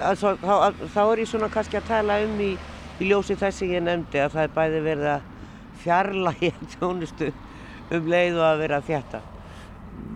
Altså, 0.00 0.34
þá, 0.40 0.86
þá 0.94 1.00
er 1.04 1.22
ég 1.22 1.28
svona 1.30 1.50
kannski 1.52 1.80
að 1.80 1.90
tala 1.90 2.20
um 2.24 2.38
í, 2.40 2.54
í 3.00 3.10
ljósi 3.10 3.36
þess 3.40 3.64
að 3.64 3.74
ég 3.76 3.84
nefndi 3.84 4.22
að 4.22 4.36
það 4.36 4.46
er 4.46 4.54
bæði 4.56 4.80
verið 4.86 5.10
að 5.14 5.28
fjarlægja 5.82 6.52
þjónustu 6.76 7.32
um 7.90 8.08
leið 8.10 8.38
og 8.38 8.46
að 8.46 8.62
vera 8.64 8.80
þetta. 8.86 9.20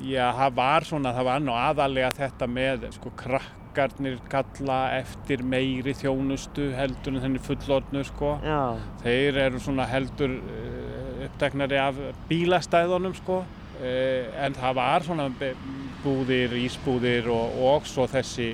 Já, 0.05 0.24
það 0.37 0.57
var 0.57 0.87
svona, 0.89 1.12
það 1.16 1.28
var 1.28 1.45
nú 1.45 1.55
aðalega 1.57 2.11
þetta 2.14 2.49
með 2.51 2.87
sko 2.95 3.12
krakkarnir 3.18 4.18
kalla 4.32 4.78
eftir 4.99 5.43
meiri 5.47 5.95
þjónustu 5.97 6.70
heldur 6.76 7.16
en 7.16 7.24
þenni 7.24 7.43
fullorðnu 7.45 8.05
sko. 8.09 8.35
Já. 8.45 8.61
Þeir 9.03 9.41
eru 9.47 9.62
svona 9.62 9.89
heldur 9.91 10.39
uh, 10.39 11.24
uppteknari 11.26 11.80
af 11.80 12.01
bílastæðunum 12.30 13.16
sko. 13.20 13.43
Uh, 13.74 14.30
en 14.45 14.55
það 14.57 14.78
var 14.78 15.09
svona 15.09 15.28
búðir, 16.05 16.55
ísbúðir 16.61 17.28
og, 17.32 17.59
og 17.72 17.89
svo 17.91 18.07
þessi 18.11 18.53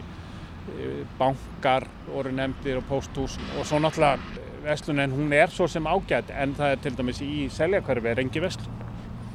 bankar 1.18 1.86
voru 2.08 2.32
nefndir 2.34 2.80
og 2.80 2.86
pósthús 2.90 3.38
og 3.58 3.66
svo 3.66 3.80
náttúrulega 3.82 4.18
vestlunin 4.64 5.14
hún 5.16 5.32
er 5.32 5.50
svo 5.50 5.68
sem 5.68 5.86
ágætt 5.88 6.30
en 6.36 6.54
það 6.54 6.74
er 6.74 6.84
til 6.84 6.96
dæmis 6.98 7.22
í 7.24 7.48
seljakverfi 7.52 8.12
er 8.12 8.22
engi 8.22 8.42
vestlun. 8.44 8.76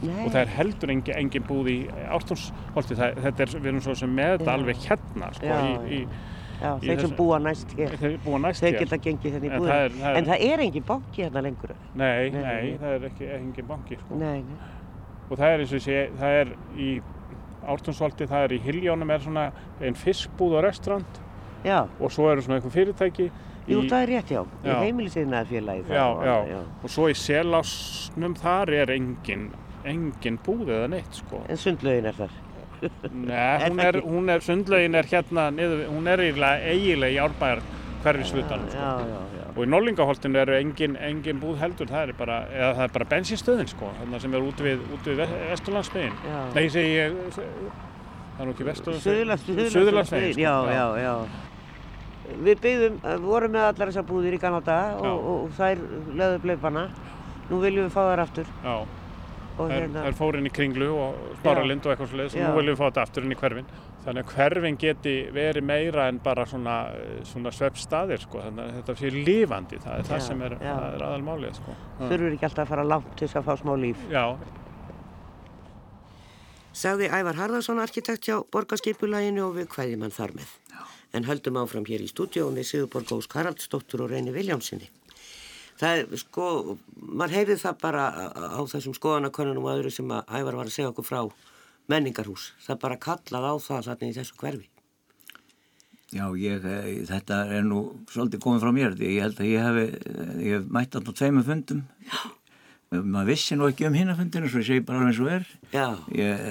Nei. 0.04 0.26
og 0.26 0.32
það 0.34 0.42
er 0.42 0.54
heldur 0.58 0.92
engin, 0.92 1.16
engin 1.18 1.44
búð 1.48 1.70
í 1.72 1.76
ártúnsholti, 2.12 2.98
þetta 2.98 3.46
er, 3.46 3.54
við 3.56 3.70
erum 3.72 3.84
svo 3.86 3.96
sem 3.98 4.12
með 4.12 4.34
þetta 4.36 4.56
alveg 4.60 4.82
hérna 4.84 5.30
sko, 5.38 5.48
já, 5.48 5.56
í, 5.64 5.72
í, 5.96 6.00
já, 6.60 6.70
í 6.76 6.90
þeir 6.90 7.02
sem 7.06 7.16
búa 7.18 7.40
næst 7.42 7.76
hér. 7.78 7.96
Þeir, 8.02 8.18
búa 8.26 8.42
næst 8.44 8.66
þeir 8.66 8.78
geta 8.82 9.00
gengið 9.08 9.38
þenni 9.38 9.52
er, 9.56 9.66
það 9.66 9.84
er, 9.88 9.98
en 10.20 10.30
það 10.30 10.46
er 10.50 10.64
engin 10.68 10.88
banki 10.92 11.24
hérna 11.24 11.46
lengur. 11.48 11.76
Nei, 11.96 12.30
nei, 12.36 12.42
nei 12.44 12.72
það 12.84 12.98
er 12.98 13.10
ekki 13.10 13.30
engin 13.40 13.70
banki 13.72 14.00
sko. 14.02 14.20
nei, 14.20 14.44
og 15.30 15.36
það 15.38 15.48
er 15.48 15.66
eins 15.66 15.76
og 15.80 15.86
sé 15.88 16.02
það 16.20 16.40
er 16.42 16.56
í 16.76 16.90
ártúnsholti 17.66 18.28
það 18.30 18.48
er 18.48 18.58
í 18.58 18.62
Hiljónum 18.68 19.16
er 19.16 19.24
svona 19.24 19.46
einn 19.80 19.98
fiskbúð 19.98 20.60
og 20.60 20.68
restaurant 20.68 21.22
já. 21.66 21.82
og 22.00 22.14
svo 22.14 22.30
eru 22.32 22.46
svona 22.46 22.62
einhver 22.62 22.74
fyrirtæki 22.78 23.30
Jú, 23.66 23.80
það 23.90 24.04
er 24.04 24.10
rétt, 24.12 24.30
já. 24.30 24.42
Í 24.62 24.74
heimilisíðnaði 24.78 25.48
félagi. 25.50 25.86
Já, 25.90 26.06
já, 26.22 26.36
já. 26.52 26.58
Og 26.86 26.92
svo 26.94 27.08
í 27.10 27.16
selásnum 27.18 28.36
þar 28.38 28.72
er 28.84 28.92
engin 28.94 29.48
engin 29.86 30.38
búð 30.46 30.70
eða 30.74 30.90
neitt 30.96 31.22
sko. 31.22 31.42
En 31.50 31.62
sundlaugin 31.62 32.10
er 32.10 32.18
þar? 32.18 32.36
Nei, 33.14 33.64
hún 33.70 33.82
er, 33.82 34.02
hún 34.04 34.30
er, 34.34 34.44
sundlaugin 34.46 34.98
er 35.00 35.10
hérna, 35.10 35.48
niður, 35.56 35.86
hún 35.94 36.12
er 36.12 36.24
eiginlega 36.26 37.10
í 37.14 37.18
árbæjar 37.22 37.64
hverfislutanum 38.04 38.70
sko. 38.70 38.84
Já, 38.84 39.10
já, 39.10 39.40
já. 39.40 39.48
Og 39.56 39.62
í 39.64 39.70
Norlingaholtinu 39.72 40.42
eru 40.42 40.58
engin, 40.60 40.98
engin 41.00 41.42
búð 41.42 41.58
heldur, 41.62 41.90
það 41.90 42.12
er 42.12 42.20
bara, 42.20 42.42
eða 42.52 42.72
það 42.82 42.86
er 42.86 42.94
bara 43.00 43.10
bensinstöðin 43.16 43.72
sko, 43.72 43.90
þarna 44.02 44.22
sem 44.22 44.36
er 44.36 44.46
út 44.46 44.64
við, 44.66 44.86
út 44.94 45.10
við 45.10 45.24
Vesturlandsvegin. 45.24 46.18
Nei, 46.28 46.62
ég 46.68 46.74
segi 46.76 46.94
ég, 47.00 47.20
það 47.38 48.44
er 48.44 48.50
nú 48.50 48.56
ekki 48.56 48.70
Vesturlandsvegin. 48.70 49.74
Suðurlandsvegin, 49.74 50.36
sko. 50.36 50.44
já, 50.44 50.56
já, 50.76 50.88
já. 51.06 51.16
Við 52.46 52.62
byggðum, 52.66 53.00
vorum 53.24 53.56
með 53.56 53.68
allar 53.70 53.92
þessar 53.92 54.08
búðir 54.10 54.38
í 54.38 54.42
ganna 54.42 54.62
daga 54.66 55.10
og, 55.14 55.26
og 55.32 55.50
þær 55.58 55.82
lögðu 56.20 56.44
bleifana. 56.46 56.86
Nú 57.50 57.60
viljum 57.62 57.88
við 57.88 57.94
fá 57.94 58.02
þær 58.10 58.24
aftur. 58.26 58.54
Já. 58.66 58.76
Það 59.56 59.72
hérna... 59.72 60.02
er 60.10 60.16
fórin 60.18 60.48
í 60.50 60.52
kringlu 60.52 60.88
og 61.00 61.20
sparalind 61.40 61.86
og 61.86 61.94
eitthvað 61.94 62.10
svolítið 62.12 62.42
og 62.42 62.50
nú 62.50 62.58
viljum 62.58 62.74
við 62.74 62.82
fá 62.82 62.90
þetta 62.90 63.06
aftur 63.06 63.24
inn 63.26 63.36
í 63.36 63.38
hverfin 63.40 63.70
þannig 64.06 64.26
að 64.26 64.34
hverfin 64.36 64.80
geti 64.82 65.14
verið 65.34 65.66
meira 65.66 66.10
en 66.12 66.20
bara 66.26 66.44
svona, 66.50 66.76
svona 67.30 67.54
sveppstaðir 67.56 68.22
sko. 68.26 68.42
þannig 68.44 68.66
að 68.66 68.76
þetta 68.80 68.98
sé 69.00 69.14
lífandi 69.16 69.80
það 69.86 69.96
er 69.96 70.04
já, 70.04 70.10
það 70.12 70.22
sem 70.28 70.44
er, 70.50 70.58
er 70.60 71.08
aðalmálið 71.08 71.58
sko. 71.62 71.78
Þurfur 72.04 72.36
ekki 72.36 72.50
alltaf 72.50 72.66
að 72.66 72.72
fara 72.74 72.86
langt 72.92 73.16
til 73.22 73.32
að 73.32 73.48
fá 73.48 73.56
smá 73.64 73.74
líf 73.80 74.06
Já 74.12 74.26
Sagði 76.76 77.08
Ævar 77.08 77.38
Harðarsson 77.40 77.80
arkitekt 77.80 78.28
hjá 78.28 78.42
borgarskipulæginu 78.52 79.46
og 79.46 79.54
við 79.56 79.70
hvaðið 79.72 80.02
mann 80.02 80.12
þar 80.12 80.34
með. 80.36 80.50
En 81.16 81.28
höldum 81.30 81.58
áfram 81.62 81.88
hér 81.88 82.04
í 82.04 82.12
stúdíóum 82.12 82.60
við 82.60 82.70
Sigurborg 82.70 83.16
Ós 83.16 83.32
Karaldsdóttur 83.32 84.06
og 84.06 84.12
Reyni 84.12 84.36
Viljámsinni 84.36 84.92
það 85.80 85.98
er 85.98 86.22
sko, 86.22 86.46
maður 86.96 87.36
heyrið 87.40 87.64
það 87.64 87.82
bara 87.82 88.06
á 88.32 88.62
þessum 88.72 88.96
skoðanakonunum 88.96 89.68
og 89.68 89.74
öðru 89.74 89.92
sem 89.94 90.14
að 90.14 90.32
Ævar 90.38 90.60
var 90.62 90.70
að 90.70 90.78
segja 90.78 90.92
okkur 90.94 91.08
frá 91.08 91.20
menningarhús, 91.92 92.54
það 92.66 92.80
bara 92.86 93.02
kallað 93.02 93.50
á 93.52 93.54
það 93.66 93.90
þarna 93.90 94.08
í 94.08 94.16
þessu 94.16 94.40
hverfi. 94.40 94.70
Já, 96.16 96.26
ég, 96.38 96.66
þetta 97.10 97.42
er 97.58 97.66
nú 97.66 97.82
svolítið 98.14 98.42
komið 98.46 98.64
frá 98.64 98.72
mér, 98.74 98.96
ég 99.04 99.26
held 99.26 99.42
að 99.42 99.52
ég 99.52 99.68
hef, 99.68 99.78
ég 100.40 100.58
hef 100.60 100.72
mætt 100.72 100.98
alltaf 100.98 101.18
tveimum 101.18 101.46
fundum. 101.46 101.84
Já. 102.06 102.20
Maður 102.96 103.32
vissi 103.34 103.58
nú 103.58 103.66
ekki 103.68 103.88
um 103.90 103.96
hinnafundinu 103.98 104.48
svo 104.48 104.62
ég 104.62 104.68
segi 104.70 104.84
bara 104.86 105.08
eins 105.10 105.18
og 105.20 105.32
er. 105.34 105.48
Ég, 106.16 106.44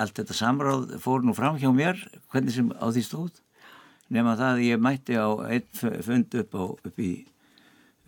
allt 0.00 0.14
þetta 0.16 0.36
samráð 0.38 0.94
fór 1.02 1.26
nú 1.26 1.34
fram 1.36 1.58
hjá 1.60 1.68
mér 1.74 1.98
hvernig 2.32 2.54
sem 2.54 2.70
á 2.72 2.86
því 2.88 3.02
stóð 3.04 3.42
nema 4.12 4.36
það 4.38 4.50
að 4.50 4.64
ég 4.66 4.82
mætti 4.82 5.16
á 5.18 5.28
einn 5.48 6.02
fund 6.04 6.36
upp, 6.42 6.58
á, 6.58 6.64
upp 6.90 7.02
í 7.02 7.12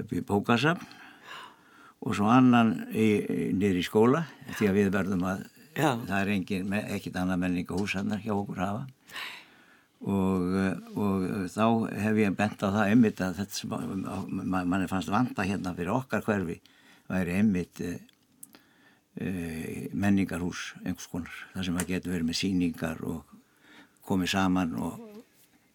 í 0.03 0.23
bókasafn 0.27 1.03
og 2.05 2.17
svo 2.17 2.29
annan 2.29 2.75
nýri 2.93 3.81
í 3.81 3.87
skóla 3.87 4.25
því 4.59 4.69
að 4.69 4.79
við 4.81 4.91
verðum 4.95 5.27
að 5.29 5.45
Já. 5.75 5.91
það 6.07 6.19
er 6.19 6.33
engin, 6.35 6.75
ekkit 6.97 7.17
annað 7.19 7.41
menninga 7.43 7.79
húsannar 7.79 8.23
hjá 8.23 8.35
okkur 8.35 8.61
hafa 8.63 8.85
og, 10.05 10.57
og 11.01 11.25
þá 11.51 11.67
hef 12.05 12.21
ég 12.21 12.37
bent 12.37 12.63
á 12.63 12.69
það 12.69 12.91
einmitt 12.91 13.23
að 13.25 13.41
þetta 13.41 13.81
mann 14.45 14.91
fannst 14.91 15.13
vanda 15.15 15.47
hérna 15.47 15.75
fyrir 15.79 15.95
okkar 15.95 16.27
hverfi 16.27 16.59
væri 17.09 17.39
einmitt 17.39 17.81
e, 17.85 17.95
e, 19.21 19.31
menningarhús 19.93 20.75
einhvers 20.85 21.09
konar, 21.11 21.41
það 21.55 21.69
sem 21.69 21.81
að 21.81 21.91
getur 21.95 22.15
verið 22.15 22.29
með 22.29 22.41
síningar 22.43 23.03
og 23.09 23.35
komið 24.05 24.35
saman 24.37 24.77
og 24.77 25.14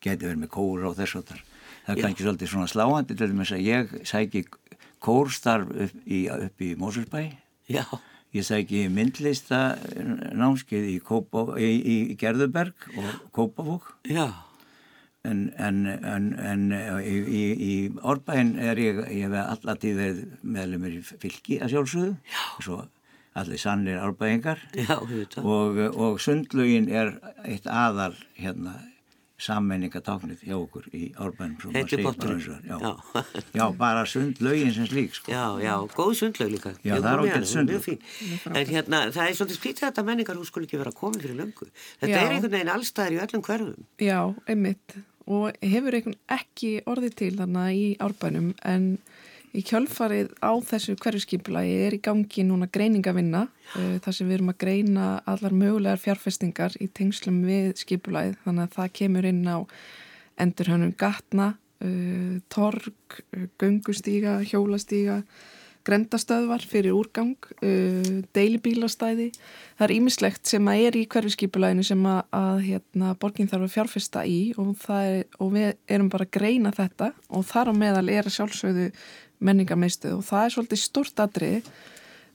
getur 0.04 0.32
verið 0.32 0.44
með 0.44 0.52
kóra 0.56 0.90
og 0.90 0.98
þess 1.00 1.20
og 1.20 1.28
þar. 1.30 1.46
Það 1.86 1.94
er 1.94 2.04
kannski 2.04 2.26
svolítið 2.26 2.52
svona 2.54 2.72
sláandi 2.72 3.18
til 3.18 3.32
þess 3.32 3.56
að 3.56 3.66
ég 3.66 3.96
sæki 4.08 4.44
kórstarf 5.04 5.72
upp 5.86 6.04
í, 6.06 6.26
í 6.28 6.76
Mósursbæ 6.80 7.22
ég 8.36 8.46
sæki 8.46 8.86
myndlista 8.94 9.78
námskeið 10.38 10.92
í, 10.92 11.00
í, 11.00 11.72
í 12.14 12.20
Gerðuberg 12.20 12.92
og 12.98 13.10
Kópavók 13.36 13.96
en, 15.28 15.50
en, 15.58 15.82
en, 15.88 16.30
en 16.40 16.70
í 16.72 17.74
Árbæn 18.06 18.56
er 18.62 18.80
ég, 18.80 19.02
ég 19.12 19.28
hef 19.28 19.36
alltaf 19.42 19.82
tíð 19.82 20.24
meðlumir 20.44 21.00
í 21.00 21.04
fylki 21.10 21.60
að 21.60 21.76
sjálfsögðu. 21.76 22.14
Og 22.58 22.66
svo 22.66 22.80
allir 23.40 23.62
sannir 23.62 24.00
árbæðingar 24.04 24.62
og, 25.44 25.78
og 25.94 26.20
sundlugin 26.24 26.90
er 26.92 27.14
eitt 27.46 27.68
aðal 27.70 28.16
hérna 28.40 28.74
sammenningatáknið 29.40 30.44
hjá 30.48 30.56
okkur 30.58 30.88
í 30.96 31.10
árbænum 31.20 31.74
Þetta 31.76 31.96
er 31.96 32.04
bótturinn 32.04 32.66
já. 32.68 32.78
já, 33.60 33.66
bara 33.80 34.06
sundlaugin 34.10 34.74
sem 34.76 34.88
slík 34.90 35.16
sko. 35.16 35.32
Já, 35.32 35.46
já, 35.64 35.76
góð 35.96 36.14
sundlaug 36.20 36.52
líka. 36.54 36.74
Já, 36.84 36.96
það 36.98 37.10
er 37.12 37.24
ákveð 37.24 37.48
sundlaug. 37.54 37.88
En 38.52 38.74
hérna, 38.74 39.02
það 39.16 39.24
er 39.26 39.38
svolítið 39.40 39.60
skrítið 39.62 39.86
að 39.86 39.92
þetta 39.92 40.06
menningar 40.10 40.40
hún 40.40 40.50
skul 40.50 40.66
ekki 40.66 40.82
vera 40.82 40.96
komin 40.96 41.24
fyrir 41.24 41.40
löngu. 41.40 41.70
Þetta 42.02 42.12
já. 42.12 42.20
er 42.20 42.36
einhvern 42.36 42.56
veginn 42.58 42.74
allstæðir 42.76 43.16
í 43.16 43.22
öllum 43.26 43.46
hverfum. 43.48 43.88
Já, 44.04 44.20
einmitt. 44.52 45.00
Og 45.30 45.64
hefur 45.64 45.98
einhvern 46.00 46.20
ekki 46.36 46.74
orðið 46.90 47.18
til 47.24 47.34
þannig 47.40 47.80
í 47.80 47.90
árbænum 48.04 48.54
en 48.68 48.92
Í 49.50 49.64
kjölfarið 49.66 50.36
á 50.46 50.54
þessu 50.62 50.94
hverjuskipulagi 51.02 51.78
er 51.88 51.96
í 51.98 52.02
gangi 52.06 52.44
núna 52.46 52.68
greiningavinna 52.70 53.48
uh, 53.50 53.96
þar 54.04 54.16
sem 54.16 54.28
við 54.30 54.38
erum 54.38 54.52
að 54.54 54.60
greina 54.62 55.06
allar 55.30 55.56
mögulegar 55.58 56.02
fjárfestingar 56.04 56.76
í 56.78 56.90
tengslum 56.94 57.42
við 57.48 57.72
skipulagið 57.82 58.36
þannig 58.44 58.68
að 58.68 58.76
það 58.78 58.92
kemur 59.00 59.30
inn 59.30 59.42
á 59.50 59.58
endurhönum 60.40 60.92
gatna, 61.00 61.56
uh, 61.82 62.36
torg, 62.54 63.18
uh, 63.34 63.48
göngustíga, 63.58 64.38
hjólastíga, 64.46 65.24
grendastöðvar 65.88 66.62
fyrir 66.70 66.94
úrgang, 66.94 67.48
deilibílastæði. 68.36 69.30
Það 69.80 69.86
er 69.86 69.94
ímislegt 69.96 70.50
sem 70.52 70.68
að 70.70 70.82
er 70.86 70.98
í 71.00 71.06
hverjuskipulaginu 71.10 71.86
sem 71.88 72.04
að, 72.06 72.20
að 72.36 72.60
hérna, 72.68 73.14
borginn 73.18 73.50
þarf 73.50 73.66
að 73.66 73.74
fjárfesta 73.74 74.26
í 74.28 74.38
og, 74.60 74.76
er, 75.00 75.24
og 75.40 75.56
við 75.56 75.72
erum 75.90 76.12
bara 76.12 76.28
að 76.28 76.36
greina 76.36 76.74
þetta 76.76 77.10
og 77.32 77.48
þar 77.50 77.72
á 77.72 77.74
meðal 77.80 78.06
er 78.12 78.28
að 78.28 78.36
sjálfsögðu 78.36 78.90
menningarmeistuð 79.40 80.18
og 80.20 80.26
það 80.28 80.46
er 80.46 80.56
svolítið 80.56 80.82
stort 80.84 81.22
atrið 81.24 81.70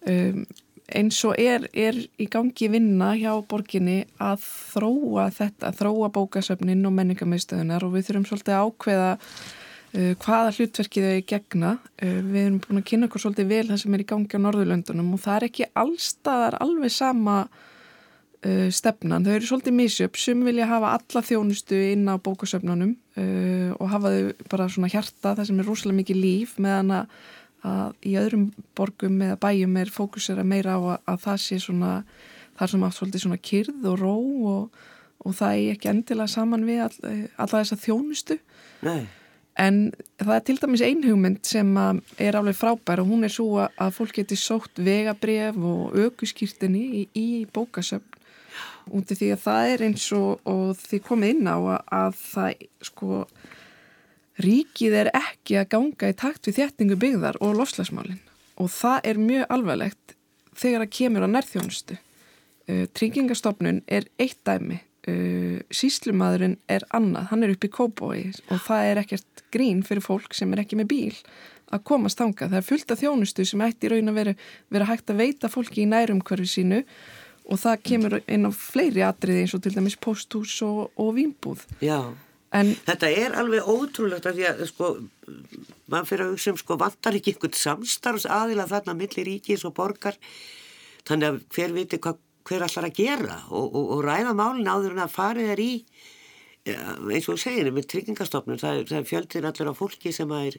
um, 0.08 0.44
eins 0.92 1.18
og 1.24 1.38
er, 1.40 1.66
er 1.72 1.96
í 2.20 2.26
gangi 2.30 2.68
vinna 2.72 3.14
hjá 3.16 3.32
borginni 3.48 4.02
að 4.20 4.44
þróa 4.44 5.28
þetta, 5.32 5.72
þróa 5.78 6.10
bókasöfnin 6.12 6.84
og 6.84 6.96
menningamöðstöðunar 6.98 7.86
og 7.86 7.94
við 7.94 8.08
þurfum 8.08 8.26
svolítið 8.28 8.56
að 8.56 8.66
ákveða 8.68 9.12
uh, 9.14 10.10
hvaða 10.24 10.50
hlutverkið 10.58 11.06
þau 11.08 11.22
gegna. 11.32 11.76
Uh, 11.96 12.18
við 12.20 12.40
erum 12.42 12.58
búin 12.66 12.82
að 12.82 12.88
kynna 12.90 13.08
okkur 13.08 13.24
svolítið 13.24 13.54
vel 13.54 13.62
það 13.70 13.80
sem 13.84 13.96
er 13.96 14.04
í 14.04 14.08
gangi 14.12 14.40
á 14.40 14.44
Norðurlöndunum 14.44 15.14
og 15.16 15.24
það 15.24 15.38
er 15.38 15.48
ekki 15.48 15.70
allstaðar 15.84 16.58
alveg 16.60 16.92
sama 16.92 17.38
uh, 17.46 18.68
stefnan. 18.68 19.24
Þau 19.24 19.32
eru 19.38 19.50
svolítið 19.52 19.78
misjöp 19.80 20.20
sem 20.20 20.44
vilja 20.44 20.68
hafa 20.68 20.98
alla 20.98 21.24
þjónustu 21.24 21.80
inn 21.94 22.04
á 22.12 22.20
bókasöfnunum 22.20 22.98
uh, 23.20 23.70
og 23.78 23.88
hafa 23.92 24.12
þau 24.14 24.50
bara 24.50 24.68
svona 24.72 24.92
hjarta 24.92 25.34
það 25.34 25.48
sem 25.50 25.62
er 25.62 25.68
rosalega 25.70 26.00
mikið 26.02 26.22
líf 26.24 26.58
meðan 26.62 26.94
að 27.00 27.16
að 27.64 27.94
í 28.04 28.14
öðrum 28.20 28.48
borgum 28.76 29.20
eða 29.24 29.40
bæjum 29.40 29.76
er 29.80 29.92
fókusera 29.92 30.44
meira 30.46 30.76
á 30.76 30.80
að, 30.80 30.96
að 31.08 31.20
það 31.24 31.38
sé 31.44 31.60
svona 31.62 31.92
þar 32.58 32.72
sem 32.72 32.86
átt 32.86 32.96
svolítið 32.98 33.24
svona 33.24 33.42
kyrð 33.50 33.90
og 33.90 34.00
ró 34.02 34.16
og, 34.52 34.80
og 35.24 35.36
það 35.38 35.58
er 35.58 35.74
ekki 35.74 35.90
endilega 35.90 36.34
saman 36.34 36.66
við 36.68 36.82
all, 36.84 36.96
alla 37.40 37.62
þessa 37.62 37.80
þjónustu 37.80 38.36
Nei. 38.84 39.06
en 39.64 39.80
það 40.20 40.34
er 40.36 40.44
til 40.48 40.58
dæmis 40.60 40.84
einhugmynd 40.84 41.40
sem 41.48 41.72
er 42.20 42.38
alveg 42.38 42.58
frábær 42.58 43.02
og 43.02 43.10
hún 43.10 43.24
er 43.26 43.32
svo 43.32 43.64
að 43.64 43.96
fólk 43.96 44.20
geti 44.20 44.38
sótt 44.38 44.84
vegabref 44.84 45.56
og 45.56 45.96
aukuskýrtinni 45.96 46.84
í, 46.84 47.06
í 47.16 47.28
bókasöfn 47.48 48.13
úti 48.92 49.16
því 49.18 49.30
að 49.34 49.42
það 49.44 49.72
er 49.72 49.84
eins 49.88 50.06
og, 50.16 50.40
og 50.48 50.76
því 50.80 51.00
komið 51.08 51.34
inn 51.34 51.50
á 51.50 51.56
að, 51.56 51.80
að 51.98 52.18
það 52.20 52.64
sko 52.90 53.24
ríkið 54.44 54.96
er 55.04 55.10
ekki 55.14 55.58
að 55.60 55.70
ganga 55.76 56.10
í 56.10 56.16
takt 56.18 56.48
við 56.48 56.58
þjættingu 56.58 56.98
byggðar 57.00 57.38
og 57.44 57.54
lofslagsmálinn 57.60 58.22
og 58.60 58.70
það 58.70 59.06
er 59.10 59.20
mjög 59.20 59.46
alvarlegt 59.56 60.16
þegar 60.58 60.84
að 60.84 60.92
kemur 60.94 61.26
á 61.26 61.28
nærþjónustu. 61.30 61.96
Uh, 62.64 62.84
Tryggingastofnun 62.96 63.82
er 63.90 64.06
eitt 64.22 64.38
dæmi, 64.46 64.78
uh, 65.10 65.58
síslumadurinn 65.74 66.56
er 66.70 66.86
annað, 66.94 67.28
hann 67.32 67.44
er 67.44 67.54
upp 67.54 67.66
í 67.66 67.72
kóbói 67.72 68.20
og 68.48 68.62
það 68.68 68.90
er 68.90 69.02
ekkert 69.02 69.44
grín 69.54 69.82
fyrir 69.86 70.04
fólk 70.04 70.36
sem 70.36 70.54
er 70.54 70.62
ekki 70.64 70.78
með 70.80 70.90
bíl 70.94 71.18
að 71.74 71.84
komast 71.88 72.20
þanga. 72.20 72.48
Það 72.52 72.60
er 72.60 72.68
fullt 72.68 72.94
af 72.94 73.02
þjónustu 73.02 73.46
sem 73.48 73.66
ætti 73.66 73.90
raun 73.90 74.12
að 74.12 74.18
vera, 74.20 74.34
vera 74.72 74.88
hægt 74.88 75.10
að 75.10 75.20
veita 75.24 75.50
fólki 75.50 75.84
í 75.84 75.90
nærumhverfi 75.90 76.50
sínu 76.50 76.82
og 77.44 77.60
það 77.60 77.82
kemur 77.88 78.18
inn 78.24 78.48
á 78.48 78.52
fleiri 78.56 79.04
atriði 79.04 79.44
eins 79.44 79.56
og 79.56 79.64
til 79.64 79.74
dæmis 79.74 79.98
posthús 80.00 80.56
og, 80.64 80.90
og. 80.96 81.18
En, 82.54 82.70
Þetta 82.86 83.10
er 83.10 83.34
alveg 83.34 83.66
ótrúlegt 83.66 84.28
að 84.30 84.38
því 84.38 84.44
að 84.46 84.60
sko, 84.70 84.90
mann 85.90 86.06
fyrir 86.06 86.28
að 86.28 86.36
hugsa 86.36 86.52
um 86.54 86.60
sko, 86.60 86.76
vantar 86.78 87.18
ekki 87.18 87.34
einhvern 87.34 87.56
samstarfs 87.58 88.28
aðila 88.30 88.68
þarna 88.70 88.94
millir 88.96 89.26
ríkis 89.26 89.66
og 89.66 89.74
borgar 89.74 90.18
þannig 91.08 91.32
að 91.32 91.40
hver 91.56 91.74
viti 91.74 91.98
hva, 91.98 92.14
hver 92.46 92.66
allar 92.68 92.88
að 92.88 93.00
gera 93.00 93.40
og, 93.50 93.66
og, 93.66 93.90
og 93.96 94.04
ræða 94.06 94.36
málin 94.38 94.70
áður 94.70 94.94
en 94.94 95.04
að 95.04 95.16
farið 95.16 95.50
er 95.56 95.64
í 95.64 95.72
eins 96.64 97.28
og 97.28 97.40
segir 97.40 97.68
með 97.74 97.90
tryggingastofnun 97.92 98.60
það, 98.60 98.84
það 98.88 99.00
er 99.00 99.08
fjöldir 99.08 99.48
allir 99.48 99.68
á 99.68 99.74
fólki 99.76 100.12
sem 100.16 100.30
er, 100.38 100.56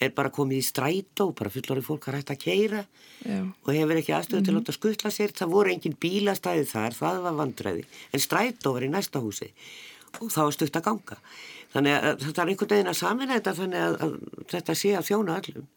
er 0.00 0.10
bara 0.16 0.32
komið 0.34 0.58
í 0.58 0.66
strætó 0.66 1.28
bara 1.36 1.52
fullorði 1.52 1.84
fólk 1.86 2.08
að 2.08 2.16
rætta 2.16 2.36
að 2.36 2.42
keira 2.42 2.82
Já. 3.22 3.40
og 3.44 3.70
hefur 3.72 4.00
ekki 4.00 4.14
aðstöðu 4.16 4.38
mm 4.38 4.42
-hmm. 4.42 4.44
til 4.44 4.54
að 4.54 4.58
láta 4.58 4.72
skuttla 4.72 5.10
sér 5.10 5.32
það 5.32 5.54
voru 5.54 5.72
engin 5.72 5.96
bílastæði 6.00 6.64
þar, 6.66 6.92
það 6.94 7.22
var 7.22 7.38
vandræði 7.40 7.84
en 8.12 8.20
strætó 8.20 8.72
var 8.72 8.82
í 8.82 8.90
næsta 8.90 9.20
húsi 9.20 9.52
og 10.20 10.28
þá 10.30 10.42
er 10.46 10.52
stutt 10.52 10.76
að 10.76 10.84
ganga. 10.84 11.16
Þannig 11.72 11.92
að 11.92 12.18
þetta 12.20 12.42
er 12.42 12.48
einhvern 12.48 12.74
veginn 12.74 12.92
að 12.92 12.98
samina 13.00 13.36
þetta 13.38 13.54
þannig 13.54 13.80
að, 13.80 13.94
að 14.04 14.12
þetta 14.52 14.74
sé 14.74 14.90
að 14.96 15.08
þjóna 15.08 15.38
öllum 15.40 15.68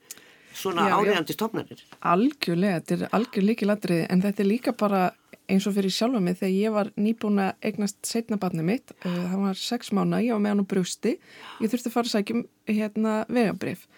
svona 0.55 0.87
áriðandi 0.95 1.35
stofnarnir. 1.35 1.83
Algjörlega, 2.05 2.81
þetta 2.81 2.97
er 2.97 3.15
algjör 3.19 3.47
líki 3.49 3.69
ladriði 3.69 4.09
en 4.09 4.25
þetta 4.25 4.43
er 4.43 4.49
líka 4.49 4.75
bara 4.77 5.05
eins 5.51 5.67
og 5.69 5.75
fyrir 5.75 5.93
sjálfa 5.93 6.21
mig 6.23 6.37
þegar 6.39 6.53
ég 6.55 6.75
var 6.75 6.91
nýbúin 6.97 7.41
að 7.43 7.67
eignast 7.69 7.99
setnabarni 8.07 8.65
mitt, 8.65 8.93
uh, 9.05 9.09
það 9.31 9.41
var 9.43 9.59
sex 9.61 9.91
mánu, 9.93 10.21
ég 10.25 10.33
var 10.33 10.43
með 10.43 10.55
hann 10.55 10.65
á 10.65 10.71
brústi, 10.73 11.17
ég 11.61 11.71
þurfti 11.71 11.91
að 11.91 11.97
fara 11.97 12.09
að 12.09 12.15
sækjum 12.15 12.45
hérna 12.71 13.17
vegabrif 13.29 13.89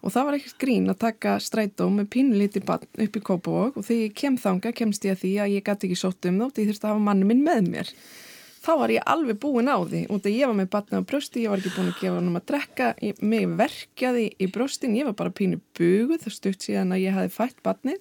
og 0.00 0.14
það 0.14 0.26
var 0.26 0.36
ekkert 0.38 0.58
grín 0.62 0.88
að 0.88 1.00
taka 1.02 1.34
strætó 1.44 1.86
með 1.92 2.08
pínulíti 2.14 2.62
barn 2.64 2.86
upp 3.04 3.16
í 3.16 3.22
Kópavók 3.24 3.76
og 3.76 3.84
þegar 3.84 4.06
ég 4.06 4.16
kem 4.16 4.38
þanga 4.40 4.72
kemst 4.76 5.04
ég 5.04 5.16
að 5.16 5.22
því 5.24 5.32
að 5.44 5.54
ég 5.56 5.66
gæti 5.66 5.88
ekki 5.88 6.00
sótt 6.00 6.28
um 6.30 6.40
þátt, 6.40 6.60
ég 6.62 6.70
þurfti 6.70 6.86
að 6.86 6.94
hafa 6.94 7.06
manni 7.08 7.28
minn 7.28 7.42
með 7.44 7.68
mér 7.68 7.92
þá 8.60 8.72
var 8.82 8.92
ég 8.94 9.06
alveg 9.08 9.38
búin 9.40 9.70
á 9.70 9.78
því. 9.80 10.02
Og 10.10 10.20
þegar 10.20 10.36
ég 10.36 10.50
var 10.50 10.58
með 10.58 10.70
batna 10.74 11.00
á 11.00 11.08
brösti, 11.10 11.44
ég 11.44 11.52
var 11.52 11.62
ekki 11.62 11.74
búin 11.76 11.92
að 11.92 12.02
gefa 12.02 12.18
hann 12.18 12.30
um 12.30 12.40
að 12.40 12.46
drekka, 12.50 12.90
ég, 13.04 13.22
mig 13.24 13.48
verkjaði 13.60 14.26
í 14.36 14.50
bröstin, 14.52 14.98
ég 14.98 15.08
var 15.08 15.16
bara 15.22 15.34
pínu 15.40 15.60
buguð 15.78 16.26
það 16.26 16.36
stutt 16.36 16.68
síðan 16.68 16.94
að 16.96 17.04
ég 17.06 17.16
hafi 17.16 17.34
fætt 17.40 17.62
batnið 17.66 18.00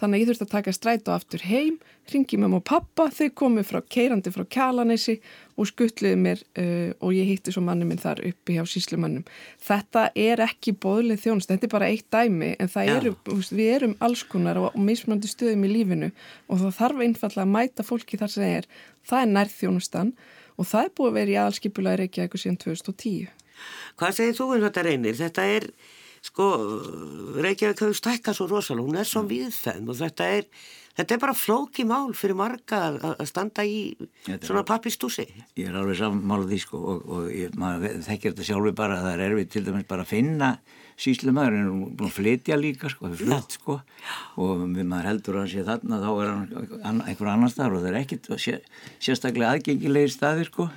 þannig 0.00 0.16
að 0.16 0.22
ég 0.22 0.28
þurfti 0.30 0.46
að 0.46 0.54
taka 0.54 0.74
stræt 0.74 1.08
og 1.08 1.14
aftur 1.14 1.44
heim 1.48 1.78
ringi 2.12 2.36
með 2.36 2.50
mjög 2.52 2.64
pappa, 2.68 3.06
þau 3.14 3.28
komu 3.40 3.64
frá 3.64 3.78
keirandi 3.88 4.32
frá 4.34 4.44
Kjalanesi 4.56 5.14
og 5.56 5.68
skuttliði 5.70 6.18
mér 6.20 6.42
uh, 6.60 6.90
og 7.00 7.14
ég 7.16 7.30
hitti 7.30 7.54
svo 7.54 7.62
manni 7.64 7.86
minn 7.88 8.02
þar 8.02 8.20
uppi 8.28 8.58
hjá 8.58 8.64
síslumannum 8.68 9.24
þetta 9.64 10.08
er 10.12 10.42
ekki 10.44 10.74
bóðlið 10.84 11.22
þjónust, 11.24 11.52
þetta 11.52 11.68
er 11.68 11.74
bara 11.76 11.90
eitt 11.92 12.08
dæmi 12.12 12.50
en 12.58 12.72
eru, 12.84 13.14
við 13.24 13.70
erum 13.78 13.96
alls 14.04 14.24
konar 14.28 14.60
og, 14.60 14.72
og 14.74 14.84
mismöndi 14.84 15.30
stöðum 15.30 15.64
í 15.68 15.72
lífinu 15.72 16.10
og 16.48 16.60
það 16.64 16.76
þarf 16.80 17.06
einfallega 17.06 17.46
að 17.46 17.54
mæta 17.56 17.86
fólki 17.86 18.20
þar 18.20 18.34
sem 18.34 18.44
það 18.44 18.58
er. 18.58 18.68
Það 19.04 19.22
er 19.22 19.32
nærð 19.38 19.56
þjónustan 19.60 20.12
og 20.58 20.68
það 20.68 20.84
er 20.84 20.92
búið 20.98 21.10
að 21.10 21.18
vera 21.18 21.32
í 21.32 21.40
aðalskipulega 21.40 22.00
Reykjavík 22.02 22.38
síðan 22.40 22.60
2010 22.62 23.32
Hvað 23.98 24.16
segir 24.16 24.36
þú 24.38 24.48
um 24.56 24.64
þetta 24.64 24.84
reynir? 24.86 25.18
Þetta 25.18 25.46
er 25.56 25.68
sko, 26.24 26.46
Reykjavík 27.44 27.82
hefur 27.84 27.98
stækkað 27.98 28.38
svo 28.38 28.48
rosalega, 28.50 28.86
hún 28.86 29.00
er 29.00 29.08
svo 29.08 29.24
viðfenn 29.28 29.90
og 29.90 29.98
þetta 29.98 30.28
er, 30.38 30.46
þetta 30.96 31.16
er 31.16 31.20
bara 31.24 31.34
flóki 31.36 31.84
mál 31.88 32.14
fyrir 32.16 32.38
marga 32.38 32.80
að 33.10 33.26
standa 33.28 33.66
í 33.68 33.82
þetta 34.24 34.48
svona 34.48 34.64
pappistúsi. 34.68 35.26
Ég 35.60 35.68
er 35.68 35.76
alveg 35.80 36.00
sammálað 36.00 36.54
því 36.54 36.62
sko 36.64 36.80
og, 36.94 37.04
og 37.16 37.28
ég, 37.34 37.58
maður 37.60 38.00
þekkir 38.06 38.32
þetta 38.32 38.48
sjálfur 38.48 38.78
bara 38.78 38.98
að 38.98 39.08
það 39.08 39.18
er 39.18 39.26
erfið 39.28 39.52
til 39.52 39.64
dæmis 39.68 39.90
bara 39.90 40.06
að 40.06 40.14
finna 40.14 40.54
síslumæður 41.04 41.58
en 41.58 41.68
hún 41.68 41.84
er 41.88 41.94
búin 41.98 42.10
að 42.10 42.16
flytja 42.20 42.58
líka 42.58 42.90
sko, 42.92 43.10
flytt 43.18 43.58
sko 43.58 43.78
og 44.40 44.64
maður 44.70 45.08
heldur 45.10 45.38
að 45.38 45.42
hann 45.42 45.50
sé 45.50 45.64
þarna 45.66 46.00
þá 46.04 46.10
er 46.12 46.32
hann 46.84 47.00
einhver 47.02 47.30
annan 47.32 47.50
staðar 47.50 47.78
og 47.78 47.82
það 47.82 47.90
er 47.90 48.00
ekkit 48.04 48.28
sé, 48.38 48.60
sérstaklega 49.02 49.56
aðgengilegir 49.56 50.14
staðir 50.14 50.52
sko 50.52 50.68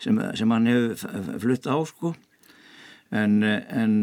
sem, 0.00 0.22
sem 0.40 0.56
hann 0.56 0.70
hefur 0.70 1.42
flytt 1.44 1.68
á 1.68 1.76
sko 1.92 2.14
en 3.12 3.34
en, 3.44 3.96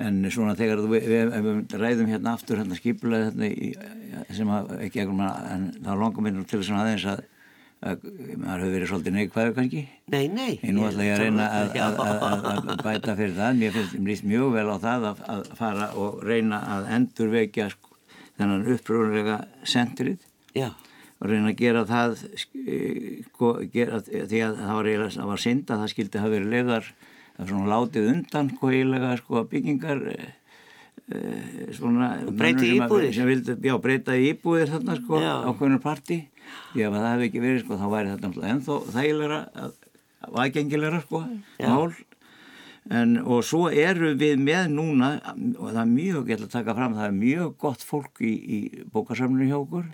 en 0.00 0.22
svona 0.32 0.56
þegar 0.58 0.84
við, 0.88 1.08
við, 1.10 1.34
við 1.44 1.76
ræðum 1.80 2.12
hérna 2.12 2.36
aftur 2.38 2.62
hérna 2.62 2.78
skipulega 2.78 3.32
hérna 3.34 4.24
sem 4.36 4.54
að 4.54 4.72
ekki 4.86 5.04
ekkur 5.04 5.18
mann 5.18 5.52
en 5.52 5.68
þá 5.84 5.92
langar 5.92 6.26
mér 6.26 6.40
til 6.44 6.62
þess 6.62 6.74
aðeins 6.76 7.06
að 7.14 7.28
að 7.80 8.02
maður 8.36 8.60
hefur 8.60 8.74
verið 8.74 8.90
svolítið 8.90 9.14
neikvæður 9.16 9.54
kannski? 9.56 9.82
Nei, 10.12 10.24
nei. 10.28 10.50
Ég 10.60 10.74
nú 10.76 10.84
ætla 10.84 11.06
ég 11.06 11.14
að 11.14 11.22
reyna 11.24 11.46
að, 11.56 11.70
að, 11.80 12.00
að, 12.26 12.42
að 12.74 12.82
bæta 12.84 13.14
fyrir 13.16 13.36
það 13.38 13.60
mér 13.60 13.76
finnst 13.76 13.94
mér 13.96 14.10
líst 14.10 14.26
mjög 14.28 14.50
vel 14.56 14.66
á 14.68 14.76
það 14.82 15.06
að 15.08 15.48
fara 15.56 15.86
og 16.02 16.18
reyna 16.28 16.60
að 16.76 16.90
endurvekja 16.98 17.70
sko, 17.72 17.96
þennan 18.36 18.66
uppröðulega 18.74 19.38
sentrið 19.64 20.26
Já. 20.56 20.68
og 20.68 21.30
reyna 21.32 21.54
að 21.54 21.62
gera 21.62 21.86
það 21.88 22.18
sko, 22.44 23.54
gera, 23.72 24.02
því 24.04 24.42
að 24.44 24.60
það 24.60 24.74
var, 24.80 24.92
var 25.32 25.44
synd 25.46 25.72
að 25.72 25.84
það 25.84 25.92
skildi 25.94 26.20
hafa 26.20 26.34
verið 26.36 26.54
lefðar 26.58 26.92
það 27.40 27.46
var 27.46 27.52
svona 27.54 27.72
látið 27.72 28.08
undan 28.12 28.50
sko 28.52 28.70
eiginlega 28.70 29.10
sko 29.20 29.42
byggingar 29.48 30.02
e, 30.10 30.16
svona 31.72 32.10
breyti 32.36 32.74
íbúðir. 32.76 33.14
sem 33.16 33.28
vildi, 33.28 33.56
já 33.64 33.76
breyta 33.80 34.16
íbúðir 34.16 34.74
þarna 34.74 34.96
sko 35.00 35.22
ákveðnur 35.24 35.82
parti. 35.82 36.20
Því 36.74 36.84
að 36.84 36.96
það 36.98 37.08
hefði 37.08 37.28
ekki 37.30 37.42
verið 37.44 37.64
sko 37.64 37.80
þá 37.80 37.88
væri 37.94 38.12
þetta 38.12 38.46
ennþá 38.52 38.78
þægilegra 38.90 39.40
aðgengilegra 40.30 41.02
sko 41.06 41.24
já. 41.56 41.68
mál. 41.68 41.92
En 42.90 43.18
og 43.22 43.44
svo 43.46 43.68
eru 43.70 44.14
við 44.18 44.40
með 44.40 44.72
núna 44.74 45.10
og 45.56 45.68
það 45.70 45.82
er 45.82 45.92
mjög, 45.92 46.32
ætla 46.34 46.48
að 46.48 46.56
taka 46.56 46.74
fram 46.76 46.96
það 46.96 47.06
er 47.06 47.20
mjög 47.20 47.52
gott 47.60 47.84
fólk 47.86 48.20
í, 48.24 48.32
í 48.34 48.58
bókasöfninu 48.92 49.48
hjá 49.48 49.60
okkur. 49.60 49.86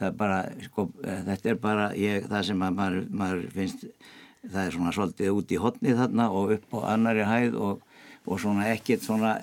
Það 0.00 0.08
er 0.08 0.14
bara, 0.16 0.38
sko, 0.64 0.86
þetta 1.04 1.50
er 1.52 1.58
bara 1.60 1.90
ég, 1.98 2.24
það 2.30 2.46
sem 2.48 2.62
maður, 2.64 3.02
maður 3.12 3.42
finnst 3.52 3.84
það 4.46 4.62
er 4.64 4.74
svona 4.76 4.94
svolítið 4.96 5.36
út 5.36 5.52
í 5.52 5.60
hotni 5.60 5.96
þarna 5.98 6.28
og 6.32 6.54
upp 6.56 6.76
á 6.76 6.78
annari 6.94 7.26
hæð 7.28 7.58
og, 7.60 7.82
og 8.26 8.40
svona 8.40 8.68
ekkert 8.72 9.04
svona 9.04 9.34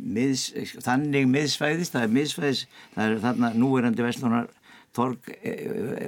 miðs, 0.00 0.48
þannig 0.82 1.28
miðsvæðist 1.30 1.94
það 1.94 2.08
er 2.08 2.16
miðsvæðis, 2.16 2.64
það 2.96 3.06
er 3.06 3.22
þarna 3.26 3.52
núverandi 3.58 4.06
vestlunar 4.06 4.50
torg 4.92 5.28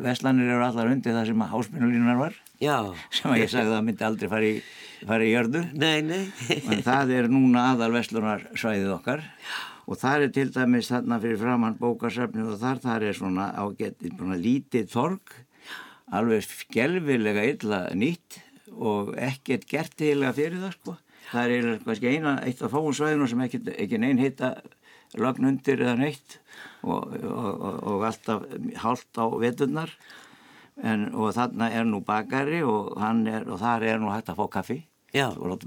vestlanir 0.05 0.51
eru 0.53 0.65
allar 0.65 0.91
undir 0.93 1.15
það 1.17 1.31
sem 1.31 1.45
að 1.45 1.53
hásminnulínunar 1.55 2.19
var. 2.21 2.35
Já. 2.61 2.93
sem 3.13 3.33
að 3.33 3.41
ég 3.41 3.53
sagði 3.53 3.71
að 3.71 3.77
það 3.77 3.87
myndi 3.87 4.07
aldrei 4.09 4.31
fara 4.33 4.49
í, 4.49 4.59
fara 5.09 5.25
í 5.25 5.31
jörðu. 5.31 5.63
Nei, 5.73 6.03
nei. 6.05 6.25
en 6.73 6.83
það 6.85 7.15
er 7.19 7.31
núna 7.33 7.71
aðal 7.73 7.95
vestlunar 7.97 8.45
svæðið 8.53 8.93
okkar 8.99 9.25
og 9.85 10.01
það 10.01 10.27
er 10.27 10.35
til 10.37 10.47
dæmis 10.53 10.91
þarna 10.93 11.19
fyrir 11.21 11.41
framann 11.41 11.81
bókarsöfni 11.81 12.45
og 12.45 12.61
þar 12.61 12.81
það 12.85 13.09
er 13.09 13.19
svona 13.19 13.51
ágætt 13.61 14.07
lítið 14.41 14.89
torg 14.93 15.35
alveg 16.13 16.45
skelvilega 16.45 17.45
illa 17.49 17.81
nýtt 17.97 18.41
og 18.75 19.15
ekkert 19.17 19.67
gert 19.71 20.01
eiginlega 20.01 20.35
fyrir 20.37 20.63
það 20.63 20.77
sko. 20.79 20.97
Það 21.31 21.53
er 21.57 21.69
kannski 21.85 22.11
eina, 22.11 22.35
eitt 22.45 22.63
af 22.63 22.75
fáum 22.75 22.93
svæðinu 22.95 23.29
sem 23.31 23.45
ekki, 23.47 23.61
ekki 23.73 24.01
neinn 24.03 24.21
heita 24.21 24.55
lagnundir 25.21 25.81
eða 25.83 25.97
neitt 26.01 26.39
og, 26.83 27.15
og, 27.23 27.65
og 27.89 28.05
alltaf 28.09 28.45
hálft 28.83 29.21
á 29.21 29.25
veturnar 29.41 29.93
en, 30.83 31.09
og 31.15 31.35
þarna 31.37 31.71
er 31.71 31.87
nú 31.89 32.03
bakari 32.05 32.63
og, 32.67 32.97
er, 33.31 33.47
og 33.47 33.61
þar 33.63 33.87
er 33.93 34.03
nú 34.03 34.11
hægt 34.13 34.33
að 34.33 34.43
fá 34.43 34.51
kaffi 34.59 34.81
Já. 35.15 35.29
og 35.31 35.63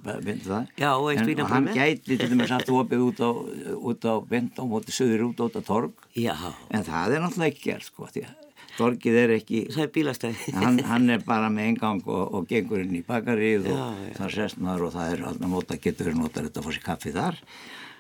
Já, 0.76 0.90
og 1.00 1.14
en, 1.14 1.40
og 1.40 1.48
hann 1.54 1.70
gæti 1.72 2.18
til 2.20 2.34
dæmis 2.34 2.52
aftur 2.52 2.82
opið 2.82 3.06
út 3.06 3.22
á, 3.24 3.32
út 3.80 4.04
á 4.04 4.14
á 4.20 4.64
móti 4.68 4.92
söður 4.92 5.30
út 5.30 5.40
á 5.40 5.64
torg 5.64 5.94
Já. 6.12 6.36
en 6.68 6.84
það 6.84 7.16
er 7.16 7.24
náttúrulega 7.24 7.54
ekki 7.54 7.70
gert 7.72 7.88
sko 7.88 8.10
því 8.12 8.26
að 8.28 8.47
torgið 8.78 9.20
er 9.24 9.34
ekki 9.38 9.64
það 9.74 9.84
er 9.84 9.92
bílastæði. 9.96 10.54
Hann, 10.58 10.80
hann 10.88 11.10
er 11.14 11.24
bara 11.26 11.50
með 11.54 11.72
engang 11.74 12.02
og, 12.06 12.24
og 12.38 12.48
gengur 12.50 12.84
inn 12.84 12.96
í 13.00 13.04
bakarið 13.08 13.70
og 13.74 14.02
það 14.18 14.36
sést 14.36 14.62
maður 14.64 14.88
og 14.90 14.96
það 14.98 15.14
er 15.14 15.26
alltaf 15.32 15.52
móta 15.52 15.80
getur 15.82 16.10
verið 16.10 16.22
notar 16.22 16.48
þetta 16.48 16.62
að 16.62 16.68
fá 16.68 16.76
sér 16.78 16.86
kaffi 16.86 17.16
þar. 17.16 17.40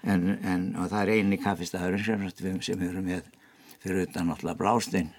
En, 0.07 0.27
en 0.45 0.67
það 0.83 0.99
er 1.01 1.13
eini 1.15 1.39
kaffistæðurinn 1.41 2.05
sem, 2.05 2.27
sem 2.63 2.79
við 2.79 2.91
erum 2.91 3.07
með 3.09 3.31
fyrir 3.81 4.05
utan 4.07 4.29
náttúrulega 4.29 4.61
blástinn 4.61 5.09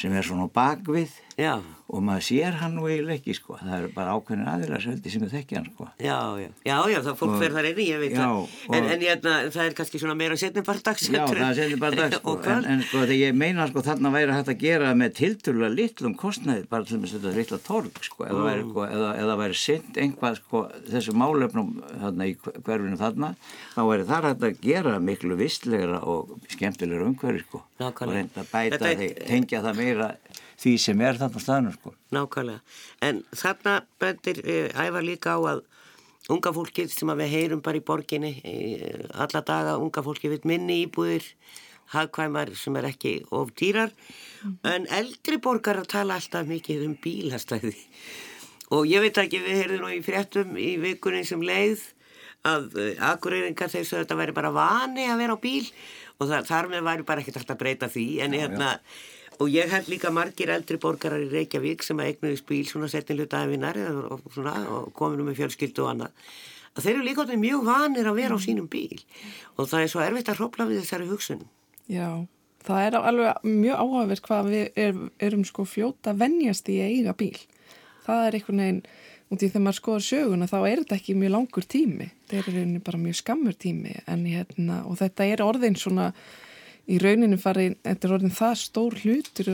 sem 0.00 0.12
er 0.14 0.26
svona 0.26 0.46
bakvið. 0.54 1.12
Já. 1.40 1.58
Og 1.84 2.00
maður 2.00 2.24
sér 2.24 2.54
hann 2.62 2.78
nú 2.78 2.86
eiginlega 2.88 3.18
ekki 3.18 3.34
sko. 3.36 3.58
það 3.60 3.74
er 3.76 3.90
bara 3.92 4.14
ákveðin 4.16 4.46
aðeins 4.48 4.84
sem 5.12 5.20
við 5.20 5.34
þekkja 5.34 5.58
hann 5.58 5.66
sko. 5.68 5.88
já, 6.00 6.16
já, 6.40 6.48
já, 6.64 6.76
já, 6.94 6.98
það 7.04 7.18
fólk 7.20 7.34
fer 7.42 7.52
þar 7.52 7.68
einni, 7.68 7.84
ég 7.90 8.00
veit 8.00 8.14
já, 8.14 8.22
það 8.24 8.76
en, 8.78 8.86
en 8.94 9.04
ég, 9.04 9.26
það 9.52 9.60
er 9.64 9.76
kannski 9.76 10.00
svona 10.00 10.16
meira 10.16 10.38
setnum 10.40 10.64
bara 10.64 10.80
dags 10.88 11.04
já, 11.10 11.18
það 11.28 11.42
er 11.44 11.58
setnum 11.58 11.82
bara 11.82 11.98
dags 12.00 12.16
sko. 12.22 12.34
en, 12.54 12.68
en 12.72 12.84
sko 12.88 13.02
þegar 13.02 13.20
ég 13.20 13.36
meina 13.36 13.66
sko 13.68 13.84
þarna 13.84 14.12
væri 14.16 14.36
hægt 14.38 14.52
að 14.54 14.64
gera 14.64 14.94
með 14.96 15.12
tilturlega 15.20 15.74
litlum 15.74 16.16
kostnæði 16.24 16.64
bara 16.72 16.88
til 16.88 16.96
og 16.96 17.04
með 17.04 17.14
þetta 17.18 17.34
litla 17.36 17.60
torg 17.68 18.00
sko 18.08 18.28
eða 18.30 18.46
væri, 18.48 18.64
sko, 18.70 18.86
eða, 18.88 19.12
eða 19.20 19.36
væri 19.42 19.60
sint 19.60 20.00
einhvað 20.00 20.40
sko 20.40 20.64
þessu 20.88 21.16
málefnum 21.20 21.74
þarna 21.92 22.30
í 22.32 22.36
hverfinu 22.40 23.00
þarna 23.04 23.34
þá 23.76 23.82
væri 23.90 24.08
það 24.08 24.30
hægt 24.30 24.48
að 24.48 24.64
gera 24.64 24.96
miklu 25.04 25.36
vistlegra 25.36 26.00
og 26.08 26.32
skemmtilegra 26.48 27.12
umhverfi 27.12 27.44
sko 27.44 27.60
Nákvæmlega. 27.82 28.08
og 28.08 28.14
reynda 28.14 28.40
að 28.40 28.50
bæta 28.54 28.94
því, 28.94 29.08
tengja 29.28 29.60
það 29.64 29.80
meira 29.82 30.10
því 30.60 30.74
sem 30.80 31.04
er 31.04 31.20
þarna 31.20 31.42
staðnum 31.42 31.76
sko. 31.76 31.94
Nákvæmlega, 32.14 32.60
en 33.08 33.22
þarna 33.34 33.78
bendir 34.02 34.40
uh, 34.44 34.84
ævar 34.84 35.06
líka 35.06 35.36
á 35.36 35.40
að 35.54 35.64
unga 36.32 36.54
fólkið 36.56 36.92
sem 36.94 37.10
við 37.20 37.32
heyrum 37.34 37.62
bara 37.64 37.80
í 37.80 37.84
borginni 37.84 38.34
uh, 38.40 39.06
alla 39.26 39.44
daga, 39.44 39.78
unga 39.82 40.04
fólkið 40.04 40.38
við 40.38 40.48
minni 40.52 40.82
íbúðir 40.86 41.26
hagkvæmar 41.94 42.54
sem 42.56 42.76
er 42.80 42.88
ekki 42.88 43.18
of 43.34 43.52
dýrar. 43.58 43.92
Mm. 44.44 44.56
en 44.68 44.86
eldri 44.92 45.38
borgar 45.40 45.78
að 45.80 45.90
tala 45.94 46.18
alltaf 46.18 46.46
mikið 46.48 46.86
um 46.88 46.94
bílastæði. 47.00 47.74
Og 48.76 48.88
ég 48.88 49.04
veit 49.04 49.18
ekki, 49.20 49.40
við 49.44 49.60
heyrðum 49.62 49.84
nú 49.84 49.92
í 49.92 50.02
fréttum 50.04 50.56
í 50.60 50.74
vikunni 50.80 51.24
sem 51.28 51.42
leið 51.44 51.82
að 52.44 52.76
uh, 52.76 52.90
akureyringar 53.12 53.72
þessu 53.72 54.00
þetta 54.00 54.18
væri 54.18 54.36
bara 54.36 54.52
vani 54.52 55.06
að 55.08 55.22
vera 55.22 55.36
á 55.36 55.38
bíl. 55.40 55.64
Og 56.20 56.28
þar, 56.30 56.44
þar 56.46 56.70
með 56.70 56.86
væri 56.88 57.06
bara 57.08 57.24
ekkert 57.24 57.50
að 57.50 57.60
breyta 57.60 57.90
því. 57.90 58.06
En 58.24 58.36
hérna 58.36 58.68
og 59.40 59.50
ég 59.50 59.70
held 59.72 59.90
líka 59.90 60.12
margir 60.14 60.52
eldri 60.54 60.78
borgarar 60.80 61.22
í 61.22 61.30
Reykjavík 61.32 61.82
sem 61.82 61.98
að 62.00 62.12
eignuði 62.12 62.40
spíl 62.40 62.64
svona 62.68 62.90
setnilu 62.92 63.26
dæfinar 63.30 63.78
og, 63.90 64.26
og 64.38 64.90
kominu 64.96 65.26
með 65.26 65.40
fjölskyldu 65.42 65.84
og 65.84 65.94
annað 65.94 66.26
að 66.74 66.86
þeir 66.86 66.94
eru 66.94 67.06
líka 67.06 67.38
mjög 67.38 67.66
vanir 67.66 68.08
að 68.10 68.18
vera 68.18 68.36
á 68.36 68.40
sínum 68.42 68.68
bíl. 68.70 68.98
Og 69.56 69.68
það 69.70 69.84
er 69.84 69.90
svo 69.92 70.02
erfitt 70.02 70.30
að 70.30 70.40
hrópla 70.40 70.66
við 70.68 70.82
þessari 70.82 71.08
hugsun. 71.10 71.44
Já, 71.90 72.26
það 72.66 72.86
er 72.86 72.96
alveg 72.98 73.46
mjög 73.46 73.82
áhagverð 73.82 74.24
hvað 74.28 74.50
við 74.50 74.80
er, 74.84 75.02
erum 75.22 75.44
sko 75.46 75.66
fljóta 75.68 76.14
vennjast 76.18 76.70
í 76.72 76.80
að 76.82 76.94
eiga 76.96 77.16
bíl. 77.18 77.36
Það 78.04 78.26
er 78.26 78.38
einhvern 78.38 78.64
veginn 78.64 78.82
og 79.30 79.38
því 79.38 79.48
þegar 79.48 79.64
maður 79.64 79.78
skoður 79.78 80.06
söguna 80.08 80.48
þá 80.50 80.58
er 80.60 80.82
þetta 80.82 80.96
ekki 80.98 81.18
mjög 81.18 81.34
langur 81.34 81.68
tími. 81.74 82.08
Þetta 82.30 82.56
er 82.60 82.74
bara 82.88 83.02
mjög 83.04 83.20
skammur 83.20 83.54
tími 83.54 83.94
en, 84.04 84.26
hérna, 84.26 84.82
og 84.88 84.98
þetta 85.00 85.28
er 85.30 85.44
orðin 85.46 85.78
svona 85.78 86.10
í 86.90 86.98
rauninu 87.00 87.38
farið, 87.40 87.78
þetta 87.84 88.08
er 88.08 88.14
orðin 88.18 88.34
það 88.34 88.54
stór 88.60 88.98
hlutur, 89.02 89.50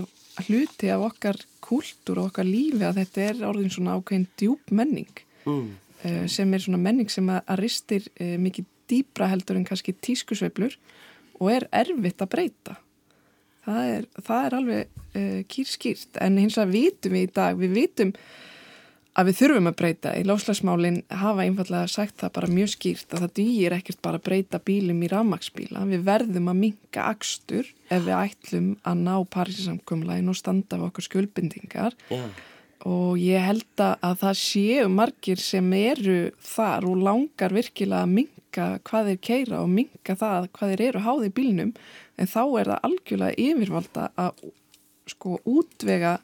hluti 0.47 0.91
af 0.91 1.07
okkar 1.11 1.39
kultúr 1.64 2.22
og 2.22 2.31
okkar 2.31 2.49
lífi 2.49 2.85
að 2.87 3.01
þetta 3.03 3.26
er 3.26 3.43
orðin 3.49 3.72
svona 3.74 3.97
ákveðin 3.99 4.28
djúb 4.41 4.74
menning. 4.74 5.24
Mm. 5.47 5.70
uh, 6.05 6.26
sem 6.28 6.53
er 6.53 6.61
svona 6.61 6.83
menning 6.83 7.09
sem 7.12 7.28
að, 7.33 7.41
að 7.49 7.62
ristir 7.62 8.07
uh, 8.20 8.37
mikið 8.43 8.68
dýbra 8.91 9.31
heldur 9.31 9.57
en 9.57 9.66
kannski 9.68 9.95
tískusveiflur 9.97 10.76
og 11.41 11.53
er 11.55 11.66
erfitt 11.72 12.20
að 12.20 12.33
breyta. 12.35 12.76
Það 13.64 13.91
er, 13.95 14.07
það 14.26 14.47
er 14.47 14.57
alveg 14.59 15.01
uh, 15.14 15.41
kýrskýrt. 15.53 16.20
En 16.24 16.39
hins 16.41 16.59
vegar 16.59 16.72
vitum 16.74 17.16
við 17.16 17.26
í 17.26 17.33
dag, 17.37 17.59
við 17.61 17.76
vitum 17.76 18.14
að 19.18 19.30
við 19.30 19.38
þurfum 19.40 19.70
að 19.70 19.76
breyta. 19.80 20.12
Í 20.16 20.26
láslagsmálinn 20.28 21.00
hafa 21.20 21.46
einfallega 21.46 21.90
sagt 21.90 22.20
það 22.20 22.34
bara 22.36 22.52
mjög 22.54 22.70
skýrt 22.74 23.14
að 23.14 23.24
það 23.24 23.32
dýr 23.40 23.76
ekkert 23.76 24.02
bara 24.04 24.20
að 24.20 24.26
breyta 24.28 24.61
bílum 24.70 25.02
í 25.02 25.11
ramagsbíla. 25.11 25.82
Við 25.90 26.04
verðum 26.06 26.52
að 26.52 26.61
minka 26.61 27.06
axtur 27.11 27.72
ef 27.90 28.04
við 28.06 28.14
ætlum 28.16 28.70
að 28.86 29.02
ná 29.02 29.14
Parísisamkumlægin 29.34 30.30
og 30.30 30.38
standa 30.38 30.78
af 30.78 30.86
okkur 30.90 31.08
skuldbindingar 31.08 31.96
yeah. 32.12 32.30
og 32.86 33.18
ég 33.20 33.42
held 33.44 33.84
að 33.86 34.20
það 34.22 34.38
séu 34.44 34.86
margir 34.92 35.42
sem 35.42 35.72
eru 35.76 36.20
þar 36.44 36.86
og 36.90 37.02
langar 37.08 37.56
virkilega 37.56 38.06
að 38.06 38.14
minka 38.20 38.70
hvað 38.86 39.11
þeir 39.11 39.20
keira 39.26 39.61
og 39.64 39.74
minka 39.74 40.16
það 40.18 40.48
hvað 40.54 40.72
þeir 40.74 40.86
eru 40.88 41.04
háði 41.06 41.30
í 41.30 41.36
bílnum 41.40 41.74
en 42.20 42.30
þá 42.30 42.42
er 42.44 42.72
það 42.72 42.88
algjörlega 42.88 43.48
yfirvalda 43.48 44.08
að 44.20 44.44
sko 45.11 45.38
útvega 45.48 46.18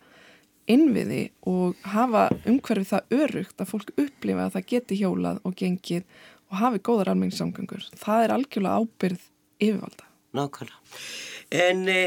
innviði 0.70 1.22
og 1.46 1.78
hafa 1.86 2.28
umhverfið 2.44 2.90
það 2.90 3.14
örugt 3.20 3.62
að 3.62 3.70
fólk 3.70 3.92
upplifa 3.94 4.46
að 4.46 4.56
það 4.56 4.68
geti 4.72 4.98
hjólað 5.00 5.40
og 5.46 5.54
gengið 5.58 6.04
og 6.50 6.60
hafi 6.60 6.82
góðar 6.84 7.12
almenningssamgöngur. 7.12 7.88
Það 7.98 8.24
er 8.24 8.34
algjörlega 8.36 8.82
ábyrð 8.82 9.24
yfirvalda. 9.62 10.06
Nákvæmlega. 10.36 11.00
En 11.56 11.82
e, 11.90 11.98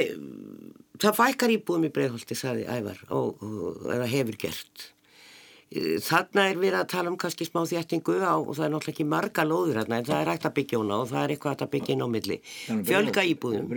það 1.00 1.20
fækkar 1.20 1.56
íbúðum 1.56 1.90
í 1.90 1.92
bregðholti, 1.96 2.38
saði 2.38 2.66
Ævar, 2.70 3.02
og, 3.16 3.44
og 3.44 3.92
eða 3.96 4.08
hefur 4.12 4.40
gert. 4.44 4.86
E, 5.70 5.98
þarna 6.04 6.50
er 6.52 6.62
við 6.62 6.78
að 6.80 6.90
tala 6.94 7.12
um 7.12 7.18
kannski 7.20 7.48
smá 7.48 7.62
þjættingu 7.70 8.20
á, 8.22 8.36
og 8.36 8.54
það 8.58 8.66
er 8.68 8.74
náttúrulega 8.76 8.96
ekki 8.96 9.10
marga 9.16 9.48
lóður 9.48 9.82
þarna, 9.82 10.02
en 10.02 10.10
það 10.10 10.24
er 10.24 10.34
hægt 10.34 10.50
að 10.50 10.58
byggja 10.60 10.82
húnna 10.82 11.02
og 11.04 11.12
það 11.12 11.24
er 11.24 11.36
eitthvað 11.36 11.66
að 11.66 11.74
byggja 11.76 11.96
inn 11.96 12.06
á 12.06 12.10
milli. 12.16 12.40
Fjölga 12.90 13.26
íbúðum. 13.34 13.74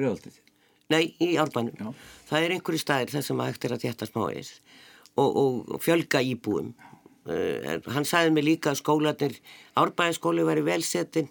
Nei, 0.92 1.04
í 1.22 1.32
árbænum. 1.40 1.78
Já. 1.78 2.12
Það 2.28 2.44
er 2.44 2.54
einhverju 2.56 2.82
staðir 2.82 3.12
þess 3.14 3.32
að 3.32 3.46
eftir 3.48 3.72
að 3.72 3.84
þjætta 3.86 4.08
smáis 4.10 4.52
og, 5.20 5.36
og 5.74 5.82
fjölga 5.82 6.22
íbúum. 6.24 6.72
Uh, 7.22 7.78
hann 7.94 8.06
sagði 8.08 8.32
mig 8.34 8.46
líka 8.46 8.72
að 8.72 8.80
skólanir, 8.80 9.36
árbæðaskóli 9.78 10.46
væri 10.46 10.64
velsetin 10.66 11.28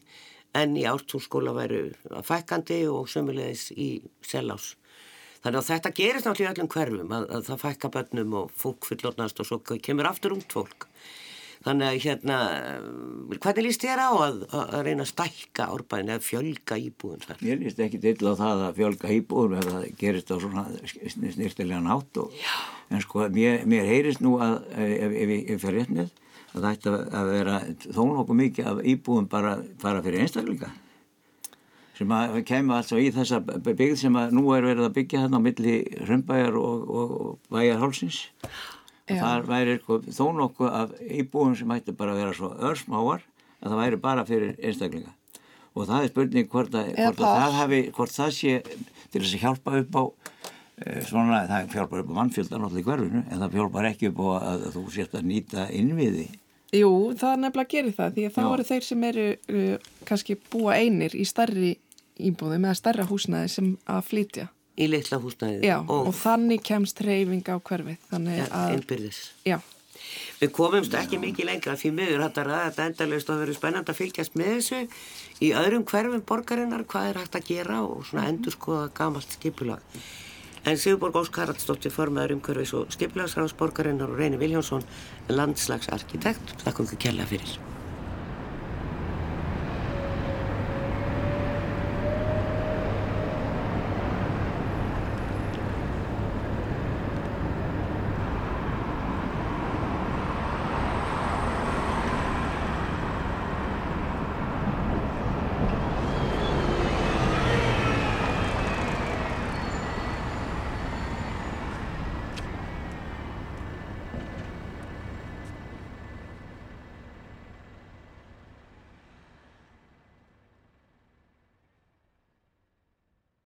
en 0.56 0.76
í 0.76 0.86
ártúrskóla 0.88 1.54
væri 1.56 1.82
fækandi 2.28 2.84
og 2.92 3.10
sömulegis 3.12 3.70
í 3.76 3.90
selás. 4.26 4.76
Þannig 5.42 5.58
að 5.58 5.70
þetta 5.72 5.92
gerist 5.98 6.28
náttúrulega 6.28 6.52
í 6.52 6.56
öllum 6.56 6.72
hverfum 6.72 7.14
að, 7.18 7.28
að 7.34 7.46
það 7.48 7.62
fækka 7.66 7.92
bönnum 7.96 8.34
og 8.42 8.52
fólk 8.54 8.88
fyllotnast 8.92 9.42
og 9.42 9.48
svo 9.48 9.60
kemur 9.64 10.10
aftur 10.12 10.36
ungt 10.36 10.54
fólk. 10.54 10.86
Þannig 11.62 11.88
að 11.88 11.98
hérna, 12.02 12.38
hvernig 13.36 13.66
líst 13.68 13.84
þér 13.86 14.00
á 14.02 14.10
að, 14.10 14.40
að 14.50 14.80
reyna 14.88 15.06
að 15.06 15.12
stækka 15.12 15.68
árbæðin 15.76 16.10
eða 16.16 16.24
fjölga 16.26 16.78
íbúðun 16.82 17.26
þar? 17.28 17.44
Ég 17.46 17.60
líst 17.62 17.82
ekki 17.86 18.00
til 18.02 18.16
á 18.26 18.34
það 18.40 18.64
að 18.66 18.80
fjölga 18.80 19.12
íbúðun 19.18 19.60
ef 19.60 19.68
það 19.68 19.86
gerist 20.00 20.34
á 20.34 20.36
svona 20.42 20.64
snirtilega 21.14 21.84
nátt 21.86 22.22
og, 22.24 22.34
en 22.90 23.06
sko 23.06 23.28
mér, 23.36 23.62
mér 23.70 23.86
heyrist 23.92 24.26
nú 24.26 24.40
að 24.42 24.58
ef 24.88 25.36
ég 25.38 25.62
fer 25.62 25.78
rétt 25.78 25.94
með 25.94 26.10
að 26.52 26.66
það 26.66 26.72
ætti 26.72 26.96
að 27.22 27.30
vera 27.36 27.60
þó 27.86 28.02
nokkuð 28.10 28.40
mikið 28.42 28.72
af 28.72 28.82
íbúðun 28.96 29.30
bara, 29.32 29.54
bara 29.84 30.02
fyrir 30.02 30.26
einstaklinga 30.26 30.72
sem 32.02 32.12
að 32.18 32.42
kemur 32.50 32.80
altså 32.80 32.98
í 32.98 33.10
þessa 33.14 33.38
byggð 33.46 33.98
sem 34.02 34.18
að 34.18 34.34
nú 34.34 34.50
er 34.56 34.66
verið 34.66 34.88
að 34.88 34.96
byggja 34.98 35.24
þarna 35.26 35.42
á 35.42 35.46
milli 35.46 35.76
Römbæjar 36.10 36.58
og, 36.58 36.86
og, 36.90 37.12
og 37.22 37.54
Bæjarhálsins 37.54 38.24
þar 39.20 39.48
væri 39.50 39.78
sko, 39.80 39.98
þó 40.08 40.26
nokkuð 40.38 40.70
af 40.82 40.94
íbúum 41.02 41.56
sem 41.58 41.74
ætti 41.76 41.96
bara 41.98 42.16
að 42.16 42.22
vera 42.22 42.38
svo 42.38 42.52
örsmáar 42.70 43.26
að 43.62 43.74
það 43.74 43.82
væri 43.82 44.00
bara 44.02 44.26
fyrir 44.28 44.54
einstaklinga. 44.60 45.14
Og 45.72 45.88
það 45.88 46.04
er 46.04 46.12
spurning 46.12 46.50
hvort, 46.52 46.76
að, 46.76 46.94
hvort, 46.98 47.22
að 47.24 47.38
það, 47.40 47.58
hafi, 47.60 47.82
hvort 47.96 48.16
það 48.16 48.32
sé 48.36 48.56
til 49.12 49.22
þess 49.22 49.36
að 49.38 49.44
hjálpa 49.46 49.76
upp 49.80 49.96
á 49.96 50.04
e, 50.04 50.96
svona, 51.08 51.42
það 51.48 51.76
hjálpar 51.78 52.04
upp 52.04 52.12
á 52.12 52.18
mannfjöldan 52.20 52.68
allir 52.68 52.88
hverfinu 52.88 53.24
en 53.24 53.44
það 53.46 53.60
hjálpar 53.60 53.90
ekki 53.92 54.12
upp 54.12 54.24
á 54.24 54.28
að, 54.40 54.66
þú 54.76 54.86
sést 54.96 55.16
að 55.16 55.28
nýta 55.32 55.68
innviði. 55.76 56.28
Jú, 56.76 56.92
það 57.20 57.36
er 57.36 57.40
nefnilega 57.46 57.68
að 57.68 57.76
gera 57.76 57.96
það 58.00 58.18
því 58.18 58.26
að 58.28 58.36
þá 58.36 58.42
eru 58.48 58.66
þeir 58.68 58.86
sem 58.88 59.06
eru 59.10 59.28
uh, 59.36 59.90
kannski 60.08 60.38
búa 60.52 60.76
einir 60.80 61.16
í 61.16 61.26
starri 61.28 61.72
íbúðum 62.22 62.68
eða 62.68 62.80
starra 62.80 63.08
húsnaði 63.08 63.52
sem 63.52 63.72
að 63.90 64.04
flytja 64.08 64.48
í 64.82 64.88
litla 64.90 65.20
húsnæðið. 65.22 65.68
Já, 65.68 65.78
og, 65.82 66.10
og 66.10 66.18
þannig 66.18 66.66
kemst 66.66 67.04
reyfing 67.06 67.46
á 67.48 67.58
hverfið. 67.60 68.02
Þannig 68.10 68.42
að... 68.48 68.74
Einbyrðis. 68.78 69.22
Já. 69.48 69.60
Við 70.42 70.52
komumst 70.58 70.96
ekki 70.98 71.20
mikið 71.22 71.48
lengra 71.52 71.78
því 71.78 71.92
miður 71.94 72.24
þetta 72.26 72.42
er 72.42 72.52
þetta 72.52 72.88
endalust 72.90 73.30
og 73.30 73.36
það 73.36 73.44
verður 73.44 73.58
spennand 73.60 73.92
að 73.92 74.00
fylgjast 74.00 74.38
með 74.40 74.52
þessu 74.56 74.80
í 75.46 75.52
öðrum 75.62 75.86
hverfum 75.92 76.26
borgarinnar, 76.32 76.86
hvað 76.90 77.10
er 77.12 77.22
hægt 77.22 77.38
að 77.38 77.48
gera 77.52 77.80
og 77.86 78.04
svona 78.10 78.28
endur 78.32 78.56
skoða 78.58 78.90
gamalt 78.98 79.38
skipulag. 79.38 80.02
En 80.66 80.78
Sigurborg 80.78 81.18
Óskaraldsdóttir 81.24 81.94
formæður 81.94 82.36
umhverfis 82.38 82.76
og 82.78 82.94
skipulagsráðsborgarinnar 82.94 84.14
og 84.14 84.22
Reyni 84.22 84.38
Viljánsson 84.42 84.86
landslagsarkitekt. 85.30 86.58
Takk 86.66 86.84
um 86.84 86.90
því 86.90 87.02
kella 87.08 87.30
fyrir. 87.30 87.58